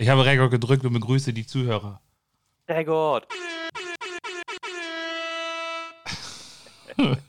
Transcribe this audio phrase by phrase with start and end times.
[0.00, 2.00] Ich habe Rekord gedrückt und begrüße die Zuhörer.
[2.66, 3.28] Rekord!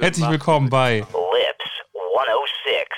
[0.00, 1.14] Herzlich willkommen bei Lips
[1.94, 2.90] 106.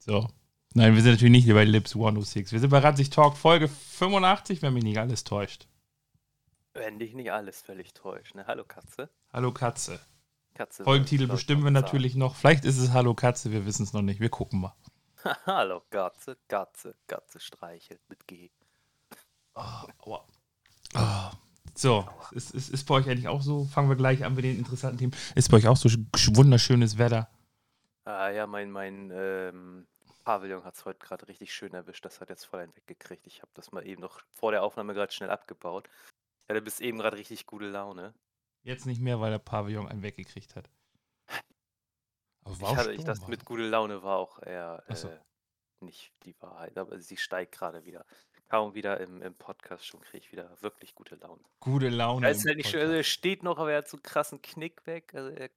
[0.00, 0.28] So.
[0.74, 2.52] Nein, wir sind natürlich nicht hier bei Lips 106.
[2.52, 5.66] Wir sind bei Ranzig Talk Folge 85, wenn mich nicht alles täuscht.
[6.74, 8.46] Wenn dich nicht alles völlig täuscht, ne?
[8.46, 9.08] Hallo Katze.
[9.32, 9.98] Hallo Katze.
[10.52, 12.36] Katze Folgentitel bestimmen wir natürlich noch.
[12.36, 14.20] Vielleicht ist es Hallo Katze, wir wissen es noch nicht.
[14.20, 14.74] Wir gucken mal.
[15.46, 18.50] Hallo Katze, Katze, Katze streichelt mit G.
[19.54, 20.26] Ah, aua.
[20.94, 21.32] Ah.
[21.74, 23.64] So, ist, ist, ist bei euch eigentlich auch so?
[23.64, 25.16] Fangen wir gleich an mit den interessanten Themen.
[25.34, 27.30] Ist bei euch auch so sch- wunderschönes Wetter?
[28.04, 29.86] Ah ja, mein, mein ähm,
[30.24, 32.04] Pavillon hat es heute gerade richtig schön erwischt.
[32.04, 33.26] Das hat jetzt voll einen weggekriegt.
[33.26, 35.88] Ich habe das mal eben noch vor der Aufnahme gerade schnell abgebaut.
[36.44, 38.12] Ich hatte bis eben gerade richtig gute Laune.
[38.64, 40.68] Jetzt nicht mehr, weil der Pavillon einen weggekriegt hat.
[42.44, 43.46] Aber war ich hatte, ich, das mit doch.
[43.46, 45.08] gute Laune war auch eher so.
[45.08, 45.18] äh,
[45.80, 48.04] nicht die Wahrheit, aber sie steigt gerade wieder.
[48.48, 51.42] Kaum wieder im, im Podcast schon kriege ich wieder wirklich gute Laune.
[51.60, 52.26] Gute Laune.
[52.26, 54.42] Er ist halt nicht schön, also er steht noch, aber er hat so einen krassen
[54.42, 55.14] Knick weg.
[55.14, 55.50] Also er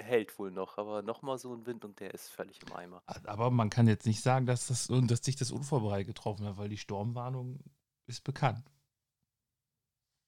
[0.00, 3.02] hält wohl noch, aber nochmal so ein Wind und der ist völlig im Eimer.
[3.06, 6.68] Aber man kann jetzt nicht sagen, dass, das, dass sich das unvorbereitet getroffen hat, weil
[6.68, 7.58] die Sturmwarnung
[8.06, 8.64] ist bekannt.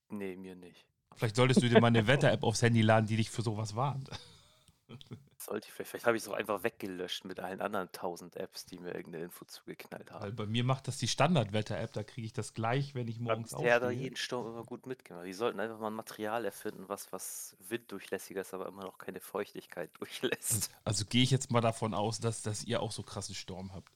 [0.09, 0.87] Nee, mir nicht.
[1.17, 4.11] Vielleicht solltest du dir mal eine Wetter-App aufs Handy laden, die dich für sowas warnt.
[5.39, 8.65] Sollte ich vielleicht, vielleicht habe ich es auch einfach weggelöscht mit allen anderen tausend Apps,
[8.65, 10.37] die mir irgendeine Info zugeknallt Weil haben.
[10.37, 13.75] bei mir macht das die Standard-Wetter-App, da kriege ich das gleich, wenn ich morgens Der
[13.75, 14.03] hat da aufstehe.
[14.03, 15.27] jeden Sturm immer gut mitgemacht.
[15.27, 19.19] Die sollten einfach mal ein Material erfinden, was, was winddurchlässiger ist, aber immer noch keine
[19.21, 20.71] Feuchtigkeit durchlässt.
[20.85, 23.91] Also gehe ich jetzt mal davon aus, dass, dass ihr auch so krassen Sturm habt.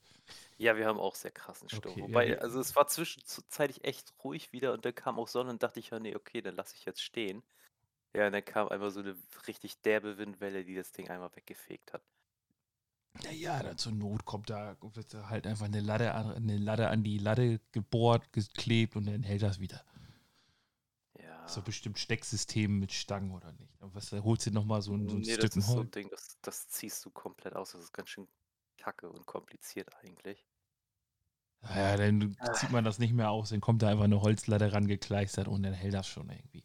[0.59, 1.93] Ja, wir haben auch sehr krassen Sturm.
[1.93, 5.29] Okay, ja, Wobei, wir- also es war zwischenzeitlich echt ruhig wieder und dann kam auch
[5.29, 7.43] Sonne und dachte ich, ja, nee, okay, dann lasse ich jetzt stehen.
[8.17, 9.14] Ja, und dann kam einfach so eine
[9.47, 12.03] richtig derbe Windwelle, die das Ding einmal weggefegt hat.
[13.22, 16.89] Naja, dann zur Not kommt da, wird da halt einfach eine Latte, an, eine Latte
[16.89, 19.84] an die Latte gebohrt, geklebt und dann hält das wieder.
[21.19, 21.47] Ja.
[21.47, 23.82] So bestimmt Stecksystem mit Stangen oder nicht.
[23.82, 25.87] Aber was, da holst du nochmal so ein, so ein nee, das Stück so Holz.
[25.87, 27.72] ein Ding, das, das ziehst du komplett aus.
[27.72, 28.26] Das ist ganz schön
[28.78, 30.43] kacke und kompliziert eigentlich.
[31.65, 35.49] Ja, dann zieht man das nicht mehr aus, dann kommt da einfach eine Holzlatte rangekleistert
[35.49, 36.65] und dann hält das schon irgendwie.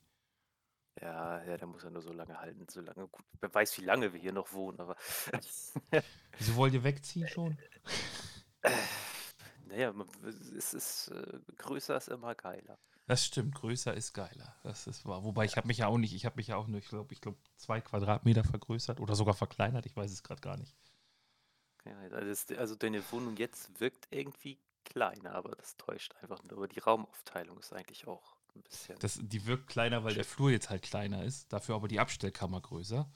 [1.00, 3.08] Ja, ja, der muss ja nur so lange halten, so lange.
[3.08, 4.96] Gut, wer weiß, wie lange wir hier noch wohnen, aber.
[6.38, 7.58] Wieso wollt ihr wegziehen schon?
[9.66, 10.08] naja, man-
[10.58, 12.78] es ist äh, größer ist immer geiler.
[13.06, 14.56] Das stimmt, größer ist geiler.
[14.64, 15.24] Das ist wahr.
[15.24, 17.14] Wobei ich habe mich ja auch nicht, ich habe mich ja auch nur, ich glaube,
[17.14, 19.86] ich glaube, zwei Quadratmeter vergrößert oder sogar verkleinert.
[19.86, 20.76] Ich weiß es gerade gar nicht.
[21.86, 26.54] Ja, also, also deine Wohnung jetzt wirkt irgendwie kleiner, aber das täuscht einfach nur.
[26.58, 28.98] Aber die Raumaufteilung ist eigentlich auch ein bisschen.
[29.00, 31.52] Das, die wirkt kleiner, weil der Flur jetzt halt kleiner ist.
[31.52, 33.10] Dafür aber die Abstellkammer größer.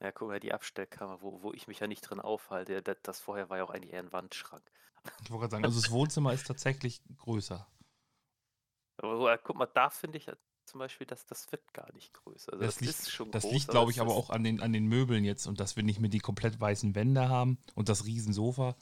[0.00, 3.20] Ja, guck mal, die Abstellkammer, wo, wo ich mich ja nicht drin aufhalte, das, das
[3.20, 4.62] vorher war ja auch eigentlich eher ein Wandschrank.
[5.22, 7.66] Ich wollte gerade sagen, also das Wohnzimmer ist tatsächlich größer.
[8.98, 10.34] Aber so, äh, guck mal, da finde ich ja
[10.66, 12.52] zum Beispiel, dass das wird gar nicht größer.
[12.52, 14.60] Also Das das, liegt, ist schon das groß, liegt glaube ich, aber auch an den,
[14.60, 17.88] an den Möbeln jetzt und dass wir nicht mehr die komplett weißen Wände haben und
[17.88, 18.76] das Riesensofa.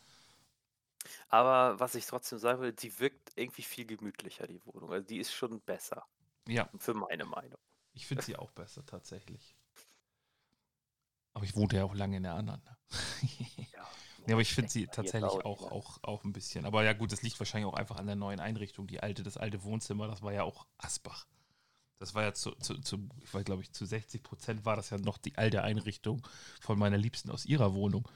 [1.33, 4.93] Aber was ich trotzdem sagen will, die wirkt irgendwie viel gemütlicher, die Wohnung.
[4.93, 6.07] Also die ist schon besser,
[6.47, 7.59] Ja, für meine Meinung.
[7.95, 9.57] ich finde sie auch besser tatsächlich.
[11.35, 12.63] Aber ich wohnte ja auch lange in der anderen.
[12.65, 12.77] Ne?
[13.73, 13.89] Ja,
[14.27, 16.65] Ja, aber ich finde sie tatsächlich auch auch, auch, ein bisschen.
[16.65, 18.87] Aber ja, gut, das liegt wahrscheinlich auch einfach an der neuen Einrichtung.
[18.87, 21.27] Die alte, das alte Wohnzimmer, das war ja auch Asbach.
[21.99, 24.91] Das war ja zu, zu, zu ich weiß, glaube ich, zu 60 Prozent war das
[24.91, 26.27] ja noch die alte Einrichtung
[26.61, 28.09] von meiner Liebsten aus ihrer Wohnung.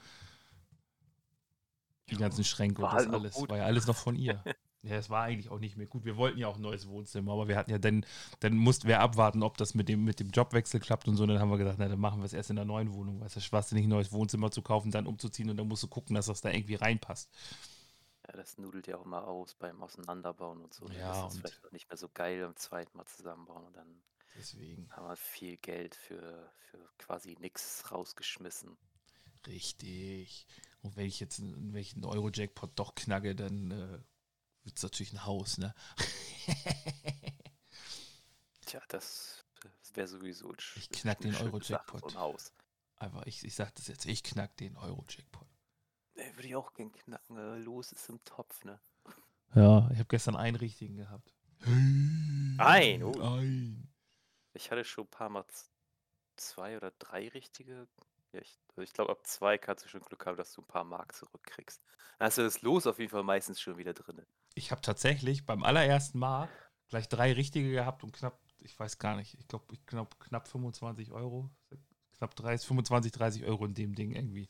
[2.09, 3.33] Die ganzen Schränke War und das halt alles.
[3.35, 3.49] gut.
[3.49, 4.41] War ja alles noch von ihr.
[4.83, 6.05] ja, es war eigentlich auch nicht mehr gut.
[6.05, 8.05] Wir wollten ja auch ein neues Wohnzimmer, aber wir hatten ja dann,
[8.39, 11.23] dann mussten wir abwarten, ob das mit dem, mit dem Jobwechsel klappt und so.
[11.23, 13.19] Und dann haben wir gedacht, na, dann machen wir es erst in der neuen Wohnung.
[13.19, 15.87] Weißt du, Spaß nicht ein neues Wohnzimmer zu kaufen, dann umzuziehen und dann musst du
[15.87, 17.29] gucken, dass das da irgendwie reinpasst.
[18.27, 20.87] Ja, das nudelt ja auch mal aus beim Auseinanderbauen und so.
[20.89, 23.75] Ja, ist das und- vielleicht auch nicht mehr so geil beim zweiten Mal zusammenbauen und
[23.75, 24.01] dann
[24.37, 24.89] Deswegen.
[24.91, 28.77] haben wir viel Geld für, für quasi nichts rausgeschmissen.
[29.47, 30.47] Richtig.
[30.81, 33.99] Und wenn ich jetzt ich einen Euro-Jackpot doch knacke, dann äh,
[34.63, 35.73] wird es natürlich ein Haus, ne?
[38.65, 42.01] Tja, das, das wäre sowieso ein Ich knack den Euro-Jackpot.
[42.01, 42.53] Sache, So ein Haus.
[42.97, 45.47] Aber ich, ich sag das jetzt, ich knack den Euro-Jackpot.
[46.15, 47.37] Nee, würde ich auch gern knacken.
[47.37, 48.79] äh, Los ist im Topf, ne?
[49.55, 51.33] Ja, ich habe gestern einen richtigen gehabt.
[51.61, 53.37] Ein, oh.
[53.37, 53.87] Ein.
[54.53, 55.45] Ich hatte schon ein paar Mal
[56.35, 57.87] zwei oder drei richtige.
[58.33, 60.67] Ja, ich, also ich glaube, ab zwei kannst du schon Glück haben, dass du ein
[60.67, 61.81] paar Mark zurückkriegst.
[62.19, 64.25] Dann hast du das Los auf jeden Fall meistens schon wieder drin.
[64.55, 66.49] Ich habe tatsächlich beim allerersten Mal
[66.89, 71.11] gleich drei richtige gehabt und knapp, ich weiß gar nicht, ich glaube knapp, knapp 25
[71.11, 71.49] Euro.
[72.17, 74.49] Knapp 30, 25, 30 Euro in dem Ding irgendwie.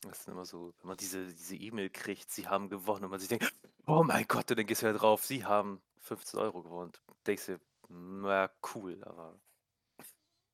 [0.00, 3.20] Das ist immer so, wenn man diese diese E-Mail kriegt, sie haben gewonnen und man
[3.20, 3.52] sich denkt:
[3.86, 6.92] „Oh mein Gott“, und dann gehst du halt drauf, sie haben 15 Euro gewonnen.
[7.26, 9.38] Denkst dir: „Na cool, aber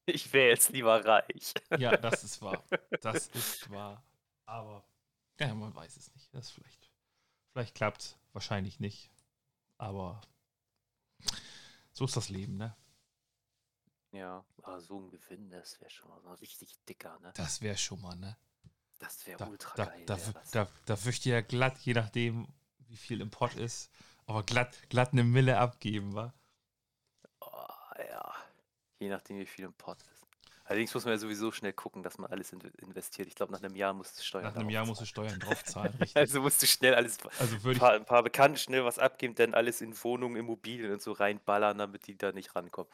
[0.06, 2.64] ich wäre jetzt lieber reich.“ Ja, das ist wahr.
[3.00, 4.02] Das ist wahr.
[4.46, 4.84] Aber
[5.38, 6.34] ja, man weiß es nicht.
[6.34, 6.90] Das vielleicht,
[7.52, 9.10] vielleicht klappt wahrscheinlich nicht.
[9.78, 10.20] Aber
[11.92, 12.76] so ist das Leben, ne?
[14.12, 17.32] Ja, aber so ein Gewinn, das wäre schon mal richtig dicker, ne?
[17.36, 18.36] Das wäre schon mal, ne?
[18.98, 20.16] Das wäre Da, ultra da, geil, da,
[20.52, 22.48] da, da würde ja glatt, je nachdem,
[22.88, 23.90] wie viel im Pott ist,
[24.26, 26.34] aber glatt, glatt eine Mille abgeben, wa?
[27.40, 28.34] Oh, ja.
[29.00, 30.20] Je nachdem, wie viel im Pot ist.
[30.70, 33.26] Allerdings muss man ja sowieso schnell gucken, dass man alles in investiert.
[33.26, 35.04] Ich glaube, nach einem Jahr musst du Steuern Nach einem Jahr musst du.
[35.04, 36.16] Steuern drauf zahlen, richtig.
[36.16, 39.34] Also musst du schnell alles Also ein würde paar, ein paar Bekannten schnell was abgeben,
[39.34, 42.88] dann alles in Wohnungen, Immobilien und so reinballern, damit die da nicht rankommen.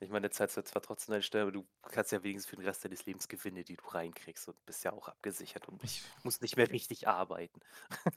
[0.00, 2.56] Ich meine, jetzt zahlst du zwar trotzdem deine Steuern, aber du kannst ja wenigstens für
[2.56, 6.02] den Rest deines Lebens Gewinne, die du reinkriegst und bist ja auch abgesichert und ich,
[6.24, 7.60] musst nicht mehr richtig arbeiten.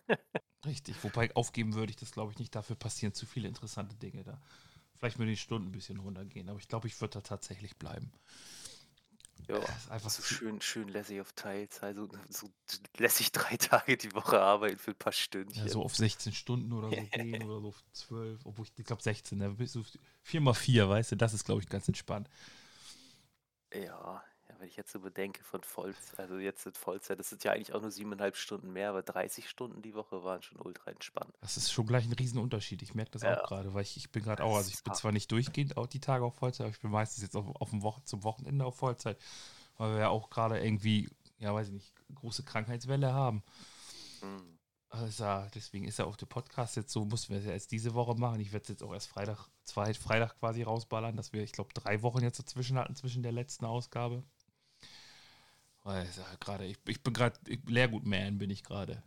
[0.65, 0.95] richtig.
[1.03, 2.55] Wobei aufgeben würde ich das, glaube ich, nicht.
[2.55, 4.41] Dafür passieren zu viele interessante Dinge da.
[5.05, 8.11] Vielleicht mit den Stunden ein bisschen runtergehen, aber ich glaube, ich würde da tatsächlich bleiben.
[9.47, 12.49] Ja, ist einfach so schön, schön lässig auf Teilzeit, so, so
[12.97, 15.63] lässig drei Tage die Woche arbeiten für ein paar Stündchen.
[15.63, 18.85] Ja, so auf 16 Stunden oder so gehen oder so auf 12, obwohl ich, ich
[18.85, 19.83] glaube 16, da bist du
[20.23, 22.27] 4 mal 4, weißt du, das ist, glaube ich, ganz entspannt.
[23.71, 24.23] Ja,
[24.59, 27.73] wenn ich jetzt so bedenke von Vollzeit, also jetzt sind Vollzeit, das sind ja eigentlich
[27.73, 31.33] auch nur siebeneinhalb Stunden mehr, aber 30 Stunden die Woche waren schon ultra entspannt.
[31.41, 32.81] Das ist schon gleich ein Riesenunterschied.
[32.81, 33.41] Ich merke das Ja.
[33.41, 35.87] auch gerade, weil ich, ich bin gerade auch, also ich bin zwar nicht durchgehend auch
[35.87, 38.65] die Tage auf Vollzeit, aber ich bin meistens jetzt auf, auf dem Wochen, zum Wochenende
[38.65, 39.17] auf Vollzeit,
[39.77, 41.09] weil wir ja auch gerade irgendwie,
[41.39, 43.43] ja, weiß ich nicht, große Krankheitswelle haben.
[44.21, 44.55] Hm.
[44.89, 47.93] Also, deswegen ist ja auch der Podcast jetzt so, mussten wir es ja erst diese
[47.95, 48.39] Woche machen.
[48.39, 51.73] Ich werde es jetzt auch erst Freitag, zwei, Freitag quasi rausballern, dass wir, ich glaube,
[51.73, 54.23] drei Wochen jetzt dazwischen hatten, zwischen der letzten Ausgabe.
[55.85, 59.03] Es ja gerade, ich, ich bin gerade, Lehrgut-Man bin ich gerade.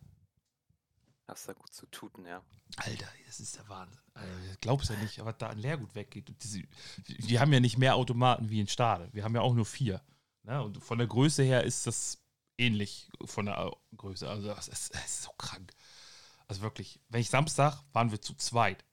[1.27, 2.43] Hast da gut zu tun, ja.
[2.77, 4.01] Alter, das ist der Wahnsinn.
[4.15, 6.33] Das glaubst ja nicht, was da an Leergut weggeht.
[6.43, 6.63] Diese,
[7.07, 9.09] die haben ja nicht mehr Automaten wie in Stade.
[9.13, 10.03] Wir haben ja auch nur vier.
[10.45, 10.63] Ne?
[10.63, 12.19] Und von der Größe her ist das
[12.57, 14.29] ähnlich von der Größe.
[14.29, 15.73] Also ist, das ist so krank.
[16.47, 18.85] Also wirklich, wenn ich Samstag waren wir zu zweit.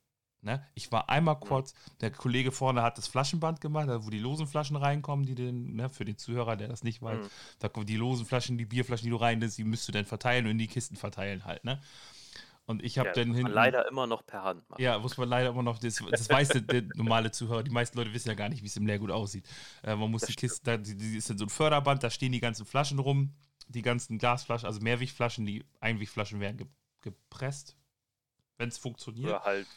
[0.45, 0.63] Ne?
[0.75, 4.75] Ich war einmal kurz, der Kollege vorne hat das Flaschenband gemacht, wo die losen Flaschen
[4.75, 7.29] reinkommen, die den, ne, für den Zuhörer, der das nicht weiß, Mhm.
[7.57, 10.45] da kommen die losen Flaschen, die Bierflaschen, die du rein die müsst du dann verteilen
[10.45, 11.81] und in die Kisten verteilen halt, ne?
[12.67, 13.51] Und ich habe ja, dann hinten.
[13.51, 14.81] leider immer noch per Hand machen.
[14.81, 17.97] Ja, muss man leider immer noch, das, das weiß der, der normale Zuhörer, die meisten
[17.97, 19.47] Leute wissen ja gar nicht, wie es im Leergut aussieht.
[19.83, 22.09] Äh, man muss Das die Kiste, da die, die ist dann so ein Förderband, da
[22.09, 23.33] stehen die ganzen Flaschen rum,
[23.67, 26.67] die ganzen Glasflaschen, also Mehrwegflaschen, die Einwegflaschen werden ge
[27.01, 27.75] gepresst,
[28.57, 29.29] wenn es funktioniert.
[29.29, 29.67] Oder halt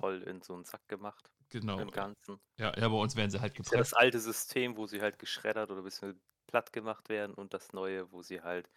[0.00, 1.78] voll in so einen Sack gemacht genau.
[1.78, 2.40] im Ganzen.
[2.58, 3.96] Ja, ja, bei uns werden sie halt Gibt's ja das gepresst.
[3.96, 8.10] alte System, wo sie halt geschreddert oder ein bisschen platt gemacht werden und das neue,
[8.12, 8.68] wo sie halt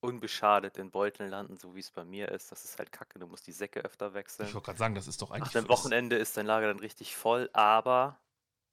[0.00, 2.52] unbeschadet in Beuteln landen, so wie es bei mir ist.
[2.52, 4.48] Das ist halt kacke, du musst die Säcke öfter wechseln.
[4.48, 5.52] Ich wollte gerade sagen, das ist doch Nach eigentlich.
[5.52, 8.20] dem Wochenende ist dein Lager dann richtig voll, aber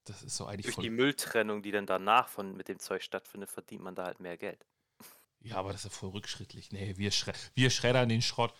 [0.05, 0.95] Das ist so eigentlich durch die voll.
[0.95, 4.65] Mülltrennung, die dann danach von mit dem Zeug stattfindet, verdient man da halt mehr Geld.
[5.41, 6.71] Ja, aber das ist ja voll rückschrittlich.
[6.71, 8.53] Nee, wir, schre wir schreddern den Schrott.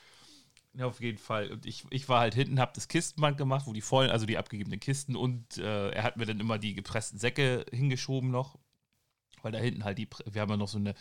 [0.75, 1.51] Ja, auf jeden Fall.
[1.51, 4.37] Und ich, ich war halt hinten, hab das Kistenband gemacht, wo die vollen, also die
[4.39, 8.57] abgegebenen Kisten und äh, er hat mir dann immer die gepressten Säcke hingeschoben noch.
[9.43, 10.95] Weil da hinten halt die, wir haben ja noch so eine,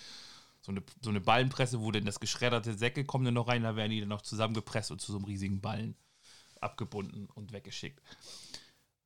[0.60, 3.76] so eine, so eine Ballenpresse, wo dann das geschredderte Säcke kommen dann noch rein, da
[3.76, 5.96] werden die dann noch zusammengepresst und zu so einem riesigen Ballen
[6.60, 8.00] abgebunden und weggeschickt.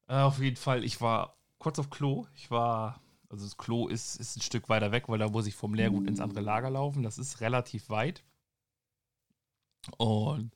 [0.08, 2.26] Äh, auf jeden Fall, ich war kurz auf Klo.
[2.34, 5.54] Ich war, also das Klo ist, ist ein Stück weiter weg, weil da muss ich
[5.54, 7.02] vom Leergut ins andere Lager laufen.
[7.02, 8.24] Das ist relativ weit.
[9.96, 10.52] Und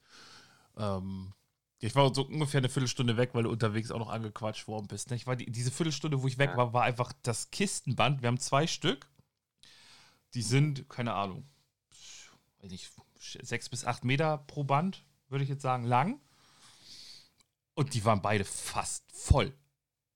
[0.76, 1.32] ähm,
[1.78, 5.10] ich war so ungefähr eine Viertelstunde weg, weil du unterwegs auch noch angequatscht worden bist.
[5.10, 5.16] Ne?
[5.16, 8.22] Ich war die, diese Viertelstunde, wo ich weg war, war einfach das Kistenband.
[8.22, 9.08] Wir haben zwei Stück.
[10.34, 11.48] Die sind, keine Ahnung,
[12.60, 16.20] weiß nicht, sechs bis acht Meter pro Band, würde ich jetzt sagen, lang.
[17.74, 19.54] Und die waren beide fast voll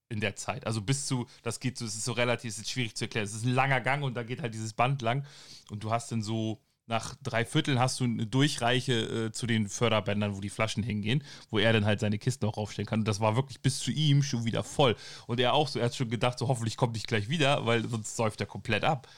[0.09, 0.67] in der Zeit.
[0.67, 3.25] Also bis zu, das geht so, es ist so relativ, es ist schwierig zu erklären.
[3.25, 5.27] Es ist ein langer Gang und da geht halt dieses Band lang.
[5.71, 8.93] Und du hast dann so, nach drei Vierteln hast du eine Durchreiche
[9.27, 12.57] äh, zu den Förderbändern, wo die Flaschen hingehen, wo er dann halt seine Kisten auch
[12.57, 13.01] raufstellen kann.
[13.01, 14.95] Und das war wirklich bis zu ihm schon wieder voll.
[15.27, 17.89] Und er auch so, er hat schon gedacht, so hoffentlich kommt nicht gleich wieder, weil
[17.89, 19.09] sonst säuft er komplett ab.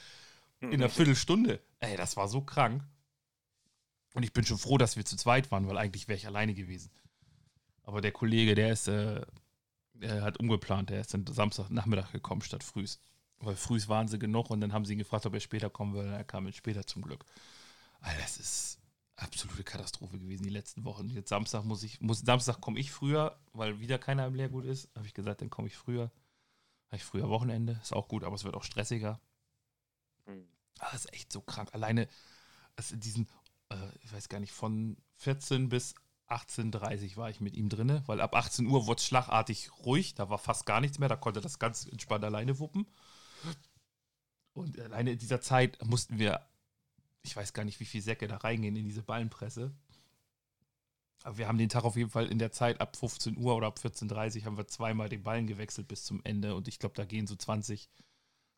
[0.61, 1.61] In einer Viertelstunde.
[1.81, 2.83] Ey, das war so krank.
[4.15, 6.55] Und ich bin schon froh, dass wir zu zweit waren, weil eigentlich wäre ich alleine
[6.55, 6.91] gewesen.
[7.83, 9.21] Aber der Kollege, der ist, äh,
[9.93, 13.01] der hat umgeplant, der ist dann Samstagnachmittag gekommen statt frühs.
[13.41, 15.95] Weil frühs waren sie genug und dann haben sie ihn gefragt, ob er später kommen
[15.95, 16.11] würde.
[16.11, 17.25] Er kam jetzt später zum Glück.
[18.01, 18.79] Alter, das ist
[19.17, 21.09] absolute Katastrophe gewesen die letzten Wochen.
[21.11, 24.89] Jetzt Samstag muss ich, muss, Samstag komme ich früher, weil wieder keiner im Lehrgut ist.
[24.97, 26.11] Habe ich gesagt, dann komme ich früher.
[26.89, 27.79] Habe ich früher Wochenende.
[27.83, 29.21] Ist auch gut, aber es wird auch stressiger.
[30.27, 30.47] Hm.
[30.79, 31.71] Ah, Das ist echt so krank.
[31.73, 32.09] Alleine,
[32.77, 33.29] also diesen,
[33.71, 35.95] äh, ich weiß gar nicht, von 14 bis
[36.29, 40.29] 18.30 war ich mit ihm drinne, weil ab 18 Uhr wurde es schlagartig ruhig, da
[40.29, 42.87] war fast gar nichts mehr, da konnte das ganz entspannt alleine wuppen.
[44.57, 46.41] Und alleine in dieser Zeit mussten wir,
[47.23, 49.75] ich weiß gar nicht, wie viele Säcke da reingehen in diese Ballenpresse.
[51.25, 53.67] Aber wir haben den Tag auf jeden Fall in der Zeit ab 15 Uhr oder
[53.67, 56.55] ab 14.30 Uhr haben wir zweimal den Ballen gewechselt bis zum Ende.
[56.55, 57.91] Und ich glaube, da gehen so 20,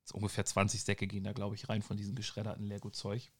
[0.04, 3.32] so ungefähr 20 Säcke gehen da, glaube ich, rein von diesem geschredderten Lego-Zeug.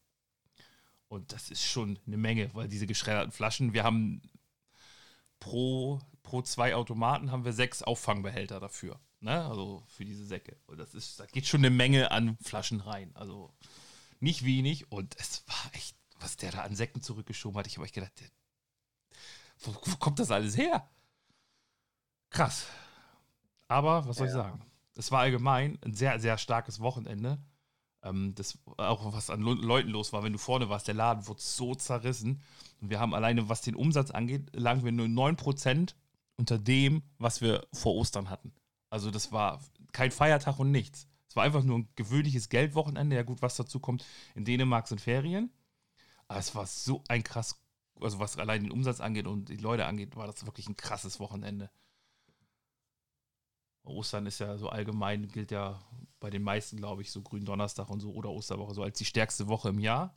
[1.07, 4.21] Und das ist schon eine Menge, weil diese geschredderten Flaschen, wir haben
[5.39, 8.99] pro, pro zwei Automaten haben wir sechs Auffangbehälter dafür.
[9.21, 9.45] Ne?
[9.45, 10.57] Also für diese Säcke.
[10.65, 13.11] Und das ist, da geht schon eine Menge an Flaschen rein.
[13.15, 13.53] Also
[14.19, 14.91] nicht wenig.
[14.91, 17.67] Und es war echt, was der da an Säcken zurückgeschoben hat.
[17.67, 18.27] Ich habe euch gedacht, der,
[19.59, 20.89] wo, wo, kommt das alles her?
[22.29, 22.67] Krass.
[23.67, 24.33] Aber was soll ja.
[24.33, 24.65] ich sagen?
[24.95, 27.39] Es war allgemein ein sehr, sehr starkes Wochenende.
[28.03, 31.41] Ähm, das auch was an Leuten los war, wenn du vorne warst, der Laden wurde
[31.41, 32.41] so zerrissen.
[32.79, 35.93] Und wir haben alleine, was den Umsatz angeht, lagen wir nur 9%
[36.37, 38.53] unter dem, was wir vor Ostern hatten.
[38.89, 41.07] Also das war kein Feiertag und nichts.
[41.27, 43.15] Es war einfach nur ein gewöhnliches Geldwochenende.
[43.15, 44.05] Ja gut, was dazu kommt,
[44.35, 45.51] in Dänemark sind Ferien.
[46.27, 47.59] Aber es war so ein krass
[48.01, 51.19] also was allein den Umsatz angeht und die Leute angeht, war das wirklich ein krasses
[51.19, 51.69] Wochenende.
[53.83, 55.81] Ostern ist ja so allgemein, gilt ja
[56.19, 59.47] bei den meisten, glaube ich, so Gründonnerstag und so oder Osterwoche so als die stärkste
[59.47, 60.15] Woche im Jahr.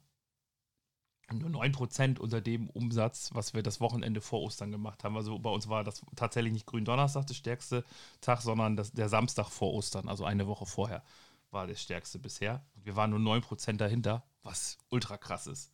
[1.30, 5.16] Nur 9% unter dem Umsatz, was wir das Wochenende vor Ostern gemacht haben.
[5.16, 7.84] Also bei uns war das tatsächlich nicht Gründonnerstag der stärkste
[8.20, 11.02] Tag, sondern das, der Samstag vor Ostern, also eine Woche vorher,
[11.50, 12.64] war der stärkste bisher.
[12.74, 15.72] Wir waren nur 9% dahinter, was ultra krass ist.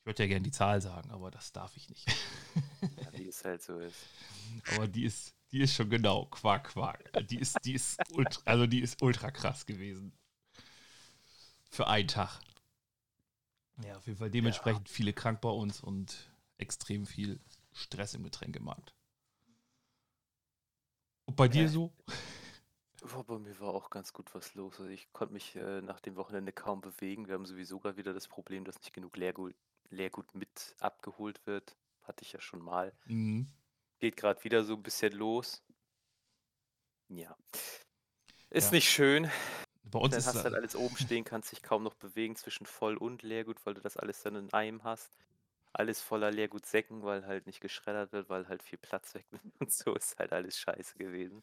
[0.00, 2.08] Ich würde ja gerne die Zahl sagen, aber das darf ich nicht.
[2.80, 3.96] Ja, die ist halt so ist.
[4.74, 7.12] Aber die ist, die ist schon genau Quark, Quark.
[7.28, 10.12] Die ist, die ist ultra, also die ist ultra krass gewesen.
[11.70, 12.40] Für einen Tag.
[13.84, 14.94] Ja, auf jeden Fall dementsprechend ja.
[14.94, 17.40] viele krank bei uns und extrem viel
[17.72, 18.94] Stress im Getränkemarkt.
[21.24, 21.92] Und bei dir so?
[23.16, 24.78] Oh, bei mir war auch ganz gut was los.
[24.78, 27.26] Also ich konnte mich äh, nach dem Wochenende kaum bewegen.
[27.26, 29.54] Wir haben sowieso gerade wieder das Problem, dass nicht genug Leergut,
[29.90, 31.76] Leergut mit abgeholt wird.
[32.02, 32.92] Hatte ich ja schon mal.
[33.06, 33.48] Mhm.
[33.98, 35.62] Geht gerade wieder so ein bisschen los.
[37.08, 37.36] Ja.
[38.50, 38.72] Ist Ja.
[38.72, 39.30] nicht schön.
[39.84, 42.36] Bei uns Dann ist hast du halt alles oben stehen, kannst dich kaum noch bewegen
[42.36, 45.16] zwischen Voll- und Leergut, weil du das alles dann in einem hast.
[45.72, 49.94] Alles voller Leergutsäcken, weil halt nicht geschreddert wird, weil halt viel Platz wegnimmt und so
[49.94, 51.42] ist halt alles scheiße gewesen.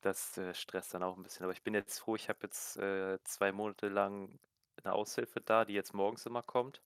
[0.00, 1.44] Das äh, stresst dann auch ein bisschen.
[1.44, 4.38] Aber ich bin jetzt froh, ich habe jetzt äh, zwei Monate lang
[4.82, 6.82] eine Aushilfe da, die jetzt morgens immer kommt.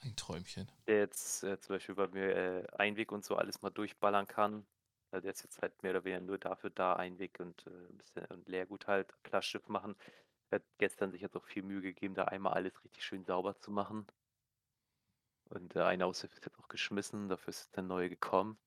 [0.00, 0.70] ein Träumchen.
[0.88, 4.66] Der jetzt äh, zum Beispiel bei mir äh, Einweg und so alles mal durchballern kann.
[5.10, 7.96] Also der ist jetzt halt mehr oder weniger nur dafür da, Einweg und äh, ein
[7.96, 9.96] bisschen und Leergut halt, Plastschiff machen.
[10.50, 13.58] Er hat gestern sich jetzt auch viel Mühe gegeben, da einmal alles richtig schön sauber
[13.58, 14.06] zu machen.
[15.50, 18.58] Und äh, eine Aushilfe ist jetzt auch geschmissen, dafür ist der neue gekommen.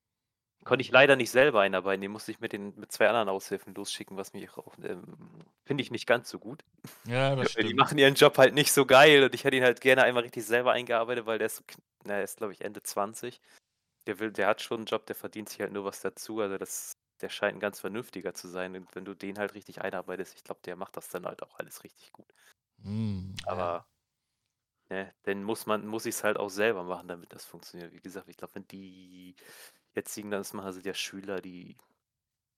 [0.64, 3.74] Konnte ich leider nicht selber einarbeiten, den musste ich mit den mit zwei anderen Aushilfen
[3.74, 5.18] losschicken, was mich auch ähm,
[5.66, 6.64] finde ich nicht ganz so gut.
[7.06, 7.80] Ja, das Weil die stimmt.
[7.80, 10.46] machen ihren Job halt nicht so geil und ich hätte ihn halt gerne einmal richtig
[10.46, 11.64] selber eingearbeitet, weil der ist,
[12.04, 13.42] na, er ist glaube ich Ende 20.
[14.08, 16.40] Der will, der hat schon einen Job, der verdient sich halt nur was dazu.
[16.40, 18.76] Also das, der scheint ein ganz vernünftiger zu sein.
[18.76, 21.58] Und wenn du den halt richtig einarbeitest, ich glaube, der macht das dann halt auch
[21.60, 22.32] alles richtig gut.
[22.84, 23.72] Mm, ja.
[23.72, 23.86] Aber
[24.90, 27.94] ne, dann muss man, muss ich es halt auch selber machen, damit das funktioniert.
[27.94, 29.36] Wie gesagt, ich glaube, wenn die
[29.96, 31.78] jetzigen das machen, also der Schüler, die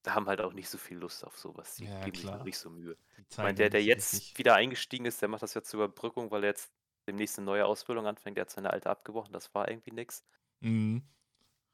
[0.07, 1.77] haben halt auch nicht so viel Lust auf sowas.
[1.77, 2.97] Die Ja, geben sich noch nicht so Mühe.
[3.31, 4.37] Ich meine, der, der jetzt richtig.
[4.37, 6.73] wieder eingestiegen ist, der macht das jetzt zur Überbrückung, weil er jetzt
[7.07, 8.37] demnächst eine neue Ausbildung anfängt.
[8.37, 10.25] Der hat seine alte abgebrochen, das war irgendwie nix.
[10.61, 11.03] Mhm.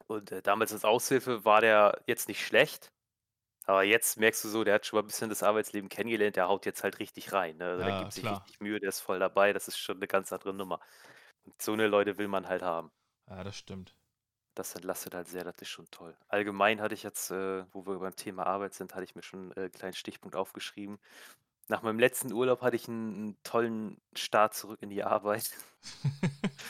[0.09, 2.91] Und äh, damals als Aushilfe war der jetzt nicht schlecht.
[3.65, 6.47] Aber jetzt merkst du so, der hat schon mal ein bisschen das Arbeitsleben kennengelernt, der
[6.49, 7.57] haut jetzt halt richtig rein.
[7.57, 7.65] Ne?
[7.67, 8.31] Also der Ja, gibt sich klar.
[8.31, 9.53] richtig Mühe, der ist voll dabei.
[9.53, 10.79] Das ist schon eine ganz andere Nummer.
[11.45, 12.91] Und so eine Leute will man halt haben.
[13.27, 13.95] Ja, das stimmt.
[14.55, 16.17] Das entlastet halt sehr, das ist schon toll.
[16.27, 19.51] Allgemein hatte ich jetzt, äh, wo wir beim Thema Arbeit sind, hatte ich mir schon
[19.53, 20.99] äh, einen kleinen Stichpunkt aufgeschrieben.
[21.69, 25.51] Nach meinem letzten Urlaub hatte ich einen, einen tollen Start zurück in die Arbeit.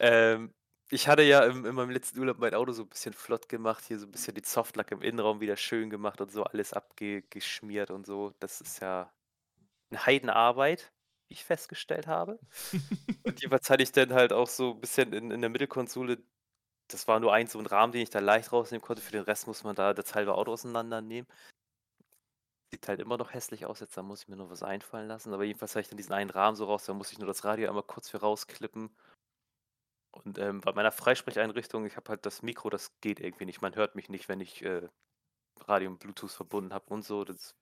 [0.00, 0.54] Ähm,
[0.90, 3.84] ich hatte ja im, in meinem letzten Urlaub mein Auto so ein bisschen flott gemacht,
[3.86, 7.90] hier so ein bisschen die Softlack im Innenraum wieder schön gemacht und so alles abgeschmiert
[7.90, 8.32] und so.
[8.40, 9.12] Das ist ja
[9.90, 10.92] eine Heidenarbeit,
[11.28, 12.38] wie ich festgestellt habe.
[13.24, 16.18] Und jeweils hatte ich dann halt auch so ein bisschen in, in der Mittelkonsole,
[16.88, 19.02] das war nur ein so ein Rahmen, den ich da leicht rausnehmen konnte.
[19.02, 21.28] Für den Rest muss man da das halbe Auto auseinandernehmen.
[22.70, 25.32] Sieht halt immer noch hässlich aus, jetzt da muss ich mir noch was einfallen lassen.
[25.32, 27.44] Aber jedenfalls habe ich dann diesen einen Rahmen so raus, da muss ich nur das
[27.44, 28.90] Radio einmal kurz für rausklippen.
[30.14, 33.62] Und ähm, bei meiner Freisprecheinrichtung, ich habe halt das Mikro, das geht irgendwie nicht.
[33.62, 34.88] Man hört mich nicht, wenn ich äh,
[35.68, 37.24] Radio und Bluetooth verbunden habe und so.
[37.24, 37.56] Das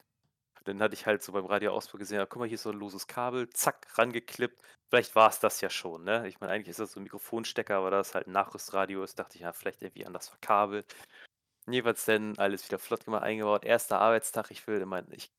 [0.64, 2.78] Dann hatte ich halt so beim Radioausbau gesehen, ja, guck mal, hier ist so ein
[2.78, 4.62] loses Kabel, zack, rangeklippt.
[4.90, 6.28] Vielleicht war es das ja schon, ne?
[6.28, 9.18] Ich meine, eigentlich ist das so ein Mikrofonstecker, aber da es halt ein Nachrüstradio ist,
[9.18, 10.87] dachte ich, ja, vielleicht irgendwie anders verkabelt.
[11.68, 13.64] Jeweils dann alles wieder flott gemacht, eingebaut.
[13.64, 15.32] Erster Arbeitstag, ich will mein, ich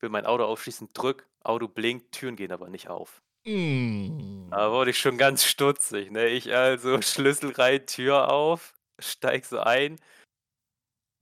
[0.00, 3.22] will mein Auto aufschließen, drück, Auto blinkt, Türen gehen aber nicht auf.
[3.46, 4.48] Mm.
[4.50, 6.26] Da wurde ich schon ganz stutzig, ne?
[6.28, 9.96] Ich also Schlüssel rein, Tür auf, steig so ein,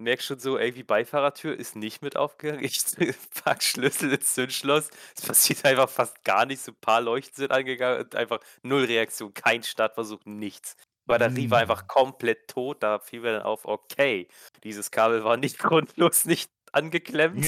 [0.01, 2.65] merk schon so, irgendwie Beifahrertür ist nicht mit aufgegangen.
[2.65, 2.81] Ich
[3.45, 4.91] pack Schlüssel ins Zündschloss.
[5.17, 6.65] Es passiert einfach fast gar nichts.
[6.65, 10.77] So ein paar Leuchten sind angegangen und einfach null Reaktion, kein Startversuch, nichts.
[11.07, 11.89] Batterie war einfach Mm.
[11.89, 12.83] komplett tot.
[12.83, 14.29] Da fiel mir dann auf, okay,
[14.63, 17.45] dieses Kabel war nicht grundlos nicht angeklemmt.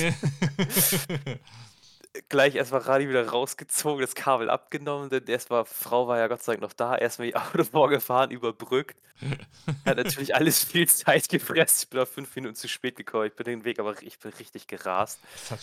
[2.28, 6.54] Gleich erstmal Radio wieder rausgezogen, das Kabel abgenommen, denn erstmal, Frau war ja Gott sei
[6.54, 9.00] Dank noch da, erstmal die Auto vorgefahren, überbrückt.
[9.84, 11.82] Hat natürlich alles viel Zeit gefressen.
[11.84, 13.26] Ich bin auf fünf Minuten zu spät gekommen.
[13.26, 15.20] Ich bin den Weg, aber ich bin richtig gerast.
[15.50, 15.60] Hat,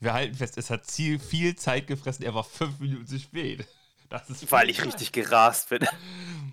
[0.00, 3.66] wir halten fest, es hat viel, viel Zeit gefressen, er war fünf Minuten zu spät.
[4.08, 5.88] Das ist Weil ich richtig gerast bin.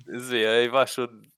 [0.08, 1.30] Ich war schon.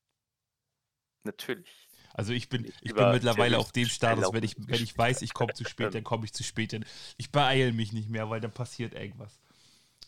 [1.24, 1.81] Natürlich.
[2.14, 5.34] Also ich bin, ich bin mittlerweile auf dem Status, wenn ich, wenn ich weiß, ich
[5.34, 6.72] komme zu spät, dann komme ich zu spät.
[6.72, 6.86] Denn
[7.18, 9.40] ich beeile mich nicht mehr, weil dann passiert irgendwas.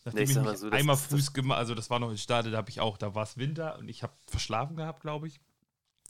[0.06, 2.70] Nachdem ich mich so, einmal früh gemacht, also das war noch in Stade, da habe
[2.70, 5.40] ich auch, da war es Winter und ich habe verschlafen gehabt, glaube ich.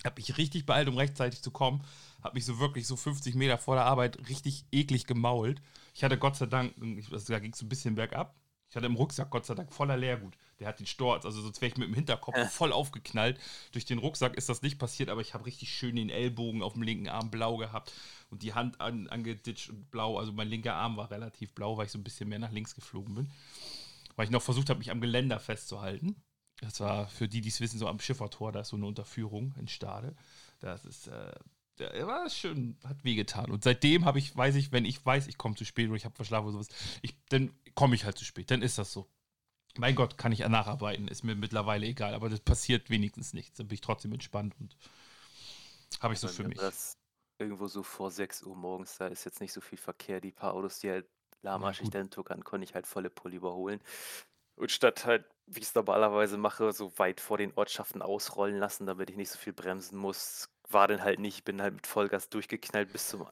[0.03, 1.83] Habe mich richtig beeilt, um rechtzeitig zu kommen.
[2.23, 5.61] Habe mich so wirklich so 50 Meter vor der Arbeit richtig eklig gemault.
[5.93, 6.73] Ich hatte Gott sei Dank,
[7.11, 8.35] also da ging es so ein bisschen bergab.
[8.73, 10.33] Ich hatte im Rucksack Gott sei Dank voller Leergut.
[10.59, 12.47] Der hat den Sturz, also sonst wäre ich mit dem Hinterkopf Ja.
[12.47, 13.39] voll aufgeknallt.
[13.71, 16.73] Durch den Rucksack ist das nicht passiert, aber ich habe richtig schön den Ellbogen auf
[16.73, 17.93] dem linken Arm blau gehabt
[18.31, 20.17] und die Hand an, angeditscht und blau.
[20.17, 22.73] Also mein linker Arm war relativ blau, weil ich so ein bisschen mehr nach links
[22.73, 23.29] geflogen bin.
[24.15, 26.15] Weil ich noch versucht habe, mich am Geländer festzuhalten.
[26.59, 29.53] Das war für die, die es wissen, so am Schiffertor, da ist so eine Unterführung
[29.59, 30.15] in Stade.
[30.61, 31.31] Das ist, äh,
[31.79, 33.51] der war schön, hat wehgetan.
[33.51, 36.05] Und seitdem habe ich, weiß ich, wenn ich weiß, ich komme zu spät oder ich
[36.05, 36.69] habe verschlafen oder sowas,
[37.01, 38.51] ich, dann komme ich halt zu spät.
[38.51, 39.07] Dann ist das so.
[39.75, 43.57] Mein Gott, kann ich ja nacharbeiten, ist mir mittlerweile egal, aber das passiert wenigstens nichts.
[43.57, 44.77] Dann bin ich trotzdem entspannt und
[45.99, 46.59] habe ich so für mich.
[46.59, 46.97] Das
[47.39, 50.21] irgendwo so vor 6 Uhr morgens, da ist jetzt nicht so viel Verkehr.
[50.21, 51.07] Die paar Autos, die halt
[51.41, 51.95] lahmarschig gut.
[51.95, 53.81] dann tuckern, konnte ich halt volle Pulle überholen.
[54.55, 58.85] Und statt halt, wie ich es normalerweise mache, so weit vor den Ortschaften ausrollen lassen,
[58.85, 61.37] damit ich nicht so viel bremsen muss, war dann halt nicht.
[61.39, 63.27] Ich bin halt mit Vollgas durchgeknallt bis zum,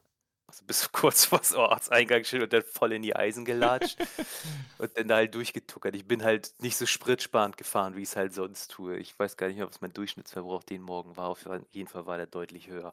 [0.46, 3.98] also bis kurz vor das Ortseingang stehen und dann voll in die Eisen gelatscht
[4.78, 5.94] und dann da halt durchgetuckert.
[5.96, 8.96] Ich bin halt nicht so spritsparend gefahren, wie ich es halt sonst tue.
[8.98, 11.28] Ich weiß gar nicht mehr, was mein Durchschnittsverbrauch den Morgen war.
[11.28, 12.92] Auf jeden Fall war der deutlich höher.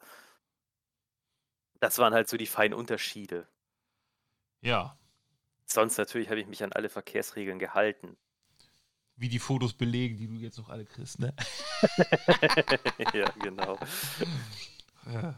[1.81, 3.49] Das waren halt so die feinen Unterschiede.
[4.61, 4.97] Ja,
[5.65, 8.17] Sonst natürlich habe ich mich an alle Verkehrsregeln gehalten.
[9.19, 11.33] Wie die Fotos belegen, die du jetzt noch alle kriegst, ne?
[13.13, 13.77] ja, genau.
[15.11, 15.35] Ja.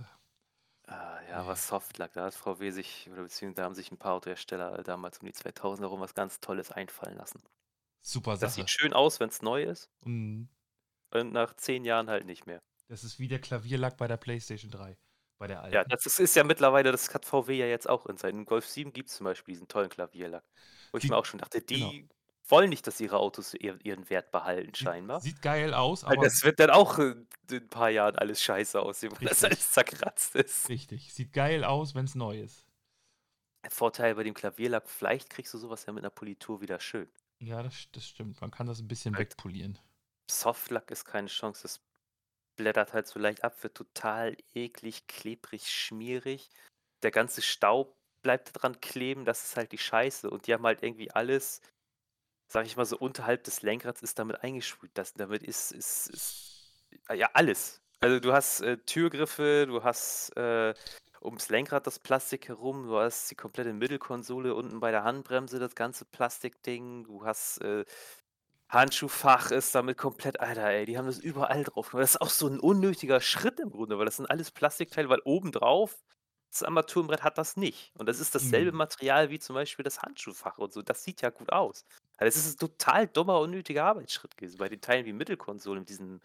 [0.88, 4.13] Ah, ja, was Softlack, da hat VW sich, oder beziehungsweise da haben sich ein paar
[4.13, 7.41] Autohersteller damals um die 2000 herum was ganz Tolles einfallen lassen.
[8.02, 8.52] Super Das Sache.
[8.54, 10.50] sieht schön aus, wenn es neu ist, Und
[11.13, 12.62] und nach zehn Jahren halt nicht mehr.
[12.88, 14.98] das ist wie der Klavierlack bei der PlayStation 3.
[15.38, 15.74] Bei der alten.
[15.76, 18.67] Ja, das ist, ist ja mittlerweile, das hat VW ja jetzt auch in seinem Golf
[18.67, 20.44] 7 gibt es zum Beispiel diesen tollen Klavierlack.
[20.91, 21.91] Wo ich Die- mir auch schon dachte, die genau.
[22.52, 25.22] Wollen nicht, dass ihre Autos ihr, ihren Wert behalten, scheinbar.
[25.22, 29.14] Sieht geil aus, aber das wird dann auch in ein paar Jahren alles scheiße aussehen,
[29.20, 30.70] weil das alles zerkratzt ist.
[30.70, 31.14] richtig.
[31.14, 32.66] Sieht geil aus, wenn es neu ist.
[33.70, 37.10] Vorteil bei dem Klavierlack, vielleicht kriegst du sowas ja mit einer Politur wieder schön.
[37.40, 38.40] Ja, das, das stimmt.
[38.42, 39.30] Man kann das ein bisschen Halt.
[39.30, 39.78] wegpolieren.
[40.30, 41.64] Softlack ist keine Chance.
[41.64, 41.82] Das
[42.56, 46.50] blättert halt so leicht ab, wird total eklig, klebrig, schmierig.
[47.04, 50.30] Der ganze Staub bleibt dran kleben, das ist halt die Scheiße.
[50.30, 51.62] Und die haben halt irgendwie alles,
[52.52, 54.92] sag ich mal so, unterhalb des Lenkrads ist damit eingesprüht.
[54.96, 57.82] Das, damit ist, ist, ist ja alles.
[58.02, 60.74] Also du hast äh, Türgriffe, du hast äh,
[61.22, 65.76] ums Lenkrad das Plastik herum, du hast die komplette Mittelkonsole unten bei der Handbremse, das
[65.76, 67.86] ganze Plastikding, du hast äh,
[68.70, 71.92] Handschuhfach ist damit komplett, Alter, ey, die haben das überall drauf.
[71.92, 75.22] Das ist auch so ein unnötiger Schritt im Grunde, weil das sind alles Plastikteile, weil
[75.26, 75.98] obendrauf
[76.52, 77.94] das Armaturenbrett hat das nicht.
[77.98, 78.78] Und das ist dasselbe Mhm.
[78.78, 80.82] Material wie zum Beispiel das Handschuhfach und so.
[80.82, 81.86] Das sieht ja gut aus.
[82.21, 84.57] Also das ist ein total dummer, unnötiger Arbeitsschritt gewesen.
[84.57, 86.21] Bei den Teilen wie Mittelkonsole mit diesem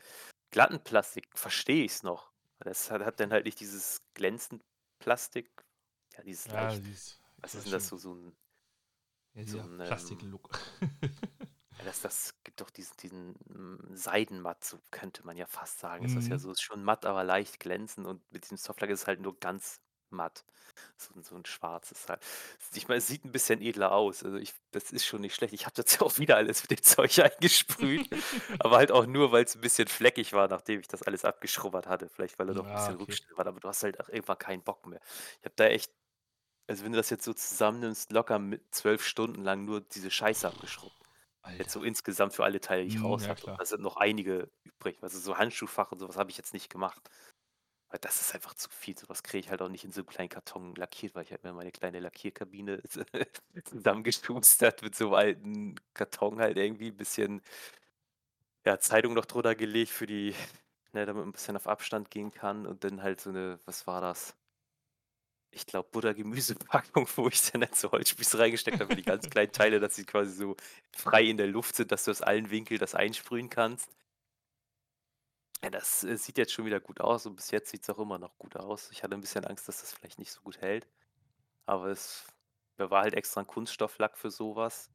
[0.52, 2.32] glatten Plastik verstehe ich es noch.
[2.61, 4.64] Das hat, hat dann halt nicht dieses glänzend
[5.00, 5.50] Plastik.
[6.16, 6.80] Ja, dieses Ja, leicht.
[6.80, 8.37] die ist, Was ist denn das so, so ein.
[9.35, 10.50] Ja, so ein, ähm, Plastiklook.
[11.78, 16.04] Ja, das, das gibt doch diesen, diesen mm, Seidenmatt, so könnte man ja fast sagen.
[16.06, 16.38] Ist das ja Mhm.
[16.38, 19.38] so, ist schon matt, aber leicht glänzend und mit diesem Softlack ist es halt nur
[19.38, 19.80] ganz
[20.11, 20.45] matt.
[20.99, 22.23] So, ein- so ein schwarzes halt.
[22.75, 24.23] Ich meine, es sieht ein bisschen edler aus.
[24.25, 25.55] Also ich, das ist schon nicht schlecht.
[25.55, 28.09] Ich habe das ja auch wieder alles mit dem Zeug eingesprüht,
[28.59, 31.87] aber halt auch nur, weil es ein bisschen fleckig war, nachdem ich das alles abgeschrubbert
[31.87, 32.09] hatte.
[32.09, 32.97] Vielleicht, weil er doch ein Ah, bisschen okay.
[32.97, 35.01] rückständig war, aber du hast halt auch irgendwann keinen Bock mehr.
[35.40, 35.92] Ich habe da echt
[36.69, 40.49] Also wenn du das jetzt so zusammennimmst, locker mit zwölf Stunden lang nur diese Scheiße
[40.49, 41.01] abgeschrubbt.
[41.59, 41.87] Jetzt so Alter.
[41.87, 43.59] insgesamt für alle Teile, die ich Mhm, raus ja, klar.
[43.59, 44.99] Da sind noch einige übrig.
[45.03, 47.09] Also so Handschuhfach und sowas habe ich jetzt nicht gemacht.
[47.96, 48.98] Weil das ist einfach zu viel.
[48.98, 51.48] Sowas kriege ich halt auch nicht in so einem kleinen Karton lackiert, weil ich habe
[51.48, 52.82] mir meine kleine Lackierkabine
[53.64, 57.40] zusammengeschustert mit so einem alten Karton halt irgendwie ein bisschen
[58.66, 60.35] ja, Zeitung noch drunter gelegt für die,
[60.92, 63.87] ne, damit man ein bisschen auf Abstand gehen kann und dann halt so eine, was
[63.87, 64.37] war das?
[65.52, 69.80] Ich glaube, Butter-Gemüsepackung, wo ich dann halt so Holzspieße reingesteckt habe, die ganz kleinen Teile,
[69.80, 70.54] dass sie quasi so
[70.94, 73.88] frei in der Luft sind, dass du aus allen Winkeln das einsprühen kannst.
[75.62, 77.99] Ja, das äh, sieht jetzt schon wieder gut aus und bis jetzt sieht es auch
[77.99, 78.90] immer noch gut aus.
[78.90, 80.87] Ich hatte ein bisschen Angst, dass das vielleicht nicht so gut hält.
[81.66, 82.27] Aber es
[82.79, 84.90] da war halt extra ein Kunststofflack für sowas.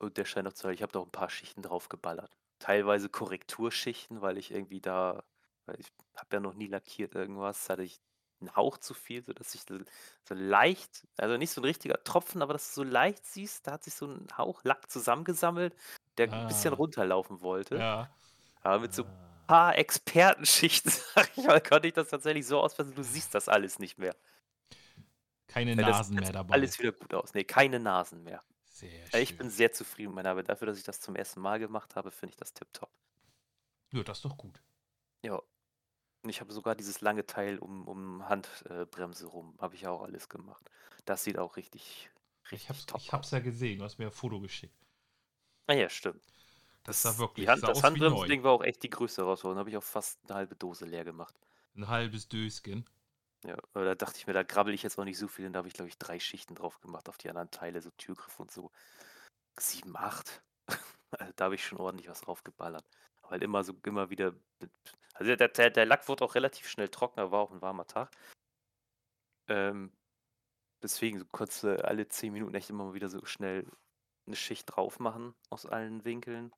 [0.00, 0.76] Und der scheint auch zu halten.
[0.76, 2.36] Ich habe da auch ein paar Schichten drauf geballert.
[2.58, 5.24] Teilweise Korrekturschichten, weil ich irgendwie da,
[5.66, 8.00] weil ich habe ja noch nie lackiert irgendwas, hatte ich
[8.40, 9.78] einen Hauch zu viel, sodass ich so,
[10.28, 13.72] so leicht, also nicht so ein richtiger Tropfen, aber dass du so leicht siehst, da
[13.72, 15.74] hat sich so ein Hauch Lack zusammengesammelt,
[16.18, 16.76] der ein bisschen Ah.
[16.76, 17.76] runterlaufen wollte.
[17.76, 18.10] Ja.
[18.64, 19.46] Aber mit so Ah.
[19.46, 23.78] paar Expertenschichten, sag ich mal, konnte ich das tatsächlich so auspassen, du siehst das alles
[23.78, 24.16] nicht mehr.
[25.46, 26.54] Keine das Nasen mehr dabei.
[26.54, 27.34] alles wieder gut aus.
[27.34, 28.42] Ne, keine Nasen mehr.
[28.64, 29.38] Sehr ich schön.
[29.38, 30.48] bin sehr zufrieden mit meiner Arbeit.
[30.48, 32.90] Dafür, dass ich das zum ersten Mal gemacht habe, finde ich das tipptopp.
[33.92, 34.60] Ja, das ist doch gut.
[35.22, 35.34] Ja.
[36.22, 40.02] Und ich habe sogar dieses lange Teil um, um Handbremse Bremse rum, habe ich auch
[40.02, 40.68] alles gemacht.
[41.04, 42.10] Das sieht auch richtig,
[42.46, 44.74] Ich richtig hab's, top ich hab's ja gesehen, du hast mir ein Foto geschickt.
[45.66, 46.22] Ah ja, stimmt.
[46.84, 47.82] Das sah wirklich die Hand, sah das.
[47.82, 49.56] Handbremsending war auch echt die größte Herausforderung.
[49.56, 51.34] Da habe ich auch fast eine halbe Dose leer gemacht.
[51.74, 52.86] Ein halbes Dösken.
[53.44, 55.58] Ja, da dachte ich mir, da grabbel ich jetzt auch nicht so viel, denn da
[55.58, 58.50] habe ich, glaube ich, drei Schichten drauf gemacht auf die anderen Teile, so Türgriff und
[58.50, 58.70] so.
[59.58, 60.42] Sieben, acht.
[61.16, 62.84] Also da habe ich schon ordentlich was draufgeballert.
[63.22, 64.34] Aber halt immer so, immer wieder.
[65.12, 68.10] Also der, der, der Lack wurde auch relativ schnell trocken, war auch ein warmer Tag.
[69.46, 69.92] Ähm,
[70.82, 73.64] deswegen so konntest du alle zehn Minuten echt immer mal wieder so schnell
[74.26, 76.52] eine Schicht drauf machen aus allen Winkeln.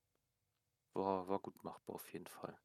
[0.96, 2.56] War, war gut machbar auf jeden Fall.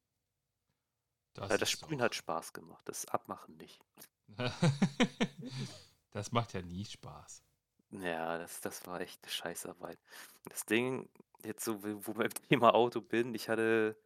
[1.34, 3.80] Das, Ja, das ist Sprühen doch- hat Spaß gemacht, das Abmachen nicht.
[6.12, 7.42] das macht ja nie Spaß.
[7.90, 9.98] Ja, das, das war echt eine Scheißarbeit.
[10.44, 11.10] Das Ding,
[11.44, 13.96] jetzt so, wo wir beim Thema Auto bin, ich hatte,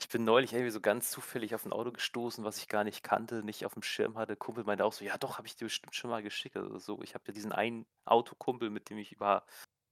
[0.00, 3.04] ich bin neulich irgendwie so ganz zufällig auf ein Auto gestoßen, was ich gar nicht
[3.04, 4.34] kannte, nicht auf dem Schirm hatte.
[4.34, 6.56] Kumpel meinte auch so, ja doch, habe ich dir bestimmt schon mal geschickt.
[6.56, 9.44] Also so, ich habe ja diesen einen Autokumpel, mit dem ich über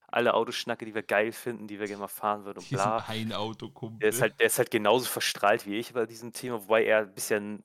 [0.08, 2.98] alle Autos schnacke, die wir geil finden, die wir gerne mal fahren würden und bla.
[3.06, 3.98] ein Autokumpel.
[4.00, 7.00] Der ist halt, der ist halt genauso verstrahlt wie ich bei diesem Thema, wobei er
[7.00, 7.62] ein bisschen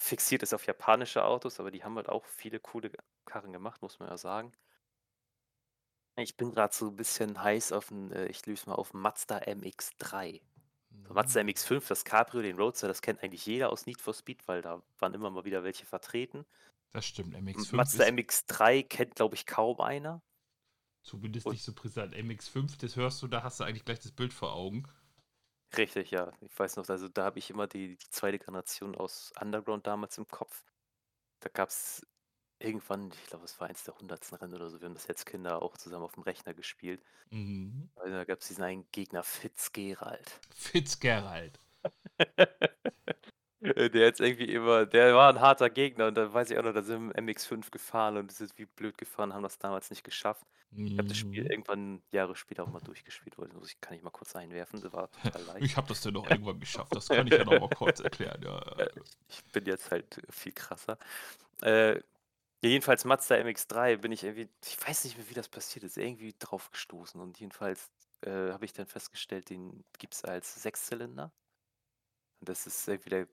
[0.00, 2.90] fixiert ist auf japanische Autos, aber die haben halt auch viele coole
[3.26, 4.52] Karren gemacht, muss man ja sagen.
[6.16, 9.38] Ich bin gerade so ein bisschen heiß auf ein, äh, ich löse mal auf Mazda
[9.38, 10.40] MX-3.
[11.06, 11.50] So Mazda Mhm.
[11.50, 14.82] MX-5, das Cabrio, den Roadster, das kennt eigentlich jeder aus Need for Speed, weil da
[14.98, 16.44] waren immer mal wieder welche vertreten.
[16.90, 20.22] Das stimmt, M- MX5 Mazda ist MX-3 kennt, glaube ich, kaum einer.
[21.08, 22.14] Zumindest und- nicht so brisant.
[22.14, 24.84] MX5, das hörst du, da hast du eigentlich gleich das Bild vor Augen.
[25.76, 26.32] Richtig, ja.
[26.40, 30.16] Ich weiß noch, also da habe ich immer die, die zweite Generation aus Underground damals
[30.18, 30.64] im Kopf.
[31.40, 32.06] Da gab es
[32.58, 34.80] irgendwann, ich glaube, es war eins der hundertsten Rennen oder so.
[34.80, 37.02] Wir haben das jetzt Kinder auch zusammen auf dem Rechner gespielt.
[37.30, 37.90] Mhm.
[37.96, 40.40] Also da gab es diesen einen Gegner, Fitzgerald.
[40.54, 41.60] Fitzgerald.
[43.90, 46.72] Der jetzt irgendwie immer, der war ein harter Gegner und da weiß ich auch noch,
[46.72, 50.04] da sind wir im MX5 gefahren und sind wie blöd gefahren, haben das damals nicht
[50.04, 50.46] geschafft.
[50.72, 51.50] Ich habe das Spiel Mhm.
[51.50, 54.92] irgendwann Jahre später auch mal durchgespielt, wollte muss ich, kann ich mal kurz einwerfen, das
[54.92, 55.64] war total leicht.
[55.64, 56.94] Ich habe das dann noch irgendwann geschafft.
[56.94, 58.42] Das kann ich ja noch mal kurz erklären.
[58.42, 58.60] Ja.
[59.28, 60.98] Ich bin jetzt halt viel krasser.
[61.62, 62.00] Äh,
[62.62, 66.34] jedenfalls Mazda MX-3 bin ich irgendwie, ich weiß nicht mehr, wie das passiert ist, irgendwie
[66.38, 67.90] drauf gestoßen und jedenfalls
[68.22, 71.32] äh, habe ich dann festgestellt, den gibt es als Sechszylinder.
[72.40, 73.28] Und das ist irgendwie der,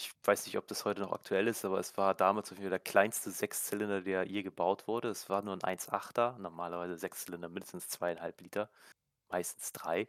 [0.00, 2.70] ich weiß nicht, ob das heute noch aktuell ist, aber es war damals auf jeden
[2.70, 5.08] Fall der kleinste Sechszylinder, der je gebaut wurde.
[5.08, 8.70] Es war nur ein 1,8er, normalerweise Sechszylinder mindestens zweieinhalb Liter,
[9.28, 10.08] meistens drei.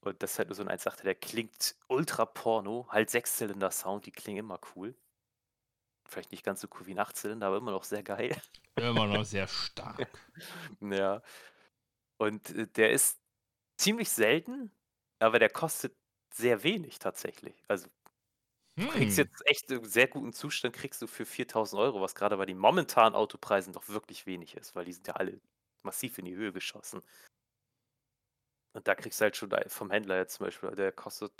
[0.00, 4.12] Und das ist halt nur so ein 1,8er, der klingt ultra porno, halt Sechszylinder-Sound, die
[4.12, 4.94] klingen immer cool.
[6.06, 8.36] Vielleicht nicht ganz so cool wie ein Achtzylinder, aber immer noch sehr geil.
[8.76, 10.06] Immer noch sehr stark.
[10.80, 11.22] Ja.
[12.18, 13.18] Und äh, der ist
[13.78, 14.70] ziemlich selten,
[15.20, 15.96] aber der kostet
[16.34, 17.64] sehr wenig tatsächlich.
[17.68, 17.88] Also
[18.78, 19.18] du kriegst Hm.
[19.18, 22.58] jetzt echt einen sehr guten Zustand, kriegst du für 4000 Euro, was gerade bei den
[22.58, 25.40] momentanen Autopreisen doch wirklich wenig ist, weil die sind ja alle
[25.82, 27.02] massiv in die Höhe geschossen.
[28.72, 31.32] Und da kriegst du halt schon vom Händler jetzt zum Beispiel, der kostet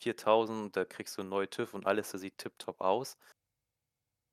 [0.00, 3.18] 4000, da kriegst du einen neuen TÜV und alles, der sieht tipptopp aus.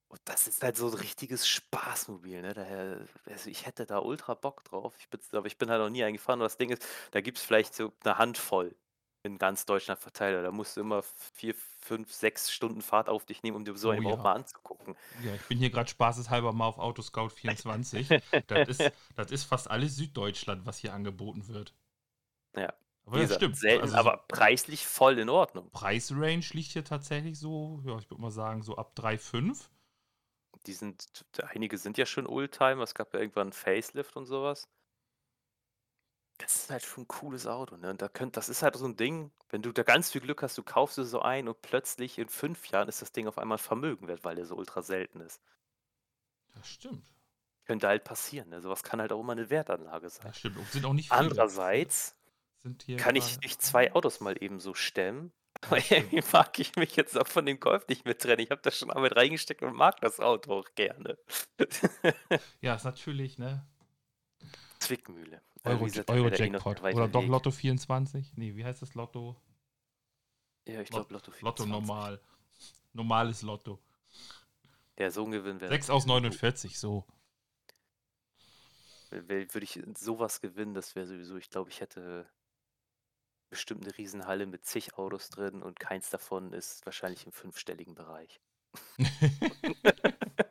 [0.10, 2.54] Und das ist halt so ein richtiges Spaßmobil, ne?
[2.54, 4.96] Daher, also ich hätte da ultra Bock drauf.
[5.00, 6.42] Ich bin, aber ich bin halt noch nie eingefahren.
[6.42, 8.76] Und das Ding ist, da gibt es vielleicht so eine Handvoll
[9.24, 10.44] in ganz Deutschland verteilt.
[10.44, 11.04] Da musst du immer
[11.34, 14.24] vier, fünf, sechs Stunden Fahrt auf dich nehmen, um dir so Oh einen überhaupt ja.
[14.24, 14.96] mal anzugucken.
[15.24, 18.10] Ja, ich bin hier gerade spaßeshalber mal auf Autoscout 24.
[18.48, 21.74] das, ist, das ist fast alles Süddeutschland, was hier angeboten wird.
[22.56, 22.74] Ja.
[23.06, 23.58] Aber das stimmt.
[23.58, 25.70] selten, Also so aber preislich voll in Ordnung.
[25.72, 29.68] Preisrange liegt hier tatsächlich so, ja, ich würde mal sagen, so ab 3,5.
[30.68, 32.84] Die sind, einige sind ja schon Oldtimer.
[32.84, 34.70] Es gab ja irgendwann einen Facelift und sowas.
[36.42, 37.92] Das ist halt schon ein cooles Auto, ne?
[37.92, 40.42] Und da könnt, das ist halt so ein Ding, wenn du da ganz viel Glück
[40.42, 43.38] hast, du kaufst es so ein und plötzlich in fünf Jahren ist das Ding auf
[43.38, 45.42] einmal ein Vermögen wert, weil der so ultra selten ist.
[46.56, 47.06] Das stimmt.
[47.66, 48.62] Könnte halt passieren, ne?
[48.62, 50.28] Sowas kann halt auch immer eine Wertanlage sein.
[50.28, 50.58] Das stimmt.
[50.58, 51.20] Und sind auch nicht viele.
[51.20, 52.16] Andererseits
[52.98, 55.32] kann ich nicht zwei Autos mal eben so stemmen.
[55.62, 58.40] Aber irgendwie mag ich mich jetzt auch von dem Golf nicht mehr trennen.
[58.40, 61.18] Ich habe da schon mit reingesteckt und mag das Auto auch gerne.
[62.62, 63.66] Ja, ist natürlich, ne?
[64.80, 65.42] Zwickmühle.
[65.64, 66.82] Euro, Euro-Jackpot.
[66.82, 67.26] Oder doch.
[67.26, 68.34] Lotto 24?
[68.36, 69.40] Nee, wie heißt das Lotto?
[70.68, 71.44] Ja, ich glaube Lotto 24.
[71.44, 72.22] Lotto normal.
[72.94, 73.80] Normales Lotto.
[74.98, 75.72] Der so ein Gewinn wäre.
[75.72, 77.06] 6 aus 49, so.
[79.10, 82.30] Würde ich sowas gewinnen, das wäre sowieso, ich glaube, ich hätte
[83.50, 88.40] bestimmt eine Riesenhalle mit zig Autos drin und keins davon ist wahrscheinlich im fünfstelligen Bereich.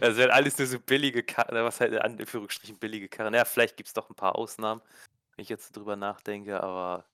[0.00, 3.34] Das wären alles nur so billige Karren, was halt in Anführungsstrichen billige Karren.
[3.34, 4.82] Ja, vielleicht gibt es doch ein paar Ausnahmen,
[5.36, 7.04] wenn ich jetzt drüber nachdenke, aber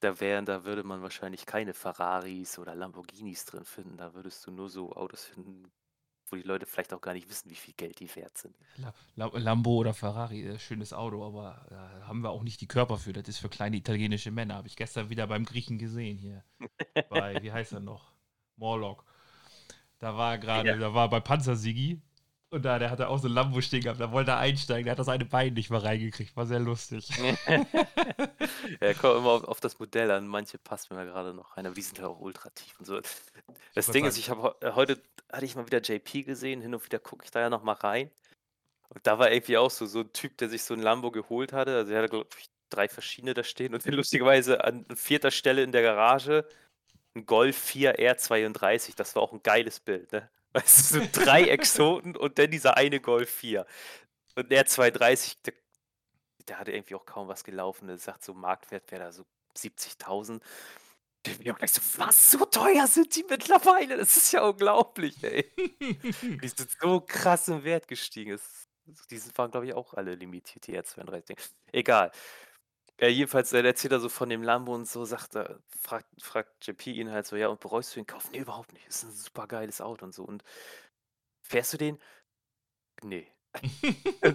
[0.00, 3.96] da wären, da würde man wahrscheinlich keine Ferraris oder Lamborghinis drin finden.
[3.96, 5.70] Da würdest du nur so Autos finden,
[6.28, 8.54] wo die Leute vielleicht auch gar nicht wissen, wie viel Geld die wert sind.
[8.76, 12.68] La La Lambo oder Ferrari, äh, schönes Auto, aber da haben wir auch nicht die
[12.68, 13.12] Körper für.
[13.12, 14.56] Das ist für kleine italienische Männer.
[14.56, 16.44] Habe ich gestern wieder beim Griechen gesehen hier.
[17.08, 18.12] bei, wie heißt er noch?
[18.56, 19.04] Morlock.
[19.98, 20.76] Da war er gerade, Ja.
[20.76, 22.00] da war er bei Panzersigi
[22.50, 24.00] und da, der hatte auch so ein Lambo stehen gehabt.
[24.00, 26.36] Da wollte er einsteigen, der hat das eine Bein nicht mehr reingekriegt.
[26.36, 27.08] War sehr lustig.
[28.80, 30.26] Ja, kommt immer auf, auf das Modell an.
[30.26, 33.00] Manche passen mir gerade noch rein, aber die sind ja auch ultra tief und so.
[33.00, 35.00] Das wollte Ding ist, ich habe heute
[35.32, 37.72] hatte ich mal wieder JP gesehen, hin und wieder gucke ich da ja noch mal
[37.74, 38.10] rein.
[38.88, 41.52] Und da war irgendwie auch so, so ein Typ, der sich so ein Lambo geholt
[41.52, 41.74] hatte.
[41.76, 45.72] Also er hatte, glaube ich, drei verschiedene da stehen und lustigerweise an vierter Stelle in
[45.72, 46.46] der Garage
[47.16, 48.94] ein Golf 4 R32.
[48.96, 50.30] Das war auch ein geiles Bild, ne?
[50.52, 53.66] Weißt du, so drei Exoten und dann dieser eine Golf 4.
[54.36, 55.54] Und der 230, der,
[56.48, 57.88] der hatte irgendwie auch kaum was gelaufen.
[57.88, 59.24] Der sagt so, Marktwert wäre da so
[59.56, 60.40] 70.000.
[61.40, 63.96] Ich auch gleich so, was, so teuer sind die mittlerweile?
[63.96, 65.50] Das ist ja unglaublich, ey.
[66.22, 68.32] Die sind so krass im Wert gestiegen.
[68.32, 68.68] Es,
[69.10, 71.36] die waren, glaube ich, auch alle limitiert, die R32.
[71.72, 72.12] Egal.
[73.00, 76.66] Ja, jedenfalls äh, erzählt er so von dem Lambo und so, sagt er, fragt, fragt
[76.66, 78.30] JP ihn halt so, ja, und bereust du den Kauf?
[78.30, 78.86] Nee, überhaupt nicht.
[78.86, 80.24] Ist ein super geiles Auto und so.
[80.24, 80.42] Und
[81.42, 81.98] fährst du den?
[83.02, 83.35] Nee.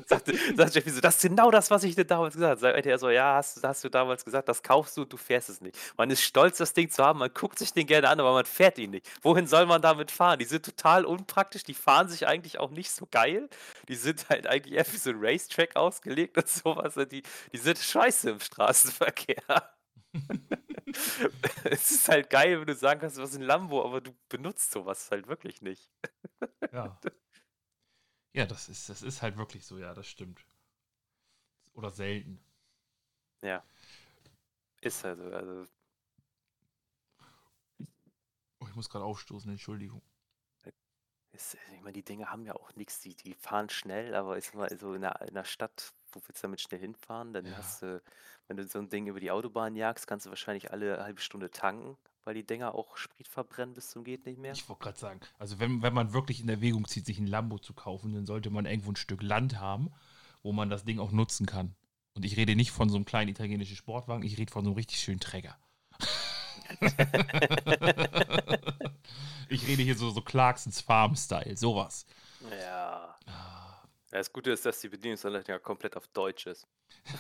[0.06, 2.74] Sagte, sagt JP so, das ist genau das, was ich dir damals gesagt habe.
[2.74, 5.62] Sagt er so, ja, hast, hast du damals gesagt, das kaufst du du fährst es
[5.62, 5.78] nicht.
[5.98, 8.46] Man ist stolz, das Ding zu haben, man guckt sich den gerne an, aber man
[8.46, 9.08] fährt ihn nicht.
[9.22, 10.40] Wohin soll man damit fahren?
[10.40, 13.50] Die sind total unpraktisch, die fahren sich eigentlich auch nicht so geil.
[13.88, 16.96] Die sind halt eigentlich eher für so ein Racetrack ausgelegt und sowas.
[17.12, 19.44] Die, die sind scheiße im Straßenverkehr.
[21.64, 24.72] es ist halt geil, wenn du sagen kannst, was ist ein Lambo, aber du benutzt
[24.72, 25.90] sowas halt wirklich nicht.
[26.72, 26.98] Ja.
[28.34, 30.46] Ja, das ist, das ist halt wirklich so, ja, das stimmt.
[31.74, 32.40] Oder selten.
[34.82, 35.26] Ist halt so.
[35.32, 35.66] Also,
[38.62, 40.02] Oh, ich muss gerade aufstoßen, Entschuldigung.
[41.34, 43.00] ist, ich meine, die Dinge haben ja auch nichts.
[43.02, 46.42] Die, die fahren schnell, aber ist mal so in der, in der Stadt, wo willst
[46.44, 47.34] du damit schnell hinfahren?
[47.34, 47.58] Dann Ja.
[47.58, 48.02] hast du,
[48.48, 51.50] wenn du so ein Ding über die Autobahn jagst, kannst du wahrscheinlich alle halbe Stunde
[51.52, 54.54] tanken, weil die Dinger auch Sprit verbrennen bis zum geht nicht mehr.
[54.54, 57.58] Ich wollte gerade sagen, also wenn, wenn man wirklich in Erwägung zieht, sich ein Lambo
[57.60, 59.92] zu kaufen, dann sollte man irgendwo ein Stück Land haben,
[60.44, 61.76] wo man das Ding auch nutzen kann.
[62.14, 64.76] Und ich rede nicht von so einem kleinen italienischen Sportwagen, ich rede von so einem
[64.76, 65.58] richtig schönen Träger.
[69.50, 72.06] ich rede hier so, so Clarksons Farm-Style, sowas.
[72.50, 73.16] Ja.
[73.28, 73.52] Ah.
[74.12, 76.68] Ja, Das Gute ist, dass die Bedienungsanleitung ja komplett auf Deutsch ist.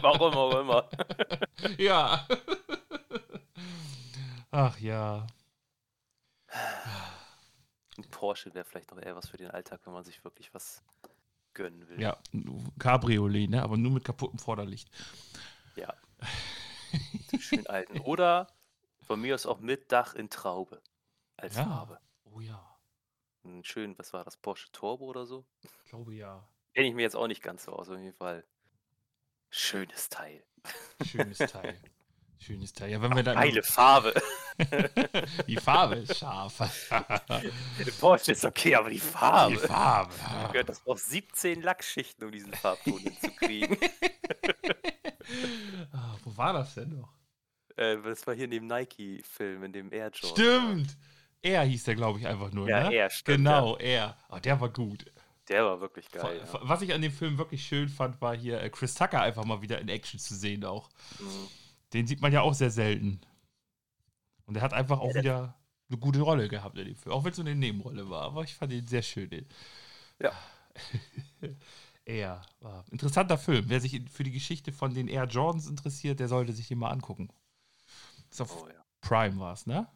[0.00, 0.88] Warum auch immer.
[1.78, 2.26] ja.
[4.50, 5.26] Ach ja.
[7.98, 10.82] Ein Porsche wäre vielleicht noch eher was für den Alltag, wenn man sich wirklich was
[11.54, 12.00] gönnen will.
[12.00, 12.18] Ja,
[12.78, 13.62] Cabriolet, ne?
[13.62, 14.90] Aber nur mit kaputtem Vorderlicht.
[15.76, 15.94] Ja.
[17.38, 18.00] Schön alten.
[18.00, 18.46] Oder
[19.02, 20.82] von mir aus auch mit Dach in Traube
[21.36, 21.64] als Ja.
[21.64, 22.00] Farbe.
[22.24, 22.78] Oh ja,
[23.44, 25.46] Ein schön, was war das, Porsche Turbo oder so?
[25.62, 26.46] ich glaube ja.
[26.74, 28.44] Kenne ich mir jetzt auch nicht ganz so aus, auf jeden Fall.
[29.48, 30.44] Schönes Teil.
[31.02, 31.80] Schönes Teil.
[32.38, 32.90] Schönes Teil.
[32.90, 33.36] Ja, wenn wir dann.
[33.36, 34.14] Geile Farbe.
[35.46, 36.58] Die Farbe ist scharf.
[37.28, 39.54] Der Porsche ist okay, aber die Farbe.
[39.54, 40.14] Die Farbe.
[40.22, 43.76] Da gehört das auf 17 Lackschichten, um diesen Farbton hinzukriegen.
[46.24, 47.12] Wo war das denn noch?
[47.76, 50.82] Äh, das war hier in dem Nike-Film, in dem Air Jordan.
[50.84, 50.96] Stimmt!
[51.42, 52.96] Er hieß der, glaube ich, einfach nur, Ja, ne?
[52.96, 53.38] er, stimmt.
[53.38, 54.16] Genau, er.
[54.30, 55.04] Oh, der war gut.
[55.04, 55.12] Ja.
[55.48, 56.40] Der war wirklich geil.
[56.62, 59.62] Was ich an dem Film wirklich schön fand, war hier äh, Chris Tucker einfach mal
[59.62, 60.88] wieder in Action zu sehen auch.
[61.18, 61.24] Ja.
[61.26, 61.48] Mhm.
[61.92, 63.20] Den sieht man ja auch sehr selten.
[64.46, 65.54] Und er hat einfach auch der- wieder
[65.88, 67.14] eine gute Rolle gehabt in dem Film.
[67.14, 68.22] Auch wenn es so eine Nebenrolle war.
[68.22, 69.30] Aber ich fand ihn sehr schön.
[69.30, 69.46] Den.
[70.20, 70.32] Ja.
[72.04, 73.64] er war interessanter Film.
[73.68, 76.90] Wer sich für die Geschichte von den Air Jordans interessiert, der sollte sich den mal
[76.90, 77.28] angucken.
[78.30, 78.84] Ist auf Oh, ja.
[79.00, 79.88] Prime war es, ne?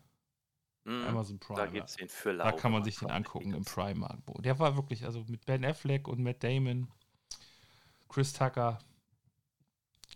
[0.85, 1.05] Mhm.
[1.09, 1.59] Amazon Prime.
[1.59, 1.71] Da ja.
[1.73, 4.41] gibt es den für Da kann man sich den angucken im Prime-Abo.
[4.41, 6.89] Der war wirklich, also mit Ben Affleck und Matt Damon,
[8.09, 8.79] Chris Tucker,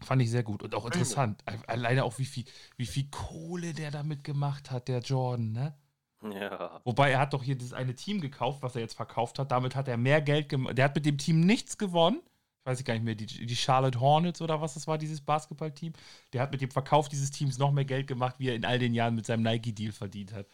[0.02, 1.42] fand ich sehr gut und auch interessant.
[1.46, 2.44] Al- Alleine auch, wie viel,
[2.76, 5.74] wie viel Kohle der damit gemacht hat, der Jordan, ne?
[6.22, 6.80] Ja.
[6.84, 9.52] Wobei er hat doch hier das eine Team gekauft, was er jetzt verkauft hat.
[9.52, 10.78] Damit hat er mehr Geld gemacht.
[10.78, 12.20] Der hat mit dem Team nichts gewonnen.
[12.60, 15.92] Ich weiß gar nicht mehr, die, die Charlotte Hornets oder was das war, dieses Basketballteam.
[16.32, 18.78] Der hat mit dem Verkauf dieses Teams noch mehr Geld gemacht, wie er in all
[18.78, 20.46] den Jahren mit seinem Nike-Deal verdient hat.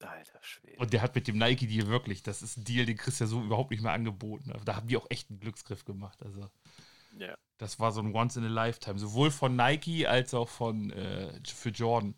[0.00, 0.76] Alter Schwede.
[0.78, 3.28] Und der hat mit dem Nike-Deal wirklich, das ist ein Deal, den kriegst du ja
[3.28, 4.52] so überhaupt nicht mehr angeboten.
[4.64, 6.22] Da haben die auch echt einen Glücksgriff gemacht.
[6.22, 6.48] Also,
[7.16, 7.36] Ja.
[7.58, 8.98] das war so ein Once in a Lifetime.
[8.98, 12.14] Sowohl von Nike als auch von äh, für Jordan.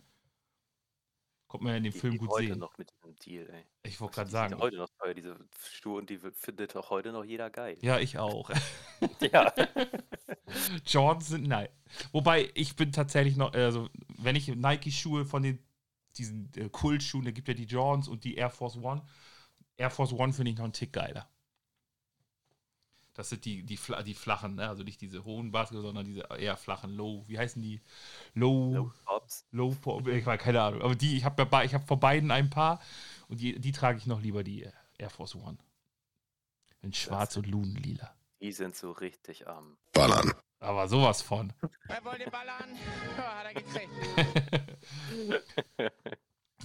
[1.47, 2.59] Kommt man ja in dem Die Film geht gut heute sehen.
[2.61, 3.65] noch mit diesem Deal, ey.
[3.83, 4.59] Ich wollte Die gerade sind sagen.
[4.61, 5.37] heute noch teuer, diese
[5.69, 7.77] Schuhe, und die findet auch heute noch jeder geil.
[7.81, 8.51] Ja, ich auch.
[9.21, 9.53] Ja.
[10.85, 11.69] Jordans sind nein.
[12.13, 15.59] Wobei ich bin tatsächlich noch, also wenn ich Nike-Schuhe von den
[16.17, 19.03] diesen äh, Kultschuhen, da gibt ja die Jordans und die Air Force One.
[19.77, 21.29] Air Force One finde ich noch einen Tick geiler.
[23.15, 24.69] Das sind die, die, die flachen, ne?
[24.69, 27.25] also nicht diese hohen Basketball, sondern diese eher flachen Low.
[27.27, 27.83] Wie heißen die?
[28.35, 28.73] Low.
[28.73, 29.47] No Props.
[29.51, 30.83] Low, Po- ich weiß keine Ahnung.
[30.83, 32.81] Aber die, ich habe ich habe von beiden ein paar
[33.29, 35.59] und die, die trage ich noch lieber die Air Force One.
[36.83, 38.15] In schwarz und lunenlila.
[38.41, 39.77] Die sind so richtig am.
[39.93, 40.33] Ballern.
[40.61, 41.53] Aber sowas von.
[41.89, 42.77] Wer wollte ballern?
[43.17, 43.91] Ja, hat er gekriegt.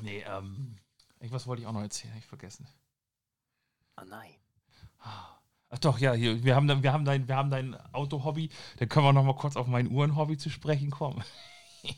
[0.01, 0.77] nee, ähm,
[1.19, 2.67] irgendwas wollte ich auch noch erzählen, hab ich vergessen.
[3.95, 4.35] Ah nein.
[5.75, 8.49] Ach doch, ja, hier, wir haben, dann- wir haben dein, wir haben dein Auto-Hobby.
[8.77, 11.21] Dann können wir noch mal kurz auf mein Uhren-Hobby zu sprechen kommen.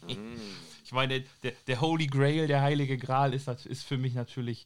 [0.08, 0.36] Mm.
[0.84, 4.66] Ich meine, der, der Holy Grail, der heilige Gral, ist, ist für mich natürlich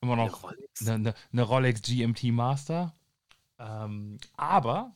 [0.00, 0.80] immer Eine noch Rolex.
[0.82, 2.94] eine, eine, eine Rolex GMT Master.
[3.58, 4.94] Ähm, aber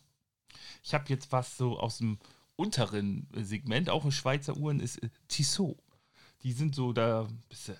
[0.85, 2.18] ich habe jetzt was so aus dem
[2.55, 5.76] unteren Segment, auch in Schweizer Uhren, ist äh, Tissot.
[6.44, 7.26] Die sind so da,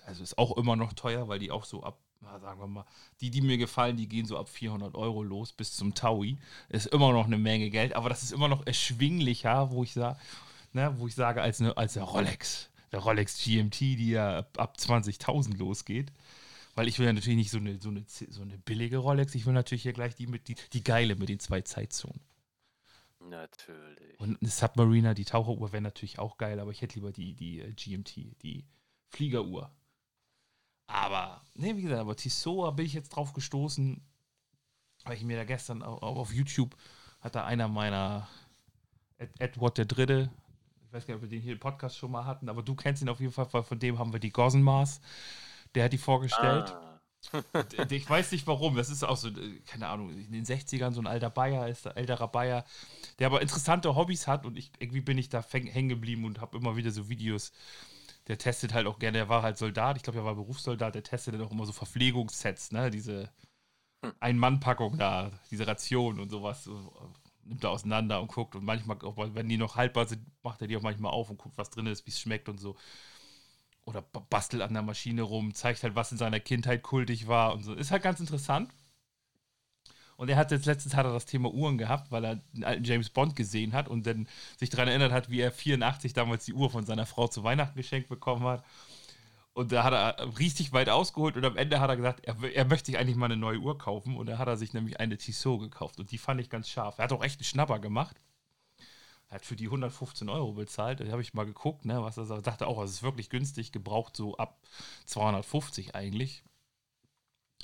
[0.05, 2.85] also ist auch immer noch teuer, weil die auch so ab, sagen wir mal,
[3.21, 6.37] die, die mir gefallen, die gehen so ab 400 Euro los bis zum Taui.
[6.69, 10.19] Ist immer noch eine Menge Geld, aber das ist immer noch erschwinglicher, wo ich sage,
[10.73, 12.69] ne, wo ich sage, als eine, als eine Rolex.
[12.91, 16.11] Der Rolex GMT, die ja ab, ab 20.000 losgeht.
[16.75, 19.45] Weil ich will ja natürlich nicht so eine, so, eine, so eine billige Rolex, ich
[19.45, 22.21] will natürlich hier gleich die mit die, die geile mit den zwei Zeitzonen.
[23.19, 24.19] Natürlich.
[24.19, 27.61] Und eine Submariner, die Taucheruhr wäre natürlich auch geil, aber ich hätte lieber die, die
[27.61, 28.65] äh, GMT, die
[29.09, 29.71] Fliegeruhr.
[30.87, 34.01] Aber, ne, wie gesagt, aber Tissot bin ich jetzt drauf gestoßen,
[35.03, 36.75] weil ich mir da gestern auch, auch auf YouTube
[37.19, 38.27] hat da einer meiner
[39.17, 40.29] Ed, Edward der Dritte,
[40.87, 42.73] ich weiß gar nicht, ob wir den hier im Podcast schon mal hatten, aber du
[42.73, 45.01] kennst ihn auf jeden Fall, weil von dem haben wir die Gossenmaß.
[45.75, 46.73] Der hat die vorgestellt.
[46.73, 46.87] Ah.
[47.53, 48.75] Und Ich weiß nicht warum.
[48.75, 51.85] Das ist auch so, äh, keine Ahnung, in den 60ern so ein alter Bayer ist,
[51.85, 52.63] älterer Bayer,
[53.19, 56.57] der aber interessante Hobbys hat und ich irgendwie bin ich da hängen geblieben und habe
[56.57, 57.51] immer wieder so Videos.
[58.27, 61.03] Der testet halt auch gerne, der war halt Soldat, ich glaube, er war Berufssoldat, der
[61.03, 62.91] testet dann auch immer so Verpflegungssets, ne?
[62.91, 63.29] Diese
[64.19, 66.65] Ein-Mann-Packung da, diese Ration und sowas.
[66.65, 66.93] So,
[67.43, 70.67] nimmt er auseinander und guckt und manchmal, auch wenn die noch haltbar sind, macht er
[70.67, 72.75] die auch manchmal auf und guckt, was drin ist, wie es schmeckt und so
[73.85, 77.53] oder ba- bastelt an der Maschine rum, zeigt halt, was in seiner Kindheit kultig war
[77.53, 77.73] und so.
[77.73, 78.69] Ist halt ganz interessant.
[80.17, 82.83] Und er hat jetzt letztens hat er das Thema Uhren gehabt, weil er einen alten
[82.83, 84.27] James Bond gesehen hat und dann
[84.57, 87.77] sich daran erinnert hat, wie er 84 damals die Uhr von seiner Frau zu Weihnachten
[87.77, 88.65] geschenkt bekommen hat.
[89.53, 92.65] Und da hat er richtig weit ausgeholt und am Ende hat er gesagt, er, er
[92.65, 94.17] möchte sich eigentlich mal eine neue Uhr kaufen.
[94.17, 96.97] Und da hat er sich nämlich eine Tissot gekauft und die fand ich ganz scharf.
[96.97, 98.17] Er hat auch echt einen Schnapper gemacht.
[99.29, 100.99] Er hat für die 115 Euro bezahlt.
[100.99, 102.47] Da habe ich mal geguckt, ne, was er sagt.
[102.47, 104.59] Dachte auch, es ist wirklich günstig, gebraucht so ab
[105.05, 106.43] 250 eigentlich.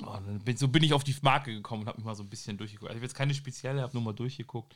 [0.02, 2.30] Oh, bin, so bin ich auf die Marke gekommen und habe mich mal so ein
[2.30, 2.88] bisschen durchgeguckt.
[2.90, 4.74] Also ich habe jetzt keine spezielle, habe nur mal durchgeguckt.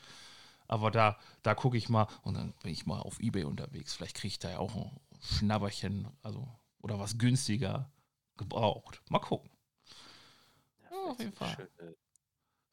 [0.68, 3.95] Aber da, da gucke ich mal und dann bin ich mal auf Ebay unterwegs.
[3.95, 6.47] Vielleicht kriege ich da ja auch ein Schnabberchen, also
[6.80, 7.90] oder was günstiger
[8.36, 9.03] gebraucht.
[9.09, 9.51] Mal gucken.
[10.90, 11.57] Ja, Ja, auf jeden so Fall.
[11.57, 11.97] schöne-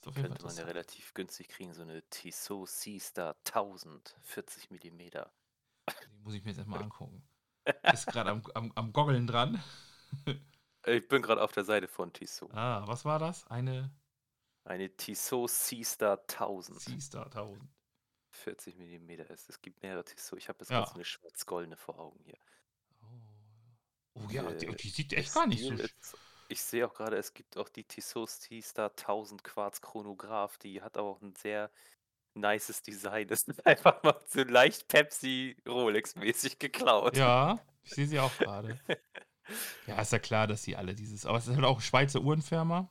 [0.06, 4.70] auf jeden Fall Könnte man ja relativ günstig kriegen, so eine Tissot Seastar 1000, 40
[4.70, 5.00] mm.
[5.00, 7.24] Die muss ich mir jetzt erstmal angucken.
[7.92, 9.64] Ist gerade am, am, am Goggeln dran.
[10.88, 12.54] Ich bin gerade auf der Seite von Tissot.
[12.54, 13.46] Ah, was war das?
[13.48, 13.92] Eine
[14.64, 16.80] Eine Tissot Seastar 1000.
[16.80, 17.62] Seastar 1000.
[18.32, 19.50] 40 mm ist.
[19.50, 20.40] Es gibt mehrere Tissot.
[20.40, 20.86] Ich habe jetzt Ja.
[20.86, 22.38] so eine schwarz-goldene vor Augen hier.
[24.14, 25.74] Oh ja, die, Äh, die sieht Der echt gar nicht so.
[25.74, 26.18] Stil sch- ist-
[26.48, 30.58] Ich sehe auch gerade, es gibt auch die Tissot T-Star 1000 Quarz Chronograph.
[30.60, 31.72] Die hat auch ein sehr
[32.34, 33.28] nices Design.
[33.32, 37.18] Das ist einfach mal so leicht Pepsi Rolex-mäßig geklaut.
[37.18, 38.80] Ja, ich sehe sie auch gerade.
[39.88, 41.26] Ja, ist ja klar, dass sie alle dieses.
[41.26, 42.90] Aber es ist halt auch Schweizer Uhrenfirma.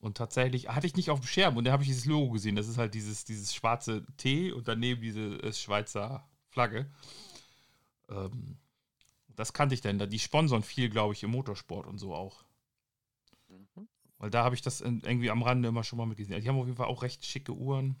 [0.00, 2.56] Und tatsächlich hatte ich nicht auf dem Schirm und da habe ich dieses Logo gesehen.
[2.56, 6.90] Das ist halt dieses, dieses schwarze T und daneben diese äh, Schweizer Flagge.
[8.08, 8.56] Ähm,
[9.28, 9.98] das kannte ich denn.
[9.98, 10.06] da.
[10.06, 12.44] Die sponsern viel, glaube ich, im Motorsport und so auch.
[13.48, 13.88] Mhm.
[14.18, 16.34] Weil da habe ich das irgendwie am Rande immer schon mal mitgesehen.
[16.34, 17.96] Also die haben auf jeden Fall auch recht schicke Uhren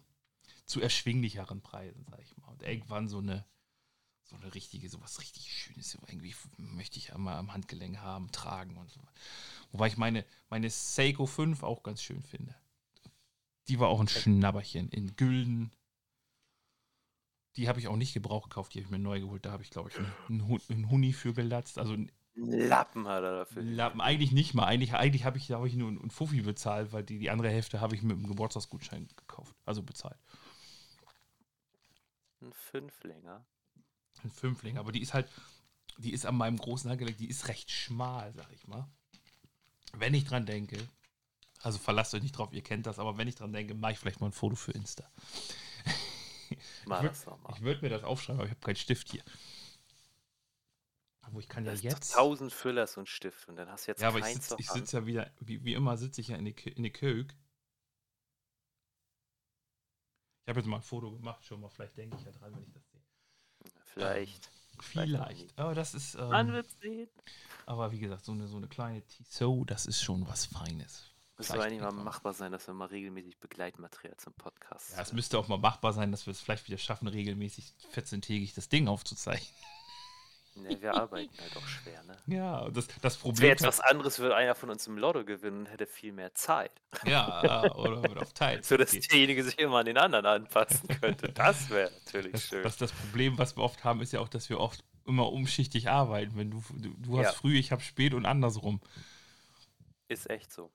[0.64, 2.48] zu erschwinglicheren Preisen, sag ich mal.
[2.48, 3.44] Und irgendwann so eine,
[4.30, 8.76] so eine richtige, sowas richtig Schönes, so irgendwie möchte ich einmal am Handgelenk haben, tragen
[8.76, 9.00] und so.
[9.72, 12.54] Wobei ich meine, meine Seiko 5 auch ganz schön finde.
[13.68, 15.72] Die war auch ein Schnabberchen in Gülden.
[17.56, 19.44] Die habe ich auch nicht gebraucht gekauft, die habe ich mir neu geholt.
[19.44, 21.78] Da habe ich, glaube ich, einen, einen, Hu- einen Huni für gelatzt.
[21.78, 23.62] Also einen Lappen hat er dafür.
[23.62, 24.64] Lappen, eigentlich nicht mal.
[24.66, 27.50] Eigentlich, eigentlich habe ich, da habe ich nur einen Fuffi bezahlt, weil die, die andere
[27.50, 29.56] Hälfte habe ich mit einem Geburtstagsgutschein gekauft.
[29.66, 30.18] Also bezahlt.
[32.40, 33.44] Ein Fünflinger.
[34.22, 34.78] Ein Fünfling.
[34.78, 35.28] Aber die ist halt,
[35.98, 38.88] die ist an meinem großen Handgelenk, die ist recht schmal, sag ich mal.
[39.92, 40.78] Wenn ich dran denke,
[41.62, 43.98] also verlasst euch nicht drauf, ihr kennt das, aber wenn ich dran denke, mache ich
[43.98, 45.10] vielleicht mal ein Foto für Insta.
[46.86, 47.54] Mal würd-.
[47.54, 49.22] Ich würde mir das aufschreiben, aber ich habe keinen Stift hier.
[51.20, 52.16] Aber ich kann ja jetzt.
[52.16, 55.06] 1000 Füllers und Stift und dann hast du jetzt Ja, aber ich sitze sitz ja
[55.06, 57.32] wieder, wie, wie immer sitze ich ja in der in.
[60.42, 62.64] Ich habe jetzt mal ein Foto gemacht, schon mal, vielleicht denke ich ja dran, wenn
[62.64, 62.89] ich das.
[63.94, 64.50] Vielleicht.
[64.80, 65.58] Vielleicht.
[65.58, 66.16] Aber das ist.
[66.16, 67.08] Man Ähm, wird sehen.
[67.66, 71.06] aber wie gesagt, so eine, so eine kleine Tissot, das ist schon was Feines.
[71.36, 74.92] Müsste eigentlich mal machbar sein, dass wir mal regelmäßig Begleitmaterial zum Podcast.
[74.94, 77.72] Ja, es äh, müsste auch mal machbar sein, dass wir es vielleicht wieder schaffen, regelmäßig
[77.94, 79.48] 14-tägig das Ding aufzuzeichnen.
[80.54, 82.16] Ne, wir arbeiten halt auch schwer, ne?
[82.26, 83.48] Ja, das, das wäre Problem.
[83.50, 86.72] jetzt was anderes, würde einer von uns im Lotto gewinnen und hätte viel mehr Zeit.
[87.06, 88.62] ja, oder wird auf Teil.
[88.62, 91.32] So dass derjenige sich immer an den anderen anpassen könnte.
[91.32, 92.62] Das wäre natürlich Das, schön.
[92.62, 95.88] das, das Problem, was wir oft haben, ist ja auch, dass wir oft immer umschichtig
[95.88, 96.36] arbeiten.
[96.36, 97.32] Wenn du, du, du hast Ja.
[97.32, 98.80] früh, ich habe spät und andersrum.
[100.08, 100.70] Ist echt so.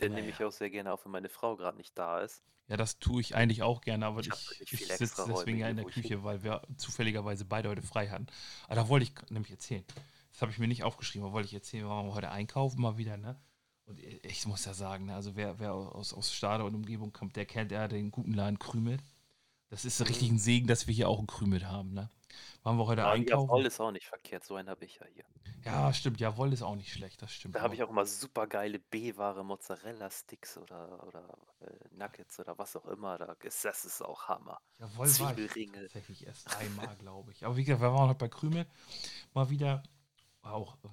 [0.00, 0.34] Den nehme Naja.
[0.38, 2.42] ich auch sehr gerne auf, wenn meine Frau gerade nicht da ist.
[2.68, 4.28] Ja, das tue ich eigentlich auch gerne, aber Ich
[4.60, 8.26] ich, ich sitze deswegen ja in der Küche, weil wir zufälligerweise beide heute frei hatten.
[8.66, 9.84] Aber da wollte ich nämlich erzählen.
[10.32, 12.98] Das habe ich mir nicht aufgeschrieben, aber wollte ich erzählen, wir waren heute einkaufen mal
[12.98, 13.40] wieder, ne?
[13.86, 17.36] Und ich muss ja sagen, ne, also wer, wer aus, aus Stade und Umgebung kommt,
[17.36, 19.02] der kennt ja den guten Laden Krümelt.
[19.70, 22.10] Das ist richtig ein Segen, dass wir hier auch einen Krümelt haben, ne?
[22.62, 23.48] Waren wir heute Aber einkaufen?
[23.48, 25.24] Jawohl ist auch nicht verkehrt, so einen habe ich ja hier.
[25.64, 27.54] Ja, stimmt, Jawohl ist auch nicht schlecht, das stimmt.
[27.54, 32.76] Da habe ich auch immer super geile B-Ware, Mozzarella-Sticks oder, oder äh, Nuggets oder was
[32.76, 33.18] auch immer.
[33.18, 34.60] Da ist, das ist auch Hammer.
[34.78, 35.82] Jawohl war ich Zwiebelringe.
[35.82, 37.44] tatsächlich erst dreimal, glaube ich.
[37.44, 38.66] Aber wie gesagt, wir waren heute bei Krümel
[39.34, 39.82] mal wieder.
[40.42, 40.88] War auch äh,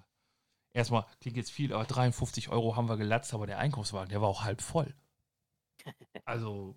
[0.74, 4.30] erstmal, klingt jetzt viel, aber 53 Euro haben wir gelatzt, aber der Einkaufswagen, der war
[4.30, 4.93] auch halb voll.
[6.26, 6.76] Also,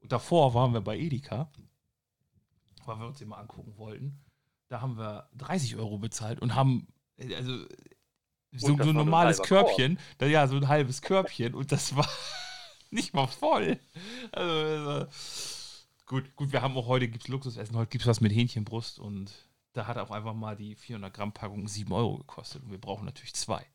[0.00, 1.52] und davor waren wir bei Edeka,
[2.84, 4.27] weil wir uns den mal angucken wollten.
[4.68, 7.64] Da haben wir 30 Euro bezahlt und haben, äh, also,
[8.52, 9.42] so, so ein ein normales.
[9.42, 12.08] Körbchen, da, ja, so ein halbes Körbchen und das war
[12.90, 13.78] nicht mal voll.
[14.32, 15.06] Also, also
[16.06, 19.32] gut, gut, wir haben auch heute gibt's Luxusessen, heute gibt es was mit Hähnchenbrust und
[19.72, 23.04] da hat auch einfach mal die 400 Gramm Packung 7 Euro gekostet und wir brauchen
[23.04, 23.66] natürlich zwei.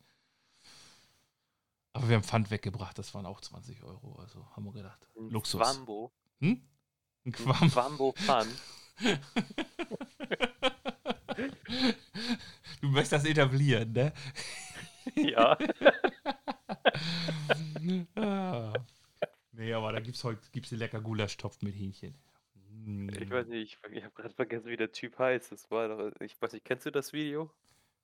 [1.93, 5.07] Aber wir haben Pfand weggebracht, das waren auch 20 Euro, also haben wir gedacht.
[5.15, 5.61] Ein Luxus.
[5.61, 6.11] Quambo.
[6.39, 6.49] Hm?
[6.51, 6.61] Ein
[7.25, 7.71] Ein Quam.
[7.71, 8.47] Quambo Fun.
[12.81, 14.13] Du möchtest das etablieren, ne?
[15.15, 15.57] ja.
[18.15, 18.73] ah.
[19.55, 22.15] Nee, aber da gibt es heute gibt's einen lecker Gulaschtopf mit Hähnchen.
[22.55, 23.09] Mm.
[23.09, 25.51] Ich weiß nicht, ich, ich habe gerade vergessen, wie der Typ heißt.
[25.51, 27.51] Das war doch, ich weiß nicht, kennst du das Video?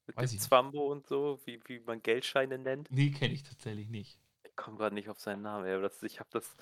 [0.06, 0.40] Mit Weiß dem.
[0.40, 2.90] Zwambo und so, wie, wie man Geldscheine nennt?
[2.92, 4.20] Nee, kenne ich tatsächlich nicht.
[4.44, 6.56] Ich komme gerade nicht auf seinen Namen, aber das, ich habe das.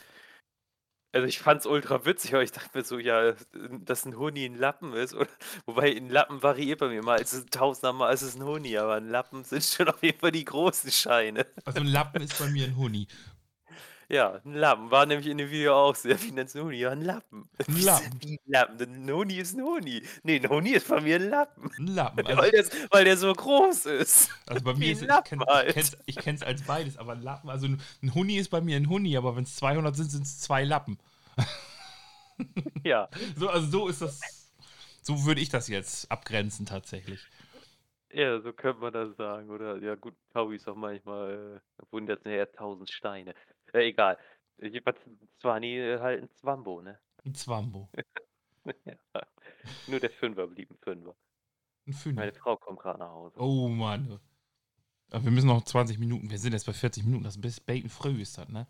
[1.13, 3.33] Also ich fand's ultra witzig, aber ich dachte mir so, ja,
[3.85, 5.13] dass ein Huni ein Lappen ist.
[5.13, 5.29] Oder,
[5.65, 7.19] wobei ein Lappen variiert bei mir mal.
[7.19, 10.19] Es ist tausender Mal ist es ein Huni, aber ein Lappen sind schon auf jeden
[10.19, 11.45] Fall die großen Scheine.
[11.65, 13.07] Also ein Lappen ist bei mir ein Huni.
[14.09, 14.89] Ja, ein Lappen.
[14.89, 15.95] War nämlich in dem Video auch
[16.31, 16.77] nennst du einen Huni?
[16.77, 17.49] Ja, ein Lappen.
[17.67, 18.21] Ein Lappen.
[18.21, 18.79] Wie ein Lappen?
[18.81, 20.01] Ein Huni ist ein Huni.
[20.23, 21.69] Nee, ein Huni ist bei mir ein Lappen.
[21.77, 22.25] Ein Lappen.
[22.37, 24.29] weil, Also, der, weil der so groß ist.
[24.45, 25.67] also bei mir ein ist es, ich Lappen kenne halt.
[25.69, 28.61] ich kenn's, ich kenn's als beides, aber ein Lappen, also ein, ein Huni ist bei
[28.61, 30.97] mir ein Huni, aber wenn es 200 sind, sind es zwei Lappen.
[32.83, 33.09] Ja.
[33.35, 34.19] So, also so ist das,
[35.01, 37.27] so würde ich das jetzt abgrenzen tatsächlich.
[38.11, 39.49] Ja, so könnte man das sagen.
[39.49, 43.33] Oder ja gut, Taui ist auch manchmal, äh, wurden jetzt eher tausend Steine.
[43.73, 44.17] Äh, egal.
[44.59, 44.99] Jedenfalls
[45.39, 46.99] Zwani halt ein Zwambo, ne?
[47.25, 47.89] Ein Zwambo.
[48.85, 49.21] Ja.
[49.87, 51.15] Nur der Fünfer blieb ein Fünfer.
[51.87, 52.15] Ein Fünf.
[52.17, 53.39] Meine Frau kommt gerade nach Hause.
[53.39, 54.19] Oh Mann.
[55.11, 56.29] Aber wir müssen noch 20 Minuten.
[56.29, 57.23] Wir sind jetzt bei 40 Minuten.
[57.23, 58.67] Das ist ein bisschen Bacon früh ist das, ne?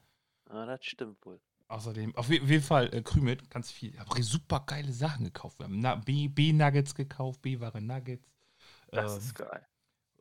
[0.49, 1.39] Ah, das stimmt wohl.
[1.67, 3.91] Außerdem, auf je- jeden Fall, äh, Krümit, ganz viel.
[3.93, 5.57] Ich habe super geile Sachen gekauft.
[5.59, 8.31] Wir haben B-Nuggets gekauft, B-Ware Nuggets.
[8.91, 9.67] Das Ähm, ist geil.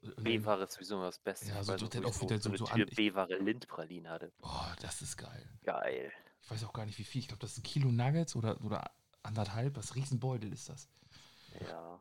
[0.03, 1.47] Dann- B-Ware ist sowieso immer das Beste.
[1.49, 4.33] Ja, so wo ich auch wieder so- eine so an- B-Ware Lindpralinen hatte.
[4.43, 5.49] Oh, das ist geil.
[5.65, 6.13] Geil.
[6.43, 7.21] Ich weiß auch gar nicht, wie viel.
[7.21, 8.91] Ich glaube, das ist ein Kilo Nuggets oder, oder
[9.23, 9.75] anderthalb.
[9.75, 10.89] Das Riesenbeutel ist das.
[11.69, 12.01] Ja.